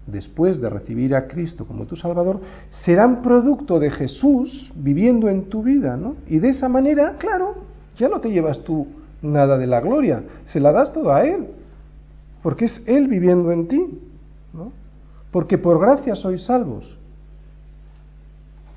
después 0.08 0.60
de 0.60 0.70
recibir 0.70 1.16
a 1.16 1.28
Cristo 1.28 1.66
como 1.66 1.86
tu 1.86 1.96
Salvador, 1.96 2.40
serán 2.72 3.22
producto 3.22 3.80
de 3.80 3.92
Jesús 3.92 4.74
viviendo 4.76 5.30
en 5.30 5.50
tu 5.50 5.64
vida, 5.64 5.96
¿no? 5.96 6.16
Y 6.28 6.40
de 6.40 6.50
esa 6.50 6.70
manera, 6.70 7.18
claro, 7.18 7.56
ya 7.98 8.10
no 8.10 8.20
te 8.20 8.32
llevas 8.32 8.64
tú 8.64 8.88
nada 9.22 9.58
de 9.58 9.68
la 9.68 9.82
gloria, 9.82 10.24
se 10.48 10.60
la 10.60 10.72
das 10.72 10.92
todo 10.92 11.14
a 11.14 11.24
Él, 11.24 11.48
porque 12.42 12.66
es 12.66 12.82
Él 12.88 13.08
viviendo 13.08 13.52
en 13.52 13.68
ti, 13.68 14.00
¿no? 14.54 14.72
Porque 15.32 15.58
por 15.58 15.80
gracia 15.80 16.16
sois 16.16 16.44
salvos. 16.46 16.98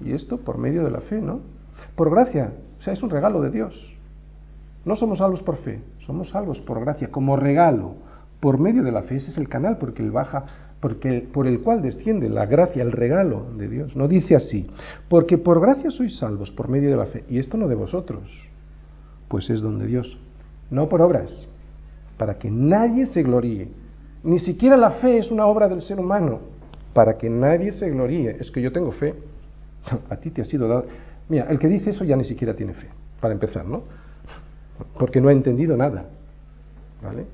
Y 0.00 0.12
esto 0.12 0.38
por 0.38 0.58
medio 0.58 0.84
de 0.84 0.90
la 0.90 1.00
fe, 1.00 1.20
¿no? 1.20 1.40
Por 1.96 2.10
gracia, 2.10 2.52
o 2.78 2.82
sea, 2.82 2.92
es 2.92 3.02
un 3.02 3.10
regalo 3.10 3.40
de 3.40 3.50
Dios. 3.50 3.94
No 4.84 4.96
somos 4.96 5.18
salvos 5.18 5.42
por 5.42 5.56
fe, 5.56 5.80
somos 6.04 6.28
salvos 6.28 6.60
por 6.60 6.80
gracia, 6.80 7.10
como 7.10 7.36
regalo 7.36 7.94
por 8.40 8.58
medio 8.58 8.82
de 8.82 8.92
la 8.92 9.02
fe. 9.02 9.16
Ese 9.16 9.30
es 9.30 9.38
el 9.38 9.48
canal 9.48 9.78
porque 9.78 10.02
Él 10.02 10.10
baja 10.10 10.44
porque, 10.84 11.26
por 11.32 11.46
el 11.46 11.60
cual 11.60 11.80
desciende 11.80 12.28
la 12.28 12.44
gracia, 12.44 12.82
el 12.82 12.92
regalo 12.92 13.46
de 13.56 13.68
Dios. 13.68 13.96
No 13.96 14.06
dice 14.06 14.36
así, 14.36 14.66
porque 15.08 15.38
por 15.38 15.58
gracia 15.58 15.90
sois 15.90 16.18
salvos 16.18 16.52
por 16.52 16.68
medio 16.68 16.90
de 16.90 16.96
la 16.98 17.06
fe, 17.06 17.24
y 17.26 17.38
esto 17.38 17.56
no 17.56 17.68
de 17.68 17.74
vosotros, 17.74 18.30
pues 19.28 19.48
es 19.48 19.62
donde 19.62 19.86
Dios, 19.86 20.18
no 20.70 20.86
por 20.86 21.00
obras, 21.00 21.48
para 22.18 22.36
que 22.36 22.50
nadie 22.50 23.06
se 23.06 23.22
gloríe. 23.22 23.68
Ni 24.24 24.38
siquiera 24.38 24.76
la 24.76 24.90
fe 24.90 25.16
es 25.16 25.30
una 25.30 25.46
obra 25.46 25.70
del 25.70 25.80
ser 25.80 25.98
humano, 25.98 26.40
para 26.92 27.16
que 27.16 27.30
nadie 27.30 27.72
se 27.72 27.88
gloríe. 27.88 28.36
Es 28.38 28.50
que 28.50 28.60
yo 28.60 28.70
tengo 28.70 28.92
fe, 28.92 29.14
a 30.10 30.16
ti 30.16 30.32
te 30.32 30.42
ha 30.42 30.44
sido 30.44 30.68
dado. 30.68 30.84
Mira, 31.30 31.46
el 31.48 31.58
que 31.58 31.68
dice 31.68 31.88
eso 31.88 32.04
ya 32.04 32.14
ni 32.14 32.24
siquiera 32.24 32.54
tiene 32.54 32.74
fe, 32.74 32.88
para 33.22 33.32
empezar, 33.32 33.64
¿no? 33.64 33.84
Porque 34.98 35.18
no 35.18 35.30
ha 35.30 35.32
entendido 35.32 35.78
nada, 35.78 36.10
¿vale? 37.02 37.24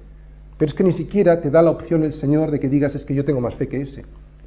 Pero 0.60 0.68
es 0.68 0.74
que 0.74 0.84
ni 0.84 0.92
siquiera 0.92 1.40
te 1.40 1.50
da 1.50 1.62
la 1.62 1.70
opción 1.70 2.04
el 2.04 2.12
Señor 2.12 2.50
de 2.50 2.60
que 2.60 2.68
digas 2.68 2.94
es 2.94 3.06
que 3.06 3.14
yo 3.14 3.24
tengo 3.24 3.40
más 3.40 3.54
fe 3.54 3.66
que 3.66 3.80
ese. 3.80 4.04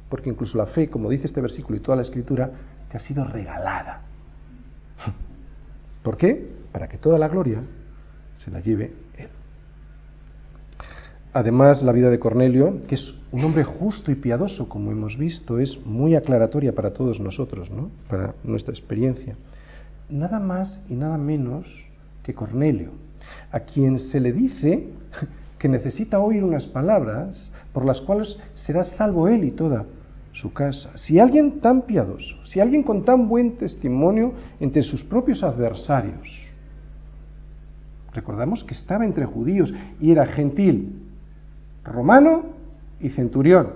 Porque 0.08 0.30
incluso 0.30 0.56
la 0.56 0.66
fe, 0.66 0.88
como 0.88 1.10
dice 1.10 1.26
este 1.26 1.40
versículo 1.40 1.76
y 1.76 1.80
toda 1.80 1.96
la 1.96 2.02
escritura, 2.02 2.52
te 2.88 2.96
ha 2.96 3.00
sido 3.00 3.24
regalada. 3.24 4.02
¿Por 6.04 6.16
qué? 6.16 6.52
Para 6.70 6.86
que 6.86 6.98
toda 6.98 7.18
la 7.18 7.26
gloria 7.26 7.64
se 8.36 8.48
la 8.52 8.60
lleve 8.60 8.92
Él. 9.18 9.26
Además, 11.32 11.82
la 11.82 11.90
vida 11.90 12.10
de 12.10 12.20
Cornelio, 12.20 12.80
que 12.86 12.94
es 12.94 13.12
un 13.32 13.44
hombre 13.44 13.64
justo 13.64 14.12
y 14.12 14.14
piadoso, 14.14 14.68
como 14.68 14.92
hemos 14.92 15.18
visto, 15.18 15.58
es 15.58 15.84
muy 15.84 16.14
aclaratoria 16.14 16.76
para 16.76 16.92
todos 16.92 17.18
nosotros, 17.18 17.72
¿no? 17.72 17.90
para 18.08 18.36
nuestra 18.44 18.72
experiencia. 18.72 19.34
Nada 20.08 20.38
más 20.38 20.80
y 20.88 20.94
nada 20.94 21.18
menos 21.18 21.66
que 22.22 22.34
Cornelio, 22.34 22.92
a 23.50 23.58
quien 23.58 23.98
se 23.98 24.20
le 24.20 24.32
dice 24.32 24.90
que 25.64 25.68
necesita 25.70 26.18
oír 26.18 26.44
unas 26.44 26.66
palabras 26.66 27.50
por 27.72 27.86
las 27.86 27.98
cuales 28.02 28.36
será 28.52 28.84
salvo 28.84 29.28
él 29.28 29.44
y 29.44 29.50
toda 29.50 29.86
su 30.34 30.52
casa. 30.52 30.90
Si 30.94 31.18
alguien 31.18 31.58
tan 31.60 31.86
piadoso, 31.86 32.36
si 32.44 32.60
alguien 32.60 32.82
con 32.82 33.02
tan 33.02 33.26
buen 33.26 33.56
testimonio 33.56 34.34
entre 34.60 34.82
sus 34.82 35.02
propios 35.02 35.42
adversarios, 35.42 36.28
recordamos 38.12 38.62
que 38.62 38.74
estaba 38.74 39.06
entre 39.06 39.24
judíos 39.24 39.72
y 40.02 40.12
era 40.12 40.26
gentil, 40.26 41.00
romano 41.82 42.42
y 43.00 43.08
centurión. 43.08 43.70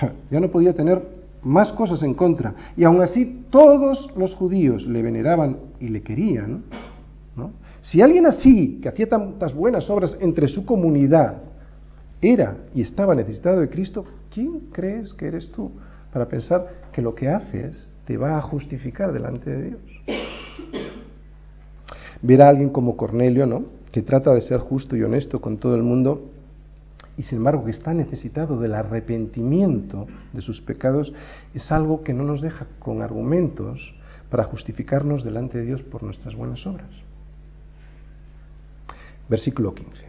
Ya 0.28 0.40
no 0.40 0.48
podía 0.48 0.74
tener 0.74 1.06
más 1.44 1.72
cosas 1.74 2.02
en 2.02 2.14
contra. 2.14 2.52
Y 2.76 2.82
aún 2.82 3.00
así 3.00 3.44
todos 3.50 4.10
los 4.16 4.34
judíos 4.34 4.84
le 4.84 5.02
veneraban 5.02 5.56
y 5.78 5.86
le 5.86 6.02
querían. 6.02 6.64
¿no? 7.36 7.52
Si 7.90 8.02
alguien 8.02 8.26
así, 8.26 8.80
que 8.82 8.88
hacía 8.88 9.08
tantas 9.08 9.54
buenas 9.54 9.88
obras 9.90 10.18
entre 10.20 10.48
su 10.48 10.66
comunidad, 10.66 11.36
era 12.20 12.56
y 12.74 12.82
estaba 12.82 13.14
necesitado 13.14 13.60
de 13.60 13.68
Cristo, 13.68 14.04
¿quién 14.34 14.70
crees 14.72 15.14
que 15.14 15.28
eres 15.28 15.52
tú 15.52 15.70
para 16.12 16.26
pensar 16.26 16.66
que 16.90 17.00
lo 17.00 17.14
que 17.14 17.28
haces 17.28 17.88
te 18.04 18.16
va 18.16 18.38
a 18.38 18.42
justificar 18.42 19.12
delante 19.12 19.50
de 19.50 19.62
Dios? 19.68 19.82
Ver 22.22 22.42
a 22.42 22.48
alguien 22.48 22.70
como 22.70 22.96
Cornelio, 22.96 23.46
¿no? 23.46 23.66
Que 23.92 24.02
trata 24.02 24.34
de 24.34 24.40
ser 24.40 24.58
justo 24.58 24.96
y 24.96 25.04
honesto 25.04 25.40
con 25.40 25.58
todo 25.58 25.76
el 25.76 25.84
mundo 25.84 26.32
y 27.16 27.22
sin 27.22 27.38
embargo 27.38 27.64
que 27.64 27.70
está 27.70 27.94
necesitado 27.94 28.58
del 28.58 28.74
arrepentimiento 28.74 30.08
de 30.32 30.42
sus 30.42 30.60
pecados, 30.60 31.12
es 31.54 31.70
algo 31.70 32.02
que 32.02 32.12
no 32.12 32.24
nos 32.24 32.40
deja 32.40 32.66
con 32.80 33.00
argumentos 33.00 33.94
para 34.28 34.42
justificarnos 34.42 35.22
delante 35.22 35.58
de 35.58 35.66
Dios 35.66 35.82
por 35.82 36.02
nuestras 36.02 36.34
buenas 36.34 36.66
obras 36.66 37.05
versículo 39.28 39.74
15. 39.74 40.06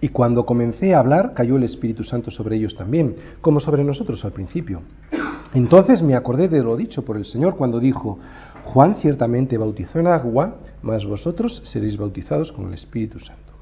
Y 0.00 0.10
cuando 0.10 0.46
comencé 0.46 0.94
a 0.94 1.00
hablar, 1.00 1.34
cayó 1.34 1.56
el 1.56 1.64
Espíritu 1.64 2.04
Santo 2.04 2.30
sobre 2.30 2.56
ellos 2.56 2.76
también, 2.76 3.16
como 3.40 3.58
sobre 3.58 3.82
nosotros 3.82 4.24
al 4.24 4.32
principio. 4.32 4.82
Entonces 5.54 6.02
me 6.02 6.14
acordé 6.14 6.48
de 6.48 6.62
lo 6.62 6.76
dicho 6.76 7.04
por 7.04 7.16
el 7.16 7.24
Señor 7.24 7.56
cuando 7.56 7.80
dijo, 7.80 8.18
Juan 8.64 8.96
ciertamente 9.00 9.58
bautizó 9.58 9.98
en 9.98 10.06
agua, 10.06 10.58
mas 10.82 11.04
vosotros 11.04 11.62
seréis 11.64 11.96
bautizados 11.96 12.52
con 12.52 12.68
el 12.68 12.74
Espíritu 12.74 13.18
Santo. 13.18 13.52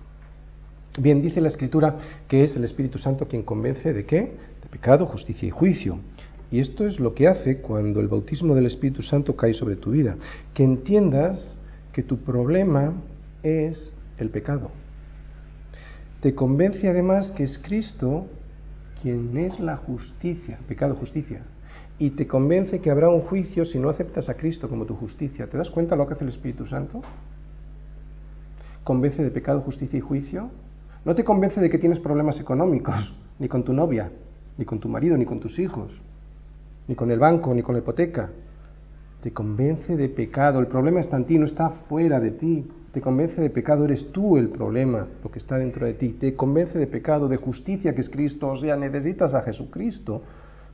Bien, 0.98 1.22
dice 1.22 1.40
la 1.40 1.48
Escritura 1.48 1.96
que 2.26 2.44
es 2.44 2.56
el 2.56 2.64
Espíritu 2.64 2.98
Santo 2.98 3.26
quien 3.28 3.42
convence 3.42 3.92
de 3.92 4.04
qué? 4.04 4.36
De 4.62 4.68
pecado, 4.70 5.06
justicia 5.06 5.46
y 5.46 5.50
juicio. 5.50 5.98
Y 6.50 6.60
esto 6.60 6.86
es 6.86 7.00
lo 7.00 7.14
que 7.14 7.26
hace 7.26 7.58
cuando 7.58 8.00
el 8.00 8.08
bautismo 8.08 8.54
del 8.54 8.66
Espíritu 8.66 9.02
Santo 9.02 9.34
cae 9.34 9.54
sobre 9.54 9.76
tu 9.76 9.90
vida, 9.90 10.16
que 10.54 10.62
entiendas 10.62 11.58
que 11.92 12.02
tu 12.02 12.18
problema 12.18 12.94
es 13.42 13.92
el 14.18 14.30
pecado. 14.30 14.70
Te 16.20 16.34
convence 16.34 16.88
además 16.88 17.32
que 17.32 17.44
es 17.44 17.58
Cristo 17.58 18.26
quien 19.02 19.36
es 19.36 19.58
la 19.60 19.76
justicia, 19.76 20.58
pecado, 20.68 20.94
justicia. 20.94 21.42
Y 21.98 22.10
te 22.10 22.26
convence 22.26 22.80
que 22.80 22.90
habrá 22.90 23.08
un 23.08 23.22
juicio 23.22 23.64
si 23.64 23.78
no 23.78 23.88
aceptas 23.88 24.28
a 24.28 24.34
Cristo 24.34 24.68
como 24.68 24.84
tu 24.84 24.94
justicia. 24.94 25.48
¿Te 25.48 25.56
das 25.56 25.70
cuenta 25.70 25.96
lo 25.96 26.06
que 26.06 26.14
hace 26.14 26.24
el 26.24 26.30
Espíritu 26.30 26.66
Santo? 26.66 27.02
Convence 28.84 29.22
de 29.22 29.30
pecado, 29.30 29.60
justicia 29.62 29.98
y 29.98 30.00
juicio. 30.00 30.50
No 31.04 31.14
te 31.14 31.24
convence 31.24 31.60
de 31.60 31.70
que 31.70 31.78
tienes 31.78 31.98
problemas 31.98 32.38
económicos, 32.38 33.14
ni 33.38 33.48
con 33.48 33.64
tu 33.64 33.72
novia, 33.72 34.10
ni 34.58 34.64
con 34.64 34.78
tu 34.78 34.88
marido, 34.88 35.16
ni 35.16 35.24
con 35.24 35.40
tus 35.40 35.58
hijos 35.58 35.90
ni 36.88 36.94
con 36.94 37.10
el 37.10 37.18
banco, 37.18 37.54
ni 37.54 37.62
con 37.62 37.74
la 37.74 37.80
hipoteca. 37.80 38.30
Te 39.22 39.32
convence 39.32 39.96
de 39.96 40.08
pecado. 40.08 40.60
El 40.60 40.66
problema 40.66 41.00
está 41.00 41.16
en 41.16 41.24
ti, 41.24 41.38
no 41.38 41.46
está 41.46 41.70
fuera 41.88 42.20
de 42.20 42.32
ti. 42.32 42.66
Te 42.92 43.00
convence 43.00 43.40
de 43.40 43.50
pecado, 43.50 43.84
eres 43.84 44.10
tú 44.12 44.36
el 44.36 44.48
problema, 44.48 45.06
lo 45.22 45.30
que 45.30 45.38
está 45.38 45.56
dentro 45.56 45.84
de 45.84 45.94
ti. 45.94 46.10
Te 46.20 46.34
convence 46.34 46.78
de 46.78 46.86
pecado, 46.86 47.28
de 47.28 47.36
justicia 47.36 47.94
que 47.94 48.00
es 48.00 48.08
Cristo. 48.08 48.48
O 48.48 48.56
sea, 48.56 48.76
necesitas 48.76 49.34
a 49.34 49.42
Jesucristo 49.42 50.22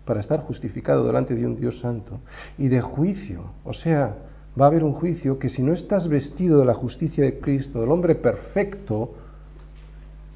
para 0.05 0.21
estar 0.21 0.41
justificado 0.41 1.07
delante 1.07 1.35
de 1.35 1.47
un 1.47 1.57
Dios 1.57 1.81
santo. 1.81 2.21
Y 2.59 2.69
de 2.69 2.81
juicio. 2.81 3.53
O 3.65 3.73
sea, 3.73 4.15
va 4.61 4.67
a 4.67 4.69
haber 4.69 4.85
un 4.85 4.93
juicio 4.93 5.39
que 5.39 5.49
si 5.49 5.63
no 5.63 5.73
estás 5.73 6.09
vestido 6.09 6.59
de 6.59 6.67
la 6.67 6.75
justicia 6.75 7.25
de 7.25 7.41
Cristo, 7.41 7.81
del 7.81 7.91
hombre 7.91 8.15
perfecto, 8.15 9.15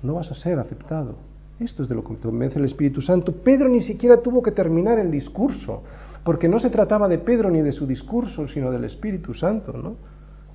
no 0.02 0.14
vas 0.14 0.30
a 0.30 0.34
ser 0.34 0.58
aceptado. 0.58 1.16
Esto 1.58 1.82
es 1.82 1.88
de 1.88 1.94
lo 1.94 2.04
que 2.04 2.16
convence 2.16 2.58
el 2.58 2.66
Espíritu 2.66 3.00
Santo. 3.00 3.32
Pedro 3.32 3.68
ni 3.68 3.80
siquiera 3.80 4.20
tuvo 4.20 4.42
que 4.42 4.52
terminar 4.52 4.98
el 4.98 5.10
discurso, 5.10 5.82
porque 6.22 6.48
no 6.48 6.58
se 6.58 6.70
trataba 6.70 7.08
de 7.08 7.18
Pedro 7.18 7.50
ni 7.50 7.62
de 7.62 7.72
su 7.72 7.86
discurso, 7.86 8.46
sino 8.46 8.70
del 8.70 8.84
Espíritu 8.84 9.32
Santo, 9.32 9.72
¿no? 9.72 9.96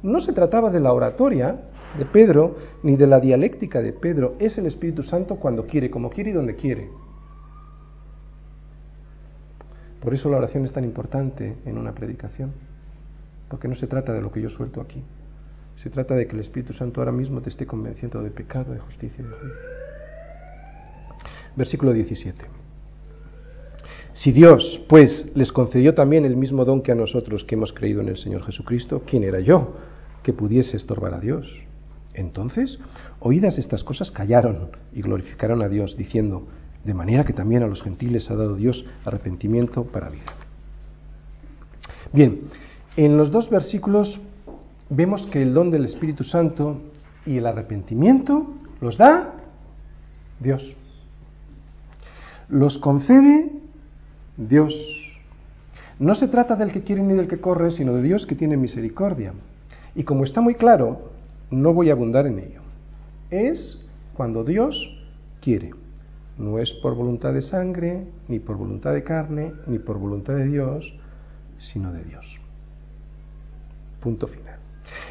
No 0.03 0.19
se 0.19 0.33
trataba 0.33 0.69
de 0.69 0.79
la 0.79 0.93
oratoria 0.93 1.59
de 1.97 2.05
Pedro 2.05 2.55
ni 2.83 2.97
de 2.97 3.07
la 3.07 3.19
dialéctica 3.19 3.81
de 3.81 3.93
Pedro, 3.93 4.35
es 4.39 4.57
el 4.57 4.65
Espíritu 4.65 5.03
Santo 5.03 5.35
cuando 5.35 5.65
quiere, 5.65 5.89
como 5.89 6.09
quiere 6.09 6.31
y 6.31 6.33
donde 6.33 6.55
quiere. 6.55 6.89
Por 10.01 10.13
eso 10.13 10.29
la 10.29 10.37
oración 10.37 10.65
es 10.65 10.73
tan 10.73 10.83
importante 10.83 11.57
en 11.65 11.77
una 11.77 11.93
predicación, 11.93 12.53
porque 13.49 13.67
no 13.67 13.75
se 13.75 13.87
trata 13.87 14.13
de 14.13 14.21
lo 14.21 14.31
que 14.31 14.41
yo 14.41 14.49
suelto 14.49 14.81
aquí, 14.81 15.03
se 15.77 15.89
trata 15.89 16.15
de 16.15 16.27
que 16.27 16.33
el 16.33 16.41
Espíritu 16.41 16.73
Santo 16.73 17.01
ahora 17.01 17.11
mismo 17.11 17.41
te 17.41 17.49
esté 17.49 17.65
convenciendo 17.65 18.21
de 18.21 18.31
pecado, 18.31 18.73
de 18.73 18.79
justicia 18.79 19.23
y 19.23 19.27
de 19.27 19.33
juicio. 19.33 19.90
Versículo 21.55 21.93
17. 21.93 22.45
Si 24.13 24.31
Dios, 24.31 24.81
pues, 24.89 25.25
les 25.35 25.51
concedió 25.51 25.93
también 25.93 26.25
el 26.25 26.35
mismo 26.35 26.65
don 26.65 26.81
que 26.81 26.91
a 26.91 26.95
nosotros 26.95 27.43
que 27.43 27.55
hemos 27.55 27.71
creído 27.71 28.01
en 28.01 28.09
el 28.09 28.17
Señor 28.17 28.43
Jesucristo, 28.43 29.03
¿quién 29.05 29.23
era 29.23 29.39
yo 29.39 29.75
que 30.21 30.33
pudiese 30.33 30.75
estorbar 30.75 31.13
a 31.13 31.19
Dios? 31.19 31.47
Entonces, 32.13 32.77
oídas 33.19 33.57
estas 33.57 33.83
cosas, 33.83 34.11
callaron 34.11 34.69
y 34.91 35.01
glorificaron 35.01 35.61
a 35.61 35.69
Dios, 35.69 35.95
diciendo, 35.95 36.45
de 36.83 36.93
manera 36.93 37.23
que 37.23 37.31
también 37.31 37.63
a 37.63 37.67
los 37.67 37.81
gentiles 37.81 38.29
ha 38.29 38.35
dado 38.35 38.55
Dios 38.55 38.83
arrepentimiento 39.05 39.85
para 39.85 40.09
vida. 40.09 40.35
Bien, 42.11 42.41
en 42.97 43.15
los 43.15 43.31
dos 43.31 43.49
versículos 43.49 44.19
vemos 44.89 45.25
que 45.27 45.41
el 45.41 45.53
don 45.53 45.71
del 45.71 45.85
Espíritu 45.85 46.25
Santo 46.25 46.81
y 47.25 47.37
el 47.37 47.45
arrepentimiento 47.45 48.47
los 48.81 48.97
da 48.97 49.35
Dios 50.39 50.75
los 52.51 52.77
concede 52.77 53.49
Dios. 54.37 54.75
No 55.99 56.15
se 56.15 56.27
trata 56.27 56.55
del 56.55 56.71
que 56.71 56.83
quiere 56.83 57.01
ni 57.01 57.13
del 57.13 57.27
que 57.27 57.39
corre, 57.39 57.71
sino 57.71 57.93
de 57.93 58.01
Dios 58.01 58.25
que 58.25 58.35
tiene 58.35 58.57
misericordia. 58.57 59.33
Y 59.95 60.03
como 60.03 60.25
está 60.25 60.41
muy 60.41 60.55
claro, 60.55 61.11
no 61.49 61.73
voy 61.73 61.89
a 61.89 61.93
abundar 61.93 62.27
en 62.27 62.39
ello. 62.39 62.61
Es 63.29 63.81
cuando 64.15 64.43
Dios 64.43 64.75
quiere. 65.41 65.71
No 66.37 66.59
es 66.59 66.73
por 66.81 66.95
voluntad 66.95 67.33
de 67.33 67.41
sangre, 67.41 68.05
ni 68.27 68.39
por 68.39 68.57
voluntad 68.57 68.93
de 68.93 69.03
carne, 69.03 69.53
ni 69.67 69.79
por 69.79 69.97
voluntad 69.97 70.35
de 70.35 70.47
Dios, 70.47 70.93
sino 71.57 71.93
de 71.93 72.03
Dios. 72.03 72.25
Punto 74.01 74.27
final. 74.27 74.57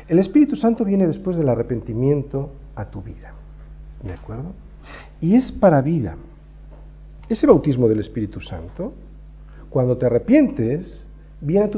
El 0.08 0.18
Espíritu 0.18 0.56
Santo 0.56 0.84
viene 0.84 1.06
después 1.06 1.36
del 1.36 1.48
arrepentimiento 1.48 2.50
a 2.74 2.86
tu 2.86 3.00
vida. 3.00 3.32
¿De 4.02 4.12
acuerdo? 4.12 4.52
Y 5.20 5.36
es 5.36 5.52
para 5.52 5.80
vida. 5.80 6.16
Ese 7.30 7.46
bautismo 7.46 7.88
del 7.88 8.00
Espíritu 8.00 8.40
Santo, 8.40 8.92
cuando 9.70 9.96
te 9.96 10.04
arrepientes, 10.04 11.06
viene 11.40 11.66
a 11.66 11.70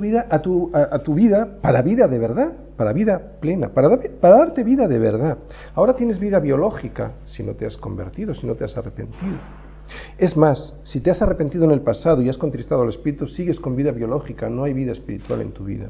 tu 1.03 1.15
vida, 1.15 1.59
para 1.61 1.83
vida 1.83 2.09
de 2.09 2.19
verdad, 2.19 2.53
para 2.75 2.95
vida 2.95 3.21
plena, 3.39 3.69
para, 3.69 3.91
darte 4.23 4.65
vida 4.65 4.89
de 4.89 4.99
verdad. 4.99 5.37
Ahora 5.75 5.95
tienes 5.95 6.19
vida 6.19 6.41
biológica 6.41 7.13
si 7.27 7.43
no 7.43 7.53
te 7.53 7.67
has 7.67 7.77
convertido, 7.77 8.33
si 8.33 8.47
no 8.47 8.55
te 8.55 8.65
has 8.65 8.75
arrepentido. 8.79 9.37
Es 10.17 10.39
más, 10.39 10.73
si 10.85 11.01
te 11.01 11.11
has 11.11 11.21
arrepentido 11.21 11.65
en 11.65 11.73
el 11.73 11.83
pasado 11.83 12.23
y 12.23 12.31
has 12.31 12.39
contristado 12.39 12.81
al 12.81 12.89
Espíritu, 12.89 13.27
sigues 13.27 13.61
con 13.61 13.77
vida 13.77 13.91
biológica, 13.91 14.49
no 14.49 14.65
hay 14.65 14.73
vida 14.73 14.93
espiritual 14.93 15.43
en 15.43 15.53
tu 15.53 15.65
vida. 15.65 15.87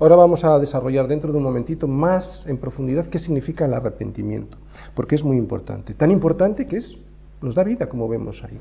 Ahora 0.00 0.16
vamos 0.16 0.42
a 0.42 0.58
desarrollar 0.58 1.06
dentro 1.06 1.30
de 1.30 1.38
un 1.38 1.44
momentito 1.44 1.86
más 1.86 2.44
en 2.48 2.58
profundidad 2.58 3.06
qué 3.06 3.20
significa 3.20 3.66
el 3.66 3.74
arrepentimiento, 3.74 4.58
porque 4.96 5.14
es 5.14 5.22
muy 5.22 5.36
importante. 5.36 5.94
Tan 5.94 6.10
importante 6.10 6.66
que 6.66 6.78
es, 6.78 6.96
nos 7.44 7.54
da 7.54 7.62
vida, 7.62 7.86
como 7.86 8.08
vemos 8.08 8.42
ahí. 8.42 8.58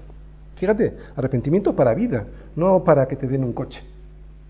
Fíjate, 0.56 0.96
arrepentimiento 1.16 1.76
para 1.76 1.94
vida, 1.94 2.26
no 2.56 2.84
para 2.84 3.08
que 3.08 3.16
te 3.16 3.28
den 3.28 3.44
un 3.44 3.54
coche, 3.54 3.82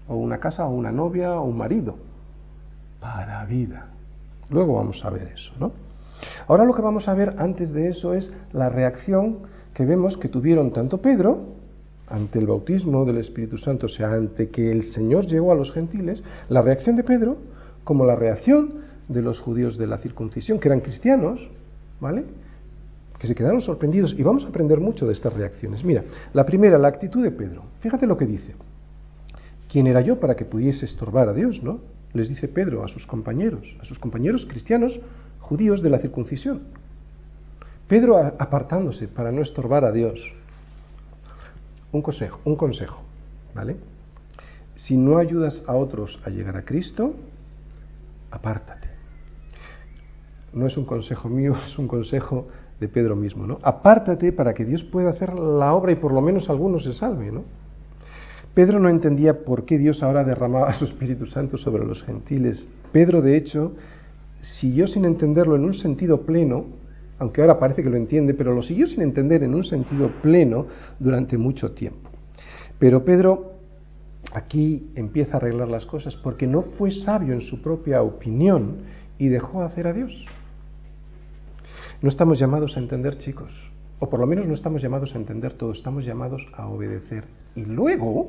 o 0.07 0.15
una 0.15 0.39
casa, 0.39 0.65
o 0.65 0.71
una 0.71 0.91
novia, 0.91 1.39
o 1.39 1.43
un 1.45 1.57
marido. 1.57 1.95
Para 2.99 3.45
vida. 3.45 3.88
Luego 4.49 4.75
vamos 4.75 5.03
a 5.05 5.09
ver 5.09 5.31
eso, 5.34 5.53
¿no? 5.59 5.71
Ahora 6.47 6.65
lo 6.65 6.73
que 6.73 6.81
vamos 6.81 7.07
a 7.07 7.13
ver 7.13 7.36
antes 7.38 7.71
de 7.71 7.89
eso 7.89 8.13
es 8.13 8.31
la 8.51 8.69
reacción 8.69 9.39
que 9.73 9.86
vemos 9.86 10.17
que 10.17 10.29
tuvieron 10.29 10.71
tanto 10.71 10.99
Pedro 10.99 11.53
ante 12.07 12.39
el 12.39 12.47
bautismo 12.47 13.05
del 13.05 13.17
Espíritu 13.17 13.57
Santo, 13.57 13.88
o 13.88 13.89
sea, 13.89 14.13
ante 14.13 14.49
que 14.49 14.71
el 14.71 14.84
Señor 14.84 15.25
llegó 15.25 15.51
a 15.51 15.55
los 15.55 15.71
gentiles, 15.71 16.23
la 16.49 16.61
reacción 16.61 16.95
de 16.95 17.03
Pedro 17.03 17.38
como 17.84 18.05
la 18.05 18.15
reacción 18.15 18.84
de 19.07 19.21
los 19.21 19.39
judíos 19.39 19.77
de 19.77 19.88
la 19.88 19.97
circuncisión, 19.97 20.59
que 20.59 20.67
eran 20.67 20.81
cristianos, 20.81 21.39
¿vale? 21.99 22.23
Que 23.24 23.28
se 23.28 23.36
quedaron 23.36 23.61
sorprendidos. 23.61 24.13
Y 24.17 24.21
vamos 24.21 24.43
a 24.43 24.49
aprender 24.49 24.82
mucho 24.82 25.07
de 25.07 25.13
estas 25.13 25.32
reacciones. 25.32 25.82
Mira, 25.86 26.03
la 26.34 26.45
primera, 26.45 26.78
la 26.78 26.89
actitud 26.89 27.24
de 27.24 27.32
Pedro. 27.32 27.63
Fíjate 27.80 28.05
lo 28.05 28.17
que 28.17 28.26
dice. 28.26 28.53
¿Quién 29.71 29.88
era 29.88 30.01
yo 30.01 30.19
para 30.19 30.36
que 30.36 30.43
pudiese 30.43 30.84
estorbar 30.84 31.30
a 31.30 31.34
Dios, 31.34 31.63
no? 31.63 31.80
Les 32.11 32.28
dice 32.28 32.49
Pedro 32.49 32.84
a 32.84 32.89
sus 32.89 33.07
compañeros, 33.07 33.78
a 33.80 33.86
sus 33.86 33.97
compañeros 33.97 34.45
cristianos 34.45 34.99
judíos 35.39 35.82
de 35.82 35.89
la 35.89 35.99
circuncisión. 35.99 36.63
Pedro 37.88 38.17
apartándose 38.17 39.07
para 39.07 39.32
no 39.32 39.41
estorbar 39.41 39.86
a 39.86 39.93
Dios. 39.93 40.19
Un 41.93 42.01
consejo, 42.01 42.41
un 42.43 42.57
consejo, 42.57 43.03
¿vale? 43.55 43.78
Si 44.76 44.97
no 44.97 45.17
ayudas 45.17 45.63
a 45.65 45.76
otros 45.76 46.19
a 46.26 46.30
llegar 46.30 46.57
a 46.57 46.65
Cristo, 46.65 47.15
apártate. 48.32 48.89
No 50.51 50.67
es 50.67 50.76
un 50.76 50.84
consejo 50.84 51.30
mío, 51.30 51.55
es 51.65 51.80
un 51.80 51.88
consejo 51.88 52.49
de 52.84 52.89
Pedro 52.89 53.15
mismo, 53.15 53.47
¿no? 53.47 53.59
Apártate 53.63 54.34
para 54.34 54.53
que 54.53 54.65
Dios 54.65 54.84
pueda 54.84 55.11
hacer 55.11 55.34
la 55.34 55.73
obra 55.73 55.93
y 55.93 55.95
por 55.95 56.11
lo 56.11 56.21
menos 56.21 56.49
algunos 56.49 56.84
se 56.84 56.91
salven, 56.91 57.36
¿no? 57.36 57.43
Pedro 58.53 58.77
no 58.77 58.89
entendía 58.89 59.45
por 59.45 59.63
qué 59.63 59.77
Dios 59.77 60.03
ahora 60.03 60.25
derramaba 60.25 60.73
su 60.79 60.84
Espíritu 60.84 61.25
Santo 61.25 61.57
sobre 61.57 61.86
los 61.86 62.03
gentiles. 62.03 62.67
Pedro, 62.91 63.21
de 63.21 63.38
hecho, 63.38 63.71
siguió 64.41 64.86
sin 64.88 65.05
entenderlo 65.05 65.55
en 65.55 65.63
un 65.63 65.73
sentido 65.73 66.23
pleno, 66.23 66.65
aunque 67.19 67.39
ahora 67.39 67.57
parece 67.57 67.84
que 67.84 67.89
lo 67.89 67.95
entiende, 67.95 68.34
pero 68.34 68.53
lo 68.53 68.61
siguió 68.61 68.86
sin 68.86 69.01
entender 69.01 69.43
en 69.43 69.55
un 69.55 69.63
sentido 69.63 70.11
pleno 70.21 70.67
durante 70.99 71.38
mucho 71.38 71.71
tiempo. 71.71 72.09
Pero 72.79 73.05
Pedro 73.05 73.53
aquí 74.34 74.91
empieza 74.95 75.36
a 75.36 75.38
arreglar 75.38 75.69
las 75.69 75.86
cosas 75.86 76.17
porque 76.17 76.47
no 76.47 76.63
fue 76.63 76.91
sabio 76.91 77.34
en 77.34 77.41
su 77.41 77.61
propia 77.61 78.01
opinión 78.01 78.79
y 79.17 79.29
dejó 79.29 79.63
hacer 79.63 79.88
a 79.88 79.93
Dios. 79.93 80.25
No 82.04 82.10
estamos 82.10 82.38
llamados 82.38 82.76
a 82.76 82.82
entender, 82.82 83.18
chicos, 83.18 83.54
o 83.99 84.10
por 84.10 84.20
lo 84.20 84.28
menos 84.28 84.45
no 84.45 84.54
estamos 84.54 84.82
llamados 84.82 85.16
a 85.16 85.18
entender 85.18 85.54
todo, 85.54 85.72
estamos 85.72 86.04
llamados 86.04 86.45
a 86.54 86.68
obedecer. 86.68 87.24
Y 87.56 87.64
luego 87.64 88.28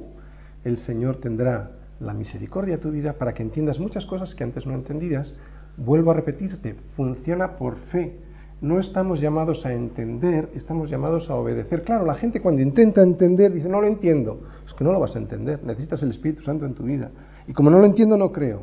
el 0.63 0.79
Señor 0.79 1.17
tendrá 1.17 1.73
la 1.99 2.15
misericordia 2.15 2.77
a 2.77 2.79
tu 2.79 2.93
vida 2.93 3.15
para 3.15 3.35
que 3.35 3.43
entiendas 3.43 3.81
muchas 3.81 4.07
cosas 4.07 4.33
que 4.37 4.45
antes 4.45 4.65
no 4.65 4.75
entendías. 4.75 5.35
Vuelvo 5.77 6.13
a 6.13 6.15
repetirte, 6.15 6.77
funciona 6.95 7.57
por 7.57 7.75
fe, 7.75 8.17
no 8.61 8.79
estamos 8.79 9.21
llamados 9.21 9.67
a 9.67 9.73
entender, 9.73 10.51
estamos 10.55 10.89
llamados 10.89 11.29
a 11.29 11.35
obedecer. 11.35 11.83
Claro, 11.83 12.07
la 12.07 12.15
gente 12.15 12.41
cuando 12.41 12.63
intenta 12.63 13.03
entender 13.03 13.53
dice, 13.53 13.69
no 13.69 13.81
lo 13.81 13.89
entiendo. 13.89 14.39
Es 14.65 14.73
que 14.73 14.85
no 14.85 14.93
lo 14.93 15.01
vas 15.01 15.17
a 15.17 15.19
entender, 15.19 15.65
necesitas 15.65 16.01
el 16.05 16.11
Espíritu 16.11 16.45
Santo 16.45 16.65
en 16.65 16.75
tu 16.75 16.85
vida. 16.85 17.11
Y 17.49 17.53
como 17.53 17.71
no 17.71 17.81
lo 17.81 17.87
entiendo, 17.87 18.17
no 18.17 18.31
creo. 18.31 18.63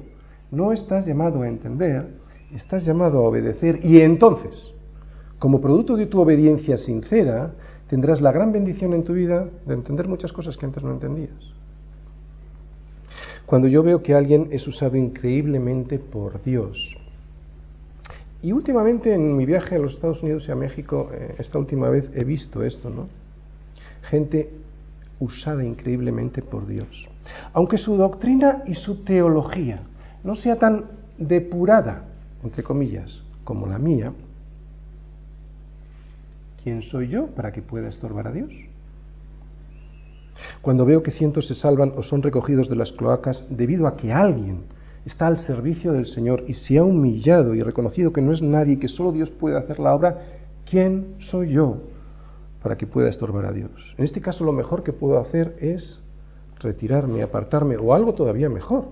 No 0.51 0.71
estás 0.71 1.05
llamado 1.05 1.41
a 1.41 1.49
entender, 1.49 2.07
estás 2.53 2.85
llamado 2.85 3.17
a 3.17 3.27
obedecer. 3.27 3.81
Y 3.83 3.99
entonces, 3.99 4.73
como 5.41 5.59
producto 5.59 5.97
de 5.97 6.05
tu 6.05 6.21
obediencia 6.21 6.77
sincera, 6.77 7.49
tendrás 7.89 8.21
la 8.21 8.31
gran 8.31 8.51
bendición 8.51 8.93
en 8.93 9.03
tu 9.03 9.13
vida 9.13 9.49
de 9.65 9.73
entender 9.73 10.07
muchas 10.07 10.31
cosas 10.31 10.55
que 10.55 10.67
antes 10.67 10.83
no 10.83 10.91
entendías. 10.91 11.31
Cuando 13.47 13.67
yo 13.67 13.81
veo 13.81 14.03
que 14.03 14.13
alguien 14.13 14.49
es 14.51 14.67
usado 14.67 14.97
increíblemente 14.97 15.97
por 15.97 16.43
Dios, 16.43 16.95
y 18.43 18.51
últimamente 18.51 19.15
en 19.15 19.35
mi 19.35 19.47
viaje 19.47 19.77
a 19.77 19.79
los 19.79 19.93
Estados 19.93 20.21
Unidos 20.21 20.45
y 20.47 20.51
a 20.51 20.55
México, 20.55 21.09
eh, 21.11 21.33
esta 21.39 21.57
última 21.57 21.89
vez 21.89 22.07
he 22.13 22.23
visto 22.23 22.61
esto, 22.61 22.91
¿no? 22.91 23.07
Gente 24.03 24.51
usada 25.19 25.65
increíblemente 25.65 26.43
por 26.43 26.67
Dios. 26.67 27.09
Aunque 27.53 27.79
su 27.79 27.97
doctrina 27.97 28.61
y 28.67 28.75
su 28.75 29.03
teología 29.03 29.81
no 30.23 30.35
sea 30.35 30.57
tan 30.57 30.85
depurada, 31.17 32.03
entre 32.43 32.61
comillas, 32.61 33.23
como 33.43 33.65
la 33.65 33.79
mía, 33.79 34.13
¿quién 36.63 36.81
soy 36.83 37.07
yo 37.07 37.27
para 37.27 37.51
que 37.51 37.61
pueda 37.61 37.89
estorbar 37.89 38.27
a 38.27 38.31
Dios? 38.31 38.53
Cuando 40.61 40.85
veo 40.85 41.03
que 41.03 41.11
cientos 41.11 41.47
se 41.47 41.55
salvan 41.55 41.93
o 41.95 42.03
son 42.03 42.21
recogidos 42.21 42.69
de 42.69 42.75
las 42.75 42.91
cloacas 42.91 43.43
debido 43.49 43.87
a 43.87 43.97
que 43.97 44.11
alguien 44.11 44.63
está 45.05 45.27
al 45.27 45.37
servicio 45.37 45.91
del 45.91 46.07
Señor 46.07 46.43
y 46.47 46.53
se 46.53 46.77
ha 46.77 46.83
humillado 46.83 47.55
y 47.55 47.61
reconocido 47.61 48.13
que 48.13 48.21
no 48.21 48.31
es 48.31 48.41
nadie, 48.41 48.79
que 48.79 48.87
solo 48.87 49.11
Dios 49.11 49.31
puede 49.31 49.57
hacer 49.57 49.79
la 49.79 49.93
obra, 49.93 50.19
¿quién 50.69 51.15
soy 51.19 51.51
yo 51.51 51.77
para 52.61 52.77
que 52.77 52.85
pueda 52.85 53.09
estorbar 53.09 53.45
a 53.45 53.51
Dios? 53.51 53.71
En 53.97 54.05
este 54.05 54.21
caso 54.21 54.43
lo 54.43 54.51
mejor 54.51 54.83
que 54.83 54.93
puedo 54.93 55.19
hacer 55.19 55.55
es 55.59 56.01
retirarme, 56.59 57.23
apartarme 57.23 57.77
o 57.77 57.93
algo 57.93 58.13
todavía 58.13 58.49
mejor, 58.49 58.85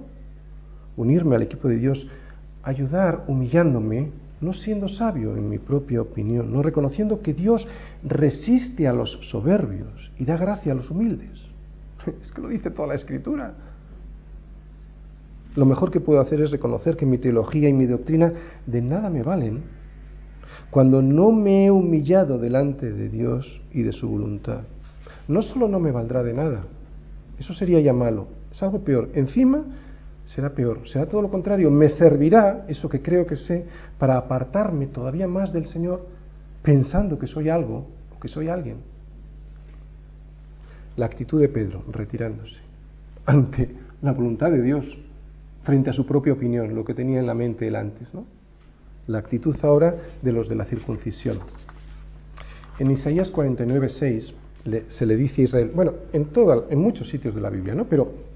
unirme 0.97 1.35
al 1.35 1.43
equipo 1.43 1.67
de 1.67 1.77
Dios, 1.77 2.07
ayudar 2.63 3.25
humillándome, 3.27 4.11
no 4.41 4.53
siendo 4.53 4.87
sabio 4.87 5.35
en 5.35 5.49
mi 5.49 5.59
propia 5.59 6.01
opinión, 6.01 6.51
no 6.51 6.61
reconociendo 6.61 7.21
que 7.21 7.33
Dios 7.33 7.67
resiste 8.03 8.87
a 8.87 8.93
los 8.93 9.19
soberbios 9.29 10.11
y 10.17 10.25
da 10.25 10.37
gracia 10.37 10.71
a 10.71 10.75
los 10.75 10.89
humildes. 10.89 11.41
Es 12.21 12.31
que 12.31 12.41
lo 12.41 12.47
dice 12.47 12.71
toda 12.71 12.87
la 12.87 12.95
escritura 12.95 13.53
lo 15.55 15.65
mejor 15.65 15.91
que 15.91 15.99
puedo 15.99 16.21
hacer 16.21 16.41
es 16.41 16.51
reconocer 16.51 16.95
que 16.95 17.05
mi 17.05 17.17
teología 17.17 17.69
y 17.69 17.73
mi 17.73 17.85
doctrina 17.85 18.31
de 18.65 18.81
nada 18.81 19.09
me 19.09 19.23
valen 19.23 19.63
cuando 20.69 21.01
no 21.01 21.31
me 21.31 21.65
he 21.65 21.71
humillado 21.71 22.37
delante 22.37 22.91
de 22.91 23.09
Dios 23.09 23.61
y 23.73 23.81
de 23.81 23.91
su 23.91 24.07
voluntad. 24.07 24.61
No 25.27 25.41
solo 25.41 25.67
no 25.67 25.79
me 25.79 25.91
valdrá 25.91 26.21
de 26.23 26.33
nada, 26.33 26.61
eso 27.39 27.53
sería 27.53 27.79
ya 27.79 27.93
malo, 27.93 28.27
es 28.51 28.61
algo 28.61 28.83
peor. 28.83 29.09
Encima 29.15 29.63
será 30.35 30.49
peor, 30.51 30.87
será 30.87 31.07
todo 31.07 31.21
lo 31.21 31.29
contrario, 31.29 31.71
me 31.71 31.89
servirá 31.89 32.65
eso 32.67 32.87
que 32.87 33.01
creo 33.01 33.25
que 33.25 33.35
sé 33.35 33.65
para 33.97 34.17
apartarme 34.17 34.87
todavía 34.87 35.27
más 35.27 35.51
del 35.51 35.67
Señor 35.67 36.05
pensando 36.61 37.17
que 37.17 37.25
soy 37.25 37.49
algo 37.49 37.87
o 38.15 38.19
que 38.19 38.27
soy 38.27 38.47
alguien. 38.47 38.77
La 40.97 41.07
actitud 41.07 41.39
de 41.39 41.49
Pedro, 41.49 41.83
retirándose 41.91 42.57
ante 43.25 43.69
la 44.01 44.11
voluntad 44.11 44.51
de 44.51 44.61
Dios, 44.61 44.85
frente 45.63 45.89
a 45.89 45.93
su 45.93 46.05
propia 46.05 46.33
opinión, 46.33 46.75
lo 46.75 46.85
que 46.85 46.93
tenía 46.93 47.19
en 47.19 47.27
la 47.27 47.33
mente 47.33 47.67
él 47.67 47.75
antes. 47.75 48.13
¿no? 48.13 48.25
La 49.07 49.19
actitud 49.19 49.55
ahora 49.63 49.95
de 50.21 50.31
los 50.31 50.47
de 50.47 50.55
la 50.55 50.65
circuncisión. 50.65 51.39
En 52.77 52.91
Isaías 52.91 53.29
49, 53.31 53.89
6 53.89 54.33
se 54.87 55.05
le 55.05 55.15
dice 55.15 55.41
a 55.41 55.45
Israel, 55.45 55.71
bueno, 55.73 55.93
en, 56.13 56.29
en 56.69 56.79
muchos 56.79 57.09
sitios 57.09 57.33
de 57.33 57.41
la 57.41 57.49
Biblia, 57.49 57.73
¿no? 57.73 57.85
pero 57.85 58.28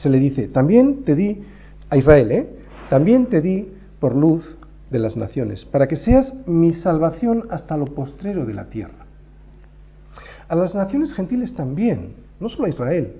se 0.00 0.08
le 0.08 0.18
dice, 0.18 0.48
también 0.48 1.04
te 1.04 1.14
di 1.14 1.42
a 1.90 1.96
Israel, 1.98 2.32
¿eh? 2.32 2.48
también 2.88 3.26
te 3.26 3.42
di 3.42 3.68
por 4.00 4.14
luz 4.14 4.56
de 4.90 4.98
las 4.98 5.14
naciones, 5.14 5.66
para 5.66 5.86
que 5.88 5.96
seas 5.96 6.32
mi 6.46 6.72
salvación 6.72 7.44
hasta 7.50 7.76
lo 7.76 7.84
postrero 7.84 8.46
de 8.46 8.54
la 8.54 8.70
tierra. 8.70 9.04
A 10.48 10.56
las 10.56 10.74
naciones 10.74 11.12
gentiles 11.12 11.54
también, 11.54 12.14
no 12.40 12.48
solo 12.48 12.64
a 12.64 12.70
Israel, 12.70 13.12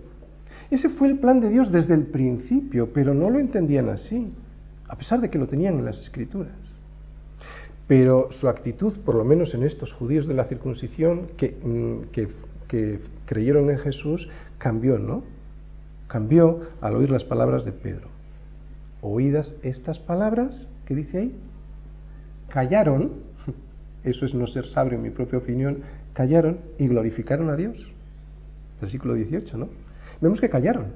ese 0.71 0.89
fue 0.89 1.09
el 1.09 1.19
plan 1.19 1.41
de 1.41 1.51
Dios 1.51 1.71
desde 1.71 1.93
el 1.93 2.07
principio, 2.07 2.95
pero 2.95 3.13
no 3.13 3.29
lo 3.29 3.39
entendían 3.39 3.91
así, 3.91 4.33
a 4.89 4.97
pesar 4.97 5.21
de 5.21 5.29
que 5.29 5.39
lo 5.39 5.49
tenían 5.49 5.79
en 5.79 5.85
las 5.85 6.01
escrituras. 6.01 6.55
Pero 7.89 8.33
su 8.33 8.49
actitud, 8.49 8.97
por 9.05 9.17
lo 9.17 9.25
menos 9.25 9.53
en 9.53 9.65
estos 9.65 9.93
judíos 9.93 10.27
de 10.27 10.35
la 10.35 10.45
circuncisión 10.45 11.29
que, 11.37 11.59
mm, 11.63 12.11
que 12.11 13.01
creyeron 13.27 13.69
en 13.69 13.79
Jesús, 13.79 14.29
cambió, 14.59 14.99
¿no? 14.99 15.23
Cambió 16.11 16.61
al 16.81 16.97
oír 16.97 17.11
las 17.11 17.25
palabras 17.25 17.65
de 17.65 17.73
Pedro. 17.73 18.09
Oídas 19.01 19.55
estas 19.63 19.99
palabras, 19.99 20.69
¿qué 20.85 20.95
dice 20.95 21.19
ahí? 21.19 21.37
Callaron, 22.49 23.13
eso 24.05 24.27
es 24.27 24.35
no 24.35 24.47
ser 24.47 24.67
sabio 24.67 24.95
en 24.95 25.03
mi 25.03 25.11
propia 25.11 25.39
opinión, 25.39 25.79
callaron 26.13 26.59
y 26.79 26.89
glorificaron 26.89 27.49
a 27.49 27.57
Dios. 27.57 27.77
Versículo 28.81 29.15
18, 29.15 29.57
¿no? 29.57 29.69
Vemos 30.21 30.41
que 30.41 30.51
callaron. 30.51 30.89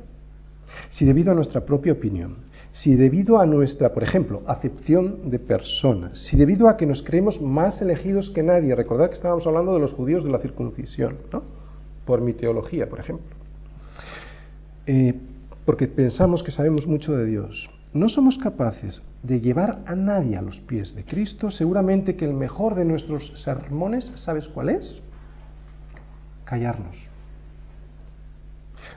Si 0.89 1.05
debido 1.05 1.31
a 1.31 1.35
nuestra 1.35 1.65
propia 1.65 1.93
opinión 1.93 2.37
si 2.75 2.97
debido 2.97 3.39
a 3.39 3.47
nuestra, 3.47 3.95
por 3.95 4.03
ejemplo, 4.03 4.43
acepción 4.49 5.31
de 5.31 5.39
personas, 5.39 6.19
si 6.27 6.37
debido 6.37 6.69
a 6.69 6.77
que 6.77 6.87
nos 6.87 7.05
creemos 7.05 7.41
más 7.41 7.81
elegidos 7.81 8.31
que 8.31 8.43
nadie, 8.43 8.75
recordad 8.75 9.11
que 9.11 9.15
estábamos 9.15 9.47
hablando 9.47 9.75
de 9.75 9.79
los 9.79 9.93
judíos 9.93 10.25
de 10.25 10.31
la 10.31 10.41
circuncisión, 10.41 11.19
¿no? 11.33 11.45
Por 12.05 12.21
mi 12.21 12.33
teología, 12.33 12.89
por 12.89 12.99
ejemplo. 12.99 13.44
Eh, 14.87 15.15
porque 15.65 15.89
pensamos 15.89 16.43
que 16.43 16.51
sabemos 16.51 16.87
mucho 16.87 17.17
de 17.17 17.27
Dios. 17.27 17.71
No 17.93 18.09
somos 18.09 18.39
capaces 18.39 19.01
de 19.23 19.41
llevar 19.41 19.83
a 19.87 19.95
nadie 19.95 20.37
a 20.37 20.43
los 20.43 20.61
pies 20.61 20.95
de 20.95 21.05
Cristo, 21.05 21.51
seguramente 21.51 22.17
que 22.17 22.25
el 22.25 22.35
mejor 22.35 22.75
de 22.75 22.85
nuestros 22.85 23.33
sermones, 23.43 24.11
¿sabes 24.17 24.49
cuál 24.49 24.71
es? 24.71 25.01
Callarnos. 26.45 26.97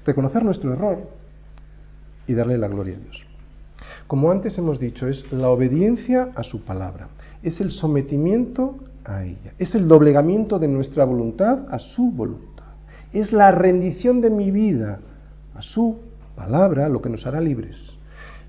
Reconocer 0.05 0.43
nuestro 0.43 0.73
error 0.73 1.09
y 2.25 2.33
darle 2.33 2.57
la 2.57 2.67
gloria 2.67 2.97
a 2.97 2.99
Dios. 2.99 3.23
Como 4.07 4.31
antes 4.31 4.57
hemos 4.57 4.79
dicho, 4.79 5.07
es 5.07 5.31
la 5.31 5.49
obediencia 5.49 6.29
a 6.35 6.43
su 6.43 6.63
palabra, 6.63 7.09
es 7.43 7.61
el 7.61 7.71
sometimiento 7.71 8.77
a 9.05 9.23
ella, 9.23 9.53
es 9.59 9.75
el 9.75 9.88
doblegamiento 9.88 10.59
de 10.59 10.67
nuestra 10.67 11.05
voluntad 11.05 11.65
a 11.69 11.77
su 11.77 12.11
voluntad, 12.11 12.65
es 13.13 13.31
la 13.31 13.51
rendición 13.51 14.21
de 14.21 14.29
mi 14.29 14.51
vida 14.51 14.99
a 15.58 15.62
su 15.62 15.97
palabra, 16.36 16.88
lo 16.88 17.01
que 17.01 17.10
nos 17.10 17.26
hará 17.26 17.41
libres. 17.41 17.97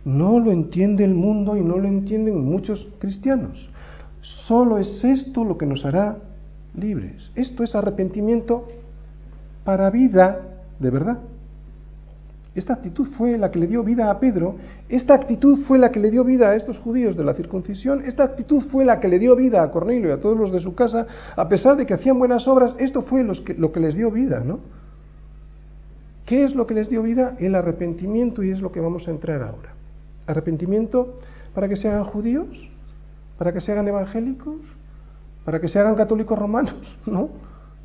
No 0.04 0.38
lo 0.38 0.52
entiende 0.52 1.04
el 1.04 1.14
mundo 1.14 1.56
y 1.56 1.62
no 1.62 1.78
lo 1.78 1.88
entienden 1.88 2.44
muchos 2.44 2.86
cristianos. 2.98 3.68
Solo 4.20 4.78
es 4.78 5.02
esto 5.04 5.44
lo 5.44 5.56
que 5.56 5.66
nos 5.66 5.84
hará 5.84 6.18
libres. 6.74 7.30
Esto 7.34 7.64
es 7.64 7.74
arrepentimiento 7.74 8.68
para 9.64 9.90
vida 9.90 10.40
de 10.78 10.90
verdad. 10.90 11.18
Esta 12.54 12.74
actitud 12.74 13.06
fue 13.16 13.38
la 13.38 13.50
que 13.50 13.58
le 13.58 13.68
dio 13.68 13.84
vida 13.84 14.10
a 14.10 14.18
Pedro, 14.18 14.56
esta 14.88 15.14
actitud 15.14 15.60
fue 15.66 15.78
la 15.78 15.92
que 15.92 16.00
le 16.00 16.10
dio 16.10 16.24
vida 16.24 16.50
a 16.50 16.56
estos 16.56 16.78
judíos 16.78 17.16
de 17.16 17.22
la 17.22 17.34
circuncisión, 17.34 18.02
esta 18.04 18.24
actitud 18.24 18.64
fue 18.72 18.84
la 18.84 18.98
que 18.98 19.06
le 19.06 19.20
dio 19.20 19.36
vida 19.36 19.62
a 19.62 19.70
Cornelio 19.70 20.08
y 20.08 20.12
a 20.12 20.20
todos 20.20 20.36
los 20.36 20.50
de 20.50 20.58
su 20.58 20.74
casa, 20.74 21.06
a 21.36 21.48
pesar 21.48 21.76
de 21.76 21.86
que 21.86 21.94
hacían 21.94 22.18
buenas 22.18 22.48
obras, 22.48 22.74
esto 22.78 23.02
fue 23.02 23.22
lo 23.22 23.70
que 23.70 23.80
les 23.80 23.94
dio 23.94 24.10
vida, 24.10 24.40
¿no? 24.40 24.58
¿Qué 26.28 26.44
es 26.44 26.54
lo 26.54 26.66
que 26.66 26.74
les 26.74 26.88
dio 26.88 27.02
vida? 27.02 27.36
El 27.40 27.54
arrepentimiento 27.54 28.44
y 28.44 28.50
es 28.50 28.60
lo 28.60 28.70
que 28.70 28.80
vamos 28.80 29.08
a 29.08 29.10
entrar 29.10 29.42
ahora. 29.42 29.72
Arrepentimiento 30.26 31.18
para 31.54 31.68
que 31.68 31.76
se 31.76 31.88
hagan 31.88 32.04
judíos, 32.04 32.68
para 33.38 33.52
que 33.52 33.60
se 33.60 33.72
hagan 33.72 33.88
evangélicos, 33.88 34.60
para 35.44 35.60
que 35.60 35.68
se 35.68 35.78
hagan 35.78 35.94
católicos 35.94 36.38
romanos, 36.38 36.98
¿no? 37.06 37.30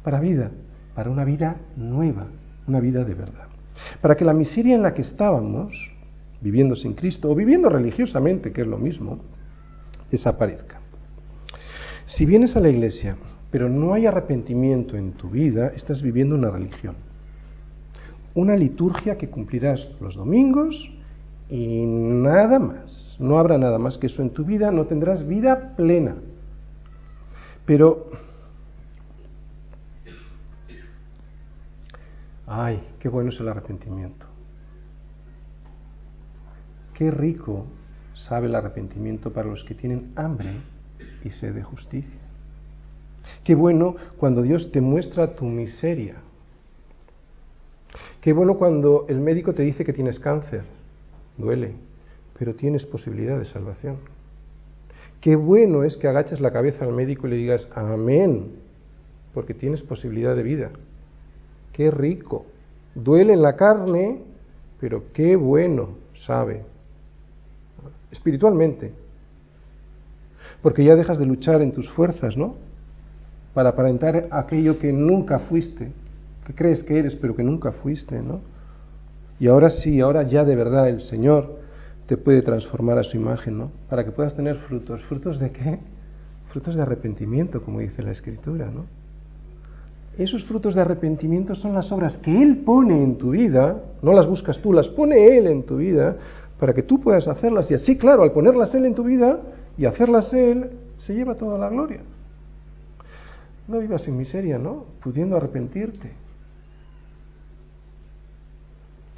Para 0.03 0.19
vida, 0.19 0.51
para 0.93 1.09
una 1.09 1.23
vida 1.23 1.55
nueva, 1.77 2.27
una 2.67 2.79
vida 2.81 3.03
de 3.05 3.15
verdad 3.15 3.53
para 4.01 4.15
que 4.15 4.25
la 4.25 4.33
miseria 4.33 4.75
en 4.75 4.83
la 4.83 4.93
que 4.93 5.01
estábamos, 5.01 5.91
viviendo 6.41 6.75
sin 6.75 6.93
Cristo 6.93 7.29
o 7.29 7.35
viviendo 7.35 7.69
religiosamente, 7.69 8.51
que 8.51 8.61
es 8.61 8.67
lo 8.67 8.77
mismo, 8.77 9.19
desaparezca. 10.11 10.79
Si 12.05 12.25
vienes 12.25 12.55
a 12.55 12.59
la 12.59 12.69
iglesia, 12.69 13.15
pero 13.49 13.69
no 13.69 13.93
hay 13.93 14.05
arrepentimiento 14.05 14.97
en 14.97 15.13
tu 15.13 15.29
vida, 15.29 15.71
estás 15.75 16.01
viviendo 16.01 16.35
una 16.35 16.49
religión. 16.49 16.95
Una 18.35 18.55
liturgia 18.55 19.17
que 19.17 19.29
cumplirás 19.29 19.87
los 19.99 20.15
domingos 20.15 20.91
y 21.49 21.85
nada 21.85 22.59
más. 22.59 23.15
No 23.19 23.37
habrá 23.37 23.57
nada 23.57 23.77
más 23.77 23.97
que 23.97 24.07
eso 24.07 24.21
en 24.21 24.31
tu 24.31 24.43
vida, 24.43 24.71
no 24.71 24.85
tendrás 24.85 25.27
vida 25.27 25.75
plena. 25.75 26.15
Pero 27.65 28.09
Ay, 32.55 32.83
qué 32.99 33.09
bueno 33.09 33.31
es 33.31 33.39
el 33.39 33.47
arrepentimiento. 33.47 34.27
Qué 36.93 37.09
rico 37.09 37.65
sabe 38.13 38.45
el 38.45 38.53
arrepentimiento 38.53 39.33
para 39.33 39.49
los 39.49 39.63
que 39.63 39.73
tienen 39.73 40.11
hambre 40.15 40.57
y 41.23 41.31
sed 41.31 41.55
de 41.55 41.63
justicia. 41.63 42.19
Qué 43.43 43.55
bueno 43.55 43.95
cuando 44.17 44.43
Dios 44.43 44.71
te 44.71 44.81
muestra 44.81 45.35
tu 45.35 45.45
miseria. 45.45 46.17
Qué 48.21 48.33
bueno 48.33 48.55
cuando 48.55 49.05
el 49.09 49.19
médico 49.19 49.53
te 49.53 49.63
dice 49.63 49.85
que 49.85 49.93
tienes 49.93 50.19
cáncer. 50.19 50.63
Duele, 51.37 51.73
pero 52.37 52.55
tienes 52.55 52.85
posibilidad 52.85 53.37
de 53.37 53.45
salvación. 53.45 53.97
Qué 55.19 55.35
bueno 55.35 55.83
es 55.83 55.97
que 55.97 56.07
agaches 56.07 56.41
la 56.41 56.51
cabeza 56.51 56.85
al 56.85 56.93
médico 56.93 57.27
y 57.27 57.31
le 57.31 57.35
digas 57.37 57.67
amén, 57.73 58.51
porque 59.33 59.53
tienes 59.53 59.81
posibilidad 59.81 60.35
de 60.35 60.43
vida. 60.43 60.71
Qué 61.71 61.91
rico. 61.91 62.45
Duele 62.93 63.33
en 63.33 63.41
la 63.41 63.55
carne, 63.55 64.19
pero 64.79 65.05
qué 65.13 65.35
bueno 65.35 65.89
sabe. 66.13 66.63
Espiritualmente. 68.11 68.91
Porque 70.61 70.83
ya 70.83 70.95
dejas 70.95 71.17
de 71.17 71.25
luchar 71.25 71.61
en 71.61 71.71
tus 71.71 71.89
fuerzas, 71.89 72.37
¿no? 72.37 72.55
Para 73.53 73.69
aparentar 73.69 74.27
aquello 74.31 74.77
que 74.77 74.93
nunca 74.93 75.39
fuiste, 75.39 75.91
que 76.45 76.53
crees 76.53 76.83
que 76.83 76.99
eres, 76.99 77.15
pero 77.15 77.35
que 77.35 77.43
nunca 77.43 77.71
fuiste, 77.71 78.21
¿no? 78.21 78.41
Y 79.39 79.47
ahora 79.47 79.69
sí, 79.69 79.99
ahora 79.99 80.23
ya 80.23 80.43
de 80.43 80.55
verdad 80.55 80.89
el 80.89 81.01
Señor 81.01 81.57
te 82.05 82.17
puede 82.17 82.41
transformar 82.41 82.97
a 82.97 83.03
su 83.03 83.17
imagen, 83.17 83.57
¿no? 83.57 83.71
Para 83.89 84.03
que 84.03 84.11
puedas 84.11 84.35
tener 84.35 84.57
frutos. 84.57 85.01
¿Frutos 85.03 85.39
de 85.39 85.51
qué? 85.51 85.79
Frutos 86.51 86.75
de 86.75 86.81
arrepentimiento, 86.81 87.61
como 87.63 87.79
dice 87.79 88.03
la 88.03 88.11
Escritura, 88.11 88.69
¿no? 88.69 88.85
esos 90.17 90.45
frutos 90.45 90.75
de 90.75 90.81
arrepentimiento 90.81 91.55
son 91.55 91.73
las 91.73 91.91
obras 91.91 92.17
que 92.17 92.41
Él 92.41 92.57
pone 92.57 93.03
en 93.03 93.17
tu 93.17 93.31
vida, 93.31 93.81
no 94.01 94.13
las 94.13 94.27
buscas 94.27 94.59
tú, 94.59 94.71
las 94.71 94.87
pone 94.89 95.37
Él 95.37 95.47
en 95.47 95.63
tu 95.63 95.77
vida, 95.77 96.15
para 96.59 96.73
que 96.73 96.83
tú 96.83 96.99
puedas 96.99 97.27
hacerlas. 97.27 97.69
Y 97.71 97.73
así, 97.73 97.97
claro, 97.97 98.23
al 98.23 98.31
ponerlas 98.31 98.73
Él 98.75 98.85
en 98.85 98.93
tu 98.93 99.03
vida 99.03 99.39
y 99.77 99.85
hacerlas 99.85 100.31
Él, 100.33 100.69
se 100.97 101.13
lleva 101.13 101.35
toda 101.35 101.57
la 101.57 101.69
gloria. 101.69 102.01
No 103.67 103.79
vivas 103.79 104.07
en 104.07 104.17
miseria, 104.17 104.59
¿no? 104.59 104.85
Pudiendo 105.01 105.35
arrepentirte. 105.35 106.11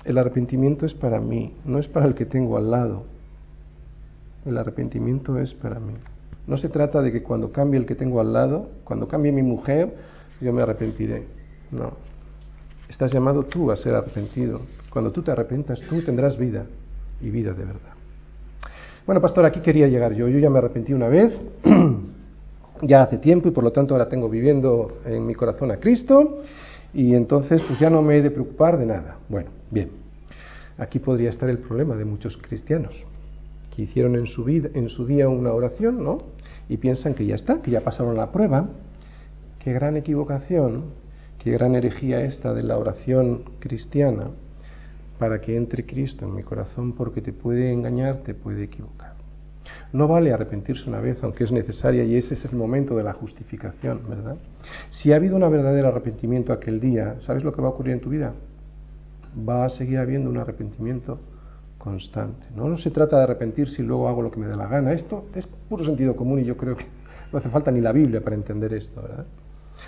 El 0.05 0.19
arrepentimiento 0.19 0.85
es 0.85 0.93
para 0.93 1.19
mí, 1.19 1.53
no 1.65 1.79
es 1.79 1.87
para 1.87 2.05
el 2.05 2.13
que 2.13 2.25
tengo 2.25 2.57
al 2.57 2.69
lado. 2.69 3.03
El 4.45 4.57
arrepentimiento 4.57 5.39
es 5.39 5.55
para 5.55 5.79
mí. 5.79 5.93
No 6.45 6.57
se 6.57 6.69
trata 6.69 7.01
de 7.01 7.11
que 7.11 7.23
cuando 7.23 7.51
cambie 7.51 7.79
el 7.79 7.87
que 7.87 7.95
tengo 7.95 8.21
al 8.21 8.31
lado, 8.31 8.69
cuando 8.83 9.07
cambie 9.07 9.31
mi 9.31 9.41
mujer, 9.41 9.95
yo 10.39 10.53
me 10.53 10.61
arrepentiré. 10.61 11.23
No. 11.71 11.93
Estás 12.87 13.11
llamado 13.11 13.43
tú 13.43 13.71
a 13.71 13.75
ser 13.75 13.95
arrepentido. 13.95 14.61
Cuando 14.91 15.11
tú 15.11 15.23
te 15.23 15.31
arrepentas, 15.31 15.81
tú 15.81 16.03
tendrás 16.03 16.37
vida 16.37 16.65
y 17.19 17.31
vida 17.31 17.53
de 17.53 17.65
verdad. 17.65 17.95
Bueno, 19.07 19.21
pastor, 19.21 19.45
aquí 19.45 19.59
quería 19.59 19.87
llegar 19.87 20.13
yo. 20.13 20.27
Yo 20.27 20.37
ya 20.37 20.51
me 20.51 20.59
arrepentí 20.59 20.93
una 20.93 21.07
vez, 21.07 21.33
ya 22.83 23.01
hace 23.01 23.17
tiempo, 23.17 23.47
y 23.47 23.51
por 23.51 23.63
lo 23.63 23.71
tanto 23.71 23.95
ahora 23.95 24.07
tengo 24.07 24.29
viviendo 24.29 24.99
en 25.05 25.25
mi 25.25 25.33
corazón 25.33 25.71
a 25.71 25.77
Cristo, 25.77 26.41
y 26.93 27.15
entonces 27.15 27.63
pues 27.63 27.79
ya 27.79 27.89
no 27.89 28.03
me 28.03 28.17
he 28.17 28.21
de 28.21 28.29
preocupar 28.29 28.77
de 28.77 28.85
nada. 28.85 29.17
Bueno, 29.29 29.49
bien. 29.71 29.89
Aquí 30.77 30.99
podría 30.99 31.29
estar 31.29 31.49
el 31.49 31.59
problema 31.59 31.95
de 31.95 32.05
muchos 32.05 32.37
cristianos 32.37 32.95
que 33.73 33.83
hicieron 33.83 34.15
en 34.15 34.27
su 34.27 34.43
vida, 34.43 34.69
en 34.73 34.89
su 34.89 35.05
día 35.05 35.27
una 35.27 35.51
oración, 35.51 36.03
¿no? 36.03 36.19
Y 36.69 36.77
piensan 36.77 37.13
que 37.13 37.25
ya 37.25 37.35
está, 37.35 37.61
que 37.61 37.71
ya 37.71 37.81
pasaron 37.81 38.15
la 38.15 38.31
prueba, 38.31 38.69
Qué 39.65 39.73
gran 39.73 39.97
equivocación, 39.97 40.91
qué 41.39 41.49
gran 41.49 41.73
herejía 41.73 42.21
esta 42.21 42.53
de 42.53 42.61
la 42.61 42.77
oración 42.77 43.45
cristiana 43.57 44.27
para 45.17 45.41
que 45.41 45.57
entre 45.57 45.87
Cristo 45.87 46.23
en 46.23 46.35
mi 46.35 46.43
corazón 46.43 46.93
porque 46.93 47.19
te 47.19 47.33
puede 47.33 47.73
engañar, 47.73 48.17
te 48.17 48.35
puede 48.35 48.65
equivocar. 48.65 49.15
No 49.91 50.07
vale 50.07 50.31
arrepentirse 50.31 50.87
una 50.87 50.99
vez, 50.99 51.23
aunque 51.23 51.45
es 51.45 51.51
necesaria, 51.51 52.03
y 52.03 52.15
ese 52.15 52.35
es 52.35 52.45
el 52.45 52.55
momento 52.55 52.95
de 52.95 53.05
la 53.05 53.13
justificación, 53.13 54.01
¿verdad? 54.07 54.37
Si 54.91 55.11
ha 55.11 55.15
habido 55.15 55.35
un 55.35 55.49
verdadero 55.49 55.87
arrepentimiento 55.87 56.53
aquel 56.53 56.79
día, 56.79 57.15
¿sabes 57.21 57.43
lo 57.43 57.51
que 57.51 57.59
va 57.63 57.69
a 57.69 57.71
ocurrir 57.71 57.93
en 57.93 58.01
tu 58.01 58.11
vida? 58.11 58.33
Va 59.37 59.65
a 59.65 59.69
seguir 59.69 59.97
habiendo 59.97 60.29
un 60.29 60.37
arrepentimiento 60.37 61.19
constante. 61.77 62.47
No, 62.55 62.75
se 62.77 62.89
trata 62.89 63.17
de 63.17 63.23
arrepentirse 63.23 63.81
y 63.81 63.85
luego 63.85 64.07
hago 64.07 64.21
lo 64.21 64.31
que 64.31 64.39
me 64.39 64.47
dé 64.47 64.55
la 64.55 64.67
gana. 64.67 64.93
Esto 64.93 65.25
es 65.35 65.45
puro 65.45 65.85
sentido 65.85 66.15
común 66.15 66.39
y 66.39 66.43
yo 66.43 66.57
creo 66.57 66.75
que 66.75 66.85
no 67.31 67.39
hace 67.39 67.49
falta 67.49 67.71
ni 67.71 67.81
la 67.81 67.91
Biblia 67.91 68.21
para 68.21 68.35
entender 68.35 68.73
esto, 68.73 69.01
¿verdad? 69.01 69.25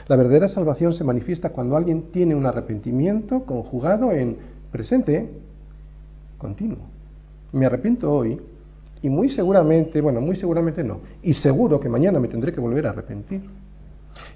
La 0.07 0.15
verdadera 0.15 0.47
salvación 0.47 0.93
se 0.93 1.03
manifiesta 1.03 1.49
cuando 1.49 1.77
alguien 1.77 2.11
tiene 2.11 2.35
un 2.35 2.45
arrepentimiento 2.45 3.43
conjugado 3.45 4.11
en 4.11 4.37
presente 4.71 5.29
continuo. 6.37 6.79
Me 7.53 7.65
arrepiento 7.65 8.11
hoy 8.11 8.39
y 9.01 9.09
muy 9.09 9.29
seguramente, 9.29 10.01
bueno, 10.01 10.21
muy 10.21 10.35
seguramente 10.35 10.83
no, 10.83 10.99
y 11.21 11.33
seguro 11.33 11.79
que 11.79 11.89
mañana 11.89 12.19
me 12.19 12.27
tendré 12.27 12.53
que 12.53 12.59
volver 12.59 12.87
a 12.87 12.91
arrepentir. 12.91 13.41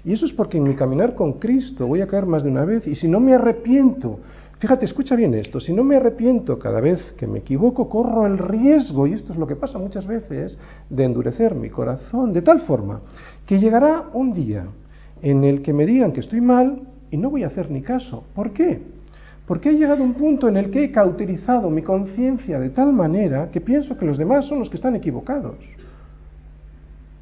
Y 0.04 0.12
eso 0.12 0.26
es 0.26 0.32
porque 0.32 0.58
en 0.58 0.64
mi 0.64 0.74
caminar 0.74 1.14
con 1.14 1.34
Cristo 1.34 1.86
voy 1.86 2.00
a 2.00 2.06
caer 2.06 2.26
más 2.26 2.44
de 2.44 2.50
una 2.50 2.64
vez 2.64 2.86
y 2.86 2.94
si 2.94 3.08
no 3.08 3.20
me 3.20 3.34
arrepiento, 3.34 4.20
fíjate, 4.62 4.84
escucha 4.84 5.16
bien 5.16 5.34
esto, 5.34 5.58
si 5.58 5.72
no 5.72 5.82
me 5.82 5.96
arrepiento 5.96 6.56
cada 6.56 6.80
vez 6.80 7.14
que 7.16 7.26
me 7.26 7.40
equivoco, 7.40 7.88
corro 7.88 8.28
el 8.28 8.38
riesgo, 8.38 9.08
y 9.08 9.12
esto 9.12 9.32
es 9.32 9.38
lo 9.40 9.48
que 9.48 9.56
pasa 9.56 9.76
muchas 9.76 10.06
veces, 10.06 10.56
de 10.88 11.02
endurecer 11.02 11.56
mi 11.56 11.68
corazón 11.68 12.32
de 12.32 12.42
tal 12.42 12.60
forma 12.60 13.00
que 13.44 13.58
llegará 13.58 14.04
un 14.12 14.32
día 14.32 14.66
en 15.20 15.42
el 15.42 15.62
que 15.62 15.72
me 15.72 15.84
digan 15.84 16.12
que 16.12 16.20
estoy 16.20 16.40
mal 16.40 16.80
y 17.10 17.16
no 17.16 17.28
voy 17.28 17.42
a 17.42 17.48
hacer 17.48 17.72
ni 17.72 17.82
caso. 17.82 18.22
¿Por 18.36 18.52
qué? 18.52 18.80
Porque 19.48 19.70
he 19.70 19.72
llegado 19.72 20.04
a 20.04 20.06
un 20.06 20.14
punto 20.14 20.46
en 20.46 20.56
el 20.56 20.70
que 20.70 20.84
he 20.84 20.92
cauterizado 20.92 21.68
mi 21.68 21.82
conciencia 21.82 22.60
de 22.60 22.70
tal 22.70 22.92
manera 22.92 23.50
que 23.50 23.60
pienso 23.60 23.98
que 23.98 24.06
los 24.06 24.16
demás 24.16 24.44
son 24.44 24.60
los 24.60 24.70
que 24.70 24.76
están 24.76 24.94
equivocados. 24.94 25.56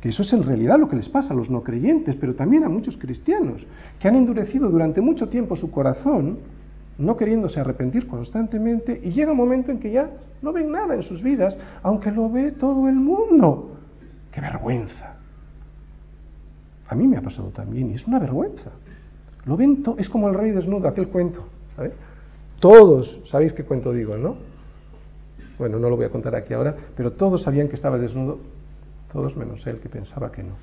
Que 0.03 0.11
eso 0.11 0.25
es 0.25 0.33
en 0.35 0.43
realidad 0.43 0.79
lo 0.79 0.91
que 0.91 0.97
les 0.97 1.09
pasa 1.09 1.33
a 1.33 1.37
los 1.37 1.49
no 1.49 1.63
creyentes, 1.63 2.17
pero 2.17 2.35
también 2.35 2.65
a 2.65 2.69
muchos 2.69 2.99
cristianos, 2.99 3.67
que 3.99 4.09
han 4.09 4.17
endurecido 4.17 4.69
durante 4.69 5.01
mucho 5.01 5.31
tiempo 5.31 5.57
su 5.57 5.71
corazón, 5.71 6.60
no 7.01 7.17
queriéndose 7.17 7.59
arrepentir 7.59 8.07
constantemente, 8.07 9.01
y 9.03 9.11
llega 9.11 9.33
un 9.33 9.39
momento 9.39 9.73
en 9.73 9.81
que 9.81 9.91
ya 9.91 10.11
no 10.43 10.53
ven 10.53 10.71
nada 10.71 10.95
en 10.95 11.03
sus 11.03 11.23
vidas, 11.23 11.57
aunque 11.83 12.11
lo 12.11 12.31
ve 12.31 12.53
todo 12.53 12.89
el 12.89 12.95
mundo. 12.95 13.77
¡Qué 14.31 14.41
vergüenza! 14.41 15.17
A 16.89 16.95
mí 16.95 17.07
me 17.07 17.17
ha 17.17 17.23
pasado 17.23 17.49
también, 17.49 17.91
y 17.91 17.95
es 17.95 18.07
una 18.07 18.19
vergüenza. 18.19 18.71
Lo 19.47 19.57
ven 19.57 19.83
es 19.97 20.09
como 20.09 20.29
el 20.29 20.35
rey 20.35 20.51
desnudo, 20.51 20.89
aquel 20.89 21.09
cuento. 21.09 21.47
Todos, 22.59 23.21
¿sabéis 23.25 23.55
qué 23.55 23.65
cuento 23.65 23.93
digo, 23.93 24.17
no? 24.17 24.37
Bueno, 25.59 25.79
no 25.79 25.89
lo 25.89 25.97
voy 25.97 26.07
a 26.07 26.11
contar 26.11 26.35
aquí 26.35 26.53
ahora, 26.53 26.75
pero 26.97 27.13
todos 27.13 27.43
sabían 27.43 27.69
que 27.69 27.75
estaba 27.75 27.99
desnudo, 27.99 28.39
todos 29.13 29.37
menos 29.37 29.67
él 29.67 29.79
que 29.79 29.89
pensaba 29.89 30.31
que 30.31 30.43
no. 30.43 30.55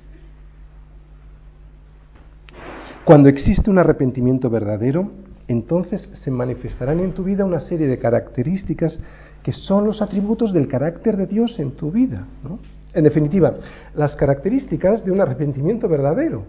Cuando 3.04 3.28
existe 3.28 3.70
un 3.70 3.78
arrepentimiento 3.78 4.50
verdadero, 4.50 5.10
entonces 5.48 6.10
se 6.12 6.30
manifestarán 6.30 7.00
en 7.00 7.12
tu 7.12 7.24
vida 7.24 7.44
una 7.44 7.58
serie 7.58 7.86
de 7.86 7.98
características 7.98 9.00
que 9.42 9.52
son 9.52 9.86
los 9.86 10.02
atributos 10.02 10.52
del 10.52 10.68
carácter 10.68 11.16
de 11.16 11.26
Dios 11.26 11.58
en 11.58 11.72
tu 11.72 11.90
vida. 11.90 12.26
¿no? 12.44 12.58
En 12.92 13.04
definitiva, 13.04 13.54
las 13.94 14.14
características 14.14 15.04
de 15.04 15.10
un 15.10 15.20
arrepentimiento 15.20 15.88
verdadero. 15.88 16.44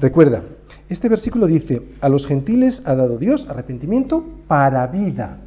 Recuerda, 0.00 0.42
este 0.88 1.08
versículo 1.08 1.46
dice, 1.46 1.82
a 2.00 2.08
los 2.08 2.26
gentiles 2.26 2.82
ha 2.84 2.94
dado 2.96 3.18
Dios 3.18 3.46
arrepentimiento 3.48 4.24
para 4.48 4.86
vida. 4.88 5.38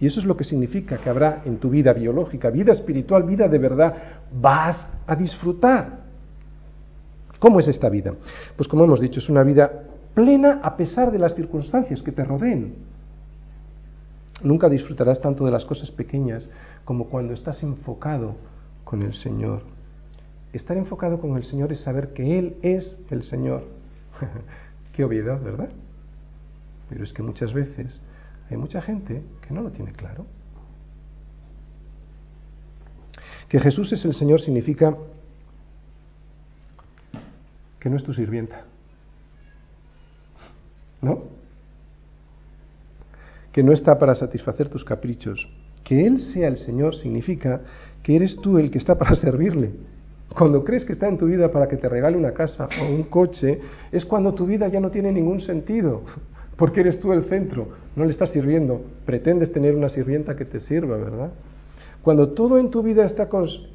Y 0.00 0.06
eso 0.06 0.18
es 0.18 0.26
lo 0.26 0.36
que 0.36 0.44
significa 0.44 0.98
que 0.98 1.08
habrá 1.08 1.42
en 1.44 1.58
tu 1.58 1.70
vida 1.70 1.92
biológica, 1.92 2.50
vida 2.50 2.72
espiritual, 2.72 3.22
vida 3.22 3.46
de 3.46 3.58
verdad, 3.58 3.94
vas 4.32 4.84
a 5.06 5.14
disfrutar. 5.14 6.00
¿Cómo 7.38 7.60
es 7.60 7.68
esta 7.68 7.88
vida? 7.88 8.12
Pues 8.56 8.68
como 8.68 8.84
hemos 8.84 9.00
dicho, 9.00 9.20
es 9.20 9.28
una 9.28 9.44
vida 9.44 9.70
plena 10.14 10.60
a 10.62 10.76
pesar 10.76 11.10
de 11.10 11.18
las 11.18 11.34
circunstancias 11.34 12.02
que 12.02 12.12
te 12.12 12.24
rodeen. 12.24 12.74
Nunca 14.42 14.68
disfrutarás 14.68 15.20
tanto 15.20 15.44
de 15.44 15.50
las 15.50 15.64
cosas 15.64 15.90
pequeñas 15.90 16.48
como 16.84 17.08
cuando 17.08 17.34
estás 17.34 17.62
enfocado 17.62 18.36
con 18.84 19.02
el 19.02 19.14
Señor. 19.14 19.62
Estar 20.52 20.76
enfocado 20.76 21.20
con 21.20 21.36
el 21.36 21.44
Señor 21.44 21.72
es 21.72 21.80
saber 21.80 22.12
que 22.12 22.38
Él 22.38 22.56
es 22.62 22.96
el 23.10 23.22
Señor. 23.22 23.64
Qué 24.92 25.04
obviedad, 25.04 25.40
¿verdad? 25.40 25.70
Pero 26.88 27.04
es 27.04 27.12
que 27.12 27.22
muchas 27.22 27.52
veces 27.52 28.00
hay 28.50 28.56
mucha 28.56 28.80
gente 28.80 29.22
que 29.46 29.54
no 29.54 29.62
lo 29.62 29.70
tiene 29.70 29.92
claro. 29.92 30.26
Que 33.48 33.58
Jesús 33.58 33.92
es 33.92 34.04
el 34.04 34.14
Señor 34.14 34.40
significa 34.40 34.96
que 37.80 37.90
no 37.90 37.96
es 37.96 38.04
tu 38.04 38.12
sirvienta. 38.12 38.64
¿No? 41.04 41.22
Que 43.52 43.62
no 43.62 43.72
está 43.72 43.98
para 43.98 44.14
satisfacer 44.14 44.68
tus 44.68 44.84
caprichos. 44.84 45.48
Que 45.84 46.06
Él 46.06 46.20
sea 46.20 46.48
el 46.48 46.56
Señor 46.56 46.96
significa 46.96 47.60
que 48.02 48.16
eres 48.16 48.36
tú 48.36 48.58
el 48.58 48.70
que 48.70 48.78
está 48.78 48.94
para 48.98 49.14
servirle. 49.14 49.72
Cuando 50.36 50.64
crees 50.64 50.84
que 50.84 50.92
está 50.92 51.06
en 51.06 51.18
tu 51.18 51.26
vida 51.26 51.52
para 51.52 51.68
que 51.68 51.76
te 51.76 51.88
regale 51.88 52.16
una 52.16 52.32
casa 52.32 52.68
o 52.82 52.92
un 52.92 53.04
coche, 53.04 53.60
es 53.92 54.04
cuando 54.04 54.34
tu 54.34 54.46
vida 54.46 54.66
ya 54.68 54.80
no 54.80 54.90
tiene 54.90 55.12
ningún 55.12 55.40
sentido, 55.40 56.02
porque 56.56 56.80
eres 56.80 56.98
tú 56.98 57.12
el 57.12 57.24
centro, 57.24 57.68
no 57.94 58.04
le 58.04 58.10
estás 58.10 58.30
sirviendo, 58.30 58.80
pretendes 59.04 59.52
tener 59.52 59.76
una 59.76 59.88
sirvienta 59.88 60.34
que 60.34 60.44
te 60.44 60.58
sirva, 60.58 60.96
¿verdad? 60.96 61.30
Cuando 62.02 62.30
todo 62.30 62.58
en 62.58 62.70
tu 62.70 62.82
vida 62.82 63.04
está 63.04 63.28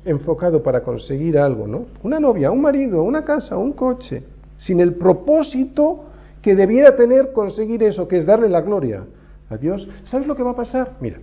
enfocado 0.06 0.62
para 0.62 0.82
conseguir 0.84 1.38
algo, 1.38 1.66
¿no? 1.66 1.88
Una 2.04 2.20
novia, 2.20 2.52
un 2.52 2.62
marido, 2.62 3.02
una 3.02 3.24
casa, 3.24 3.58
un 3.58 3.74
coche, 3.74 4.22
sin 4.58 4.82
el 4.82 4.96
propósito 4.96 6.06
que 6.42 6.56
debiera 6.56 6.96
tener 6.96 7.32
conseguir 7.34 7.84
eso, 7.84 8.08
que 8.08 8.18
es 8.18 8.26
darle 8.26 8.50
la 8.50 8.62
gloria 8.62 9.04
a 9.50 9.58
Dios, 9.58 9.88
¿sabes 10.04 10.28
lo 10.28 10.36
que 10.36 10.44
va 10.44 10.52
a 10.52 10.56
pasar? 10.56 10.94
Mira, 11.00 11.18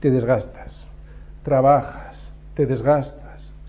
te 0.00 0.10
desgastas, 0.10 0.84
trabajas, 1.42 2.32
te 2.54 2.66
desgastas 2.66 3.24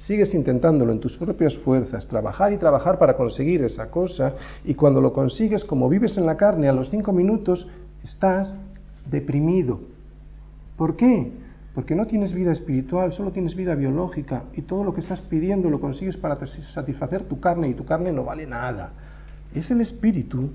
Sigues 0.06 0.36
intentándolo 0.36 0.92
en 0.92 1.00
tus 1.00 1.18
propias 1.18 1.58
fuerzas, 1.58 2.06
trabajar 2.06 2.54
y 2.54 2.58
trabajar 2.58 3.00
para 3.00 3.18
conseguir 3.18 3.64
esa 3.64 3.90
cosa, 3.90 4.34
y 4.64 4.76
cuando 4.76 5.02
lo 5.02 5.12
consigues, 5.12 5.66
como 5.66 5.90
vives 5.90 6.16
en 6.20 6.28
la 6.28 6.38
carne, 6.38 6.70
a 6.70 6.74
los 6.74 6.92
cinco 6.92 7.12
minutos 7.12 7.68
estás 8.04 8.54
deprimido. 9.10 9.80
¿Por 10.78 10.96
qué? 10.96 11.32
Porque 11.74 11.96
no 11.96 12.06
tienes 12.06 12.36
vida 12.36 12.52
espiritual, 12.52 13.14
solo 13.14 13.32
tienes 13.32 13.56
vida 13.56 13.74
biológica, 13.74 14.44
y 14.54 14.62
todo 14.62 14.84
lo 14.84 14.94
que 14.94 15.02
estás 15.02 15.22
pidiendo 15.22 15.72
lo 15.72 15.82
consigues 15.82 16.18
para 16.18 16.38
satisfacer 16.46 17.24
tu 17.24 17.40
carne, 17.40 17.70
y 17.70 17.74
tu 17.74 17.84
carne 17.84 18.12
no 18.12 18.26
vale 18.26 18.46
nada. 18.46 18.92
Es 19.56 19.72
el 19.72 19.82
espíritu 19.82 20.50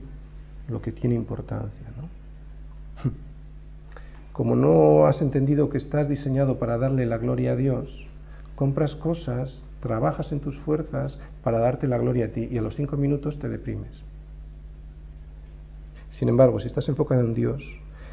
lo 0.68 0.80
que 0.80 0.92
tiene 0.92 1.16
importancia, 1.16 1.86
¿no? 1.96 3.10
Como 4.32 4.54
no 4.54 5.06
has 5.06 5.20
entendido 5.22 5.70
que 5.70 5.78
estás 5.78 6.08
diseñado 6.08 6.58
para 6.58 6.78
darle 6.78 7.06
la 7.06 7.18
gloria 7.18 7.52
a 7.52 7.56
Dios, 7.56 8.06
compras 8.54 8.94
cosas, 8.94 9.64
trabajas 9.80 10.32
en 10.32 10.40
tus 10.40 10.58
fuerzas 10.58 11.18
para 11.42 11.58
darte 11.58 11.88
la 11.88 11.98
gloria 11.98 12.26
a 12.26 12.28
ti 12.28 12.46
y 12.50 12.58
a 12.58 12.62
los 12.62 12.76
cinco 12.76 12.96
minutos 12.96 13.38
te 13.38 13.48
deprimes. 13.48 13.90
Sin 16.10 16.28
embargo, 16.28 16.60
si 16.60 16.66
estás 16.66 16.88
enfocado 16.88 17.22
en 17.22 17.34
Dios, 17.34 17.62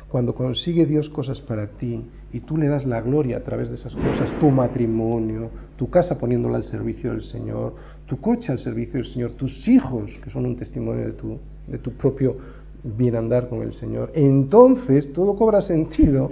cuando 0.10 0.34
consigue 0.34 0.86
Dios 0.86 1.10
cosas 1.10 1.42
para 1.42 1.68
ti 1.68 2.06
y 2.32 2.40
tú 2.42 2.58
le 2.58 2.68
das 2.68 2.86
la 2.86 3.02
gloria 3.02 3.38
a 3.38 3.44
través 3.44 3.70
de 3.70 3.76
esas 3.76 3.96
cosas, 3.96 4.32
tu 4.40 4.50
matrimonio, 4.50 5.50
tu 5.76 5.90
casa 5.90 6.18
poniéndola 6.18 6.58
al 6.58 6.64
servicio 6.64 7.12
del 7.12 7.24
Señor, 7.24 7.74
tu 8.06 8.20
coche 8.20 8.52
al 8.52 8.60
servicio 8.60 8.94
del 8.94 9.06
Señor, 9.06 9.32
tus 9.32 9.68
hijos, 9.68 10.12
que 10.24 10.30
son 10.30 10.46
un 10.46 10.56
testimonio 10.56 11.06
de 11.06 11.14
tu, 11.14 11.38
de 11.68 11.78
tu 11.78 11.92
propio 11.92 12.38
bien 12.84 13.16
andar 13.16 13.50
con 13.50 13.62
el 13.62 13.74
Señor, 13.74 14.12
entonces 14.14 15.12
todo 15.12 15.36
cobra 15.36 15.62
sentido 15.62 16.30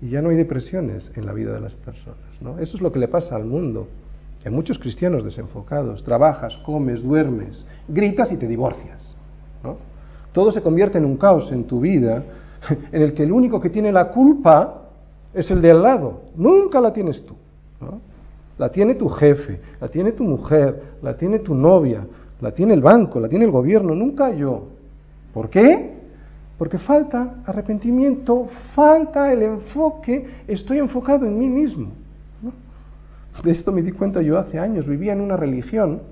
y 0.00 0.10
ya 0.10 0.22
no 0.22 0.30
hay 0.30 0.36
depresiones 0.36 1.12
en 1.14 1.26
la 1.26 1.32
vida 1.32 1.52
de 1.52 1.60
las 1.60 1.74
personas. 1.74 2.18
¿no? 2.40 2.58
Eso 2.58 2.76
es 2.76 2.82
lo 2.82 2.92
que 2.92 2.98
le 2.98 3.08
pasa 3.08 3.36
al 3.36 3.44
mundo. 3.44 3.88
Hay 4.44 4.50
muchos 4.50 4.78
cristianos 4.78 5.22
desenfocados. 5.22 6.02
Trabajas, 6.02 6.56
comes, 6.64 7.02
duermes, 7.02 7.64
gritas 7.86 8.32
y 8.32 8.36
te 8.36 8.48
divorcias. 8.48 9.14
Todo 10.32 10.50
se 10.50 10.62
convierte 10.62 10.98
en 10.98 11.04
un 11.04 11.16
caos 11.16 11.52
en 11.52 11.64
tu 11.64 11.80
vida 11.80 12.24
en 12.92 13.02
el 13.02 13.14
que 13.14 13.22
el 13.22 13.32
único 13.32 13.60
que 13.60 13.70
tiene 13.70 13.92
la 13.92 14.08
culpa 14.08 14.82
es 15.34 15.50
el 15.50 15.60
de 15.60 15.70
al 15.70 15.82
lado. 15.82 16.22
Nunca 16.36 16.80
la 16.80 16.92
tienes 16.92 17.24
tú. 17.24 17.34
La 18.58 18.70
tiene 18.70 18.94
tu 18.94 19.08
jefe, 19.08 19.60
la 19.80 19.88
tiene 19.88 20.12
tu 20.12 20.24
mujer, 20.24 20.82
la 21.02 21.16
tiene 21.16 21.38
tu 21.40 21.54
novia, 21.54 22.06
la 22.40 22.52
tiene 22.52 22.74
el 22.74 22.82
banco, 22.82 23.18
la 23.18 23.28
tiene 23.28 23.44
el 23.44 23.50
gobierno, 23.50 23.94
nunca 23.94 24.30
yo. 24.32 24.68
¿Por 25.32 25.48
qué? 25.48 25.94
Porque 26.58 26.78
falta 26.78 27.42
arrepentimiento, 27.46 28.46
falta 28.74 29.32
el 29.32 29.42
enfoque, 29.42 30.26
estoy 30.46 30.78
enfocado 30.78 31.26
en 31.26 31.38
mí 31.38 31.48
mismo. 31.48 31.88
De 33.42 33.50
esto 33.50 33.72
me 33.72 33.82
di 33.82 33.92
cuenta 33.92 34.20
yo 34.20 34.38
hace 34.38 34.58
años, 34.58 34.86
vivía 34.86 35.14
en 35.14 35.22
una 35.22 35.36
religión 35.36 36.02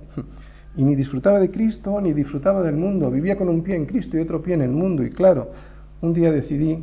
y 0.77 0.83
ni 0.83 0.95
disfrutaba 0.95 1.39
de 1.39 1.51
Cristo 1.51 2.01
ni 2.01 2.13
disfrutaba 2.13 2.63
del 2.63 2.77
mundo, 2.77 3.11
vivía 3.11 3.37
con 3.37 3.49
un 3.49 3.63
pie 3.63 3.77
en 3.77 3.87
Cristo 3.87 4.17
y 4.17 4.23
otro 4.23 4.41
pie 4.43 4.55
en 4.55 4.63
el 4.63 4.71
mundo 4.71 5.05
y 5.05 5.11
claro, 5.11 5.49
un 6.03 6.15
día 6.15 6.31
decidí, 6.31 6.83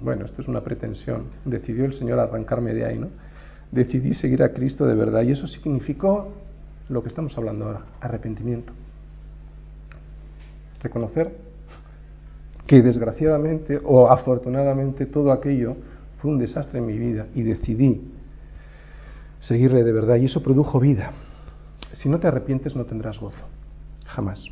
bueno, 0.00 0.24
esto 0.24 0.42
es 0.42 0.48
una 0.48 0.62
pretensión, 0.62 1.26
decidió 1.44 1.84
el 1.84 1.94
Señor 1.94 2.18
arrancarme 2.18 2.74
de 2.74 2.84
ahí, 2.84 2.98
¿no? 2.98 3.08
Decidí 3.70 4.14
seguir 4.14 4.42
a 4.42 4.52
Cristo 4.52 4.84
de 4.86 4.94
verdad 4.94 5.22
y 5.22 5.32
eso 5.32 5.46
significó 5.46 6.32
lo 6.88 7.02
que 7.02 7.08
estamos 7.08 7.36
hablando 7.38 7.66
ahora, 7.66 7.82
arrepentimiento. 8.00 8.72
Reconocer 10.82 11.36
que 12.66 12.82
desgraciadamente 12.82 13.80
o 13.84 14.10
afortunadamente 14.10 15.06
todo 15.06 15.32
aquello 15.32 15.76
fue 16.20 16.30
un 16.30 16.38
desastre 16.38 16.78
en 16.78 16.86
mi 16.86 16.98
vida 16.98 17.26
y 17.34 17.42
decidí 17.42 18.00
seguirle 19.40 19.82
de 19.84 19.92
verdad 19.92 20.16
y 20.16 20.26
eso 20.26 20.42
produjo 20.42 20.80
vida. 20.80 21.12
Si 21.92 22.08
no 22.08 22.18
te 22.18 22.28
arrepientes 22.28 22.74
no 22.76 22.84
tendrás 22.84 23.18
gozo, 23.18 23.44
jamás. 24.04 24.44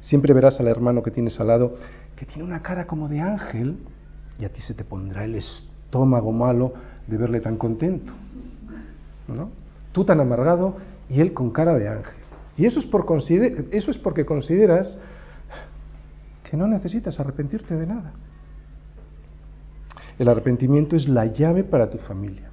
Siempre 0.00 0.32
verás 0.32 0.60
al 0.60 0.68
hermano 0.68 1.02
que 1.02 1.10
tienes 1.10 1.38
al 1.40 1.48
lado 1.48 1.74
que 2.18 2.26
tiene 2.26 2.42
una 2.42 2.62
cara 2.62 2.86
como 2.86 3.08
de 3.08 3.20
ángel 3.20 3.78
y 4.38 4.44
a 4.44 4.48
ti 4.48 4.60
se 4.60 4.74
te 4.74 4.82
pondrá 4.82 5.24
el 5.24 5.36
estómago 5.36 6.32
malo 6.32 6.72
de 7.06 7.16
verle 7.16 7.40
tan 7.40 7.56
contento. 7.56 8.12
¿no? 9.28 9.50
Tú 9.92 10.04
tan 10.04 10.20
amargado 10.20 10.76
y 11.08 11.20
él 11.20 11.32
con 11.32 11.50
cara 11.50 11.74
de 11.74 11.88
ángel. 11.88 12.14
Y 12.56 12.66
eso 12.66 12.80
es, 12.80 12.86
por 12.86 13.06
eso 13.70 13.90
es 13.90 13.98
porque 13.98 14.26
consideras 14.26 14.98
que 16.42 16.56
no 16.56 16.66
necesitas 16.66 17.20
arrepentirte 17.20 17.76
de 17.76 17.86
nada. 17.86 18.12
El 20.18 20.28
arrepentimiento 20.28 20.96
es 20.96 21.08
la 21.08 21.26
llave 21.26 21.62
para 21.62 21.88
tu 21.88 21.98
familia, 21.98 22.50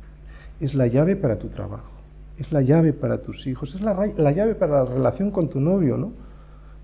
es 0.59 0.75
la 0.75 0.85
llave 0.85 1.15
para 1.15 1.39
tu 1.39 1.47
trabajo, 1.47 1.89
es 2.37 2.51
la 2.51 2.61
llave 2.61 2.93
para 2.93 3.23
tus 3.23 3.47
hijos, 3.47 3.73
es 3.73 3.81
la, 3.81 4.31
llave 4.31 4.53
para 4.53 4.83
la 4.83 4.85
relación 4.85 5.31
con 5.31 5.49
tu 5.49 5.59
novio, 5.59 5.97
¿no? 5.97 6.11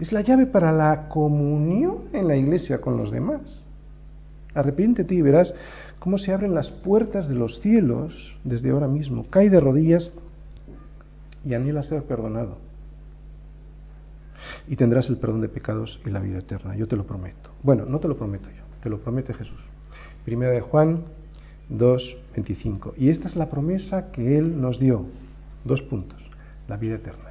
Es 0.02 0.12
la 0.12 0.22
llave 0.22 0.48
para 0.48 0.72
la 0.72 1.10
comunión 1.10 2.06
en 2.12 2.28
la 2.28 2.36
iglesia 2.36 2.82
con 2.82 2.98
los 2.98 3.12
demás. 3.12 3.62
Arrepiéntete 4.56 5.14
y 5.14 5.22
verás 5.22 5.54
cómo 6.00 6.18
se 6.18 6.34
abren 6.34 6.56
las 6.56 6.72
puertas 6.72 7.30
de 7.30 7.36
los 7.36 7.62
cielos 7.62 8.36
desde 8.44 8.72
ahora 8.72 8.88
mismo. 8.88 9.28
Cae 9.30 9.52
de 9.52 9.60
rodillas 9.60 10.12
y 11.46 11.54
anhela 11.54 11.84
ser 11.84 12.02
perdonado. 12.02 12.58
Y 14.68 14.76
tendrás 14.76 15.08
el 15.08 15.18
perdón 15.18 15.42
de 15.42 15.50
pecados 15.50 16.02
y 16.04 16.10
la 16.10 16.20
vida 16.20 16.40
eterna. 16.40 16.76
Yo 16.76 16.88
te 16.88 16.96
lo 16.96 17.06
prometo. 17.06 17.52
Bueno, 17.62 17.86
no 17.86 18.00
te 18.00 18.08
lo 18.08 18.18
prometo 18.18 18.50
yo, 18.50 18.64
te 18.82 18.90
lo 18.90 18.98
promete 19.02 19.36
Jesús. 19.36 19.60
Primera 20.26 20.52
de 20.52 20.62
Juan 20.62 21.04
2, 21.70 22.18
25. 22.34 22.96
Y 22.98 23.10
esta 23.10 23.28
es 23.28 23.36
la 23.36 23.52
promesa 23.52 24.12
que 24.12 24.40
Él 24.40 24.60
nos 24.60 24.80
dio. 24.80 25.06
Dos 25.64 25.84
puntos. 25.84 26.20
La 26.68 26.78
vida 26.78 26.96
eterna. 26.96 27.30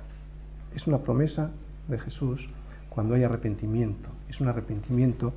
Es 0.72 0.86
una 0.86 0.98
promesa 0.98 1.50
de 1.88 1.98
Jesús 1.98 2.48
cuando 2.90 3.14
hay 3.14 3.24
arrepentimiento. 3.24 4.10
Es 4.28 4.40
un 4.40 4.48
arrepentimiento 4.48 5.32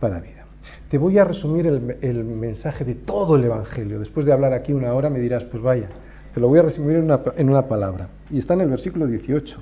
para 0.00 0.20
vida. 0.20 0.46
Te 0.88 0.96
voy 0.96 1.18
a 1.18 1.24
resumir 1.24 1.66
el, 1.66 2.24
mensaje 2.24 2.84
de 2.84 2.94
todo 2.94 3.36
el 3.36 3.44
Evangelio. 3.44 3.98
Después 3.98 4.24
de 4.24 4.32
hablar 4.32 4.52
aquí 4.52 4.72
una 4.72 4.94
hora 4.94 5.10
me 5.10 5.18
dirás, 5.18 5.44
pues 5.44 5.62
vaya, 5.62 5.88
te 6.32 6.40
lo 6.40 6.48
voy 6.48 6.60
a 6.60 6.62
resumir 6.62 6.96
en 6.96 7.04
una, 7.04 7.20
en 7.36 7.50
una 7.50 7.66
palabra. 7.66 8.08
Y 8.30 8.38
está 8.38 8.54
en 8.54 8.62
el 8.62 8.70
versículo 8.70 9.06
18. 9.06 9.60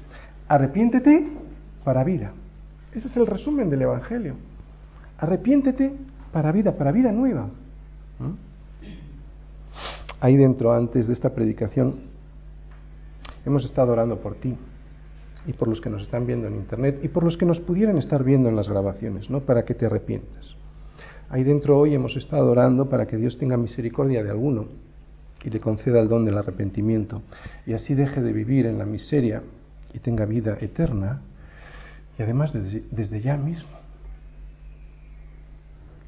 Arrepiéntete 0.48 1.28
para 1.82 2.04
vida. 2.04 2.32
Ese 2.92 3.08
es 3.08 3.16
el 3.16 3.26
resumen 3.26 3.70
del 3.70 3.82
Evangelio. 3.82 4.34
Arrepiéntete 5.18 5.92
para 6.32 6.52
vida, 6.52 6.76
para 6.76 6.92
vida 6.92 7.10
nueva. 7.12 7.46
¿Mm? 8.18 8.50
Ahí 10.20 10.36
dentro, 10.36 10.72
antes 10.72 11.06
de 11.06 11.14
esta 11.14 11.30
predicación, 11.30 12.00
hemos 13.46 13.64
estado 13.64 13.92
orando 13.92 14.18
por 14.18 14.34
ti 14.34 14.54
y 15.46 15.52
por 15.52 15.68
los 15.68 15.80
que 15.80 15.90
nos 15.90 16.02
están 16.02 16.26
viendo 16.26 16.46
en 16.46 16.56
Internet 16.56 17.00
y 17.02 17.08
por 17.08 17.24
los 17.24 17.36
que 17.36 17.46
nos 17.46 17.60
pudieran 17.60 17.98
estar 17.98 18.24
viendo 18.24 18.48
en 18.48 18.56
las 18.56 18.68
grabaciones, 18.68 19.30
¿no? 19.30 19.40
Para 19.40 19.64
que 19.64 19.74
te 19.74 19.86
arrepientas. 19.86 20.54
Ahí 21.28 21.44
dentro 21.44 21.78
hoy 21.78 21.94
hemos 21.94 22.16
estado 22.16 22.50
orando 22.50 22.88
para 22.88 23.06
que 23.06 23.16
Dios 23.16 23.38
tenga 23.38 23.56
misericordia 23.56 24.22
de 24.22 24.30
alguno 24.30 24.66
y 25.44 25.50
le 25.50 25.60
conceda 25.60 26.00
el 26.00 26.08
don 26.08 26.24
del 26.24 26.36
arrepentimiento 26.36 27.22
y 27.66 27.72
así 27.72 27.94
deje 27.94 28.20
de 28.20 28.32
vivir 28.32 28.66
en 28.66 28.78
la 28.78 28.84
miseria 28.84 29.42
y 29.94 29.98
tenga 30.00 30.26
vida 30.26 30.58
eterna 30.60 31.22
y 32.18 32.22
además 32.22 32.52
desde, 32.52 32.82
desde 32.90 33.20
ya 33.20 33.36
mismo 33.36 33.79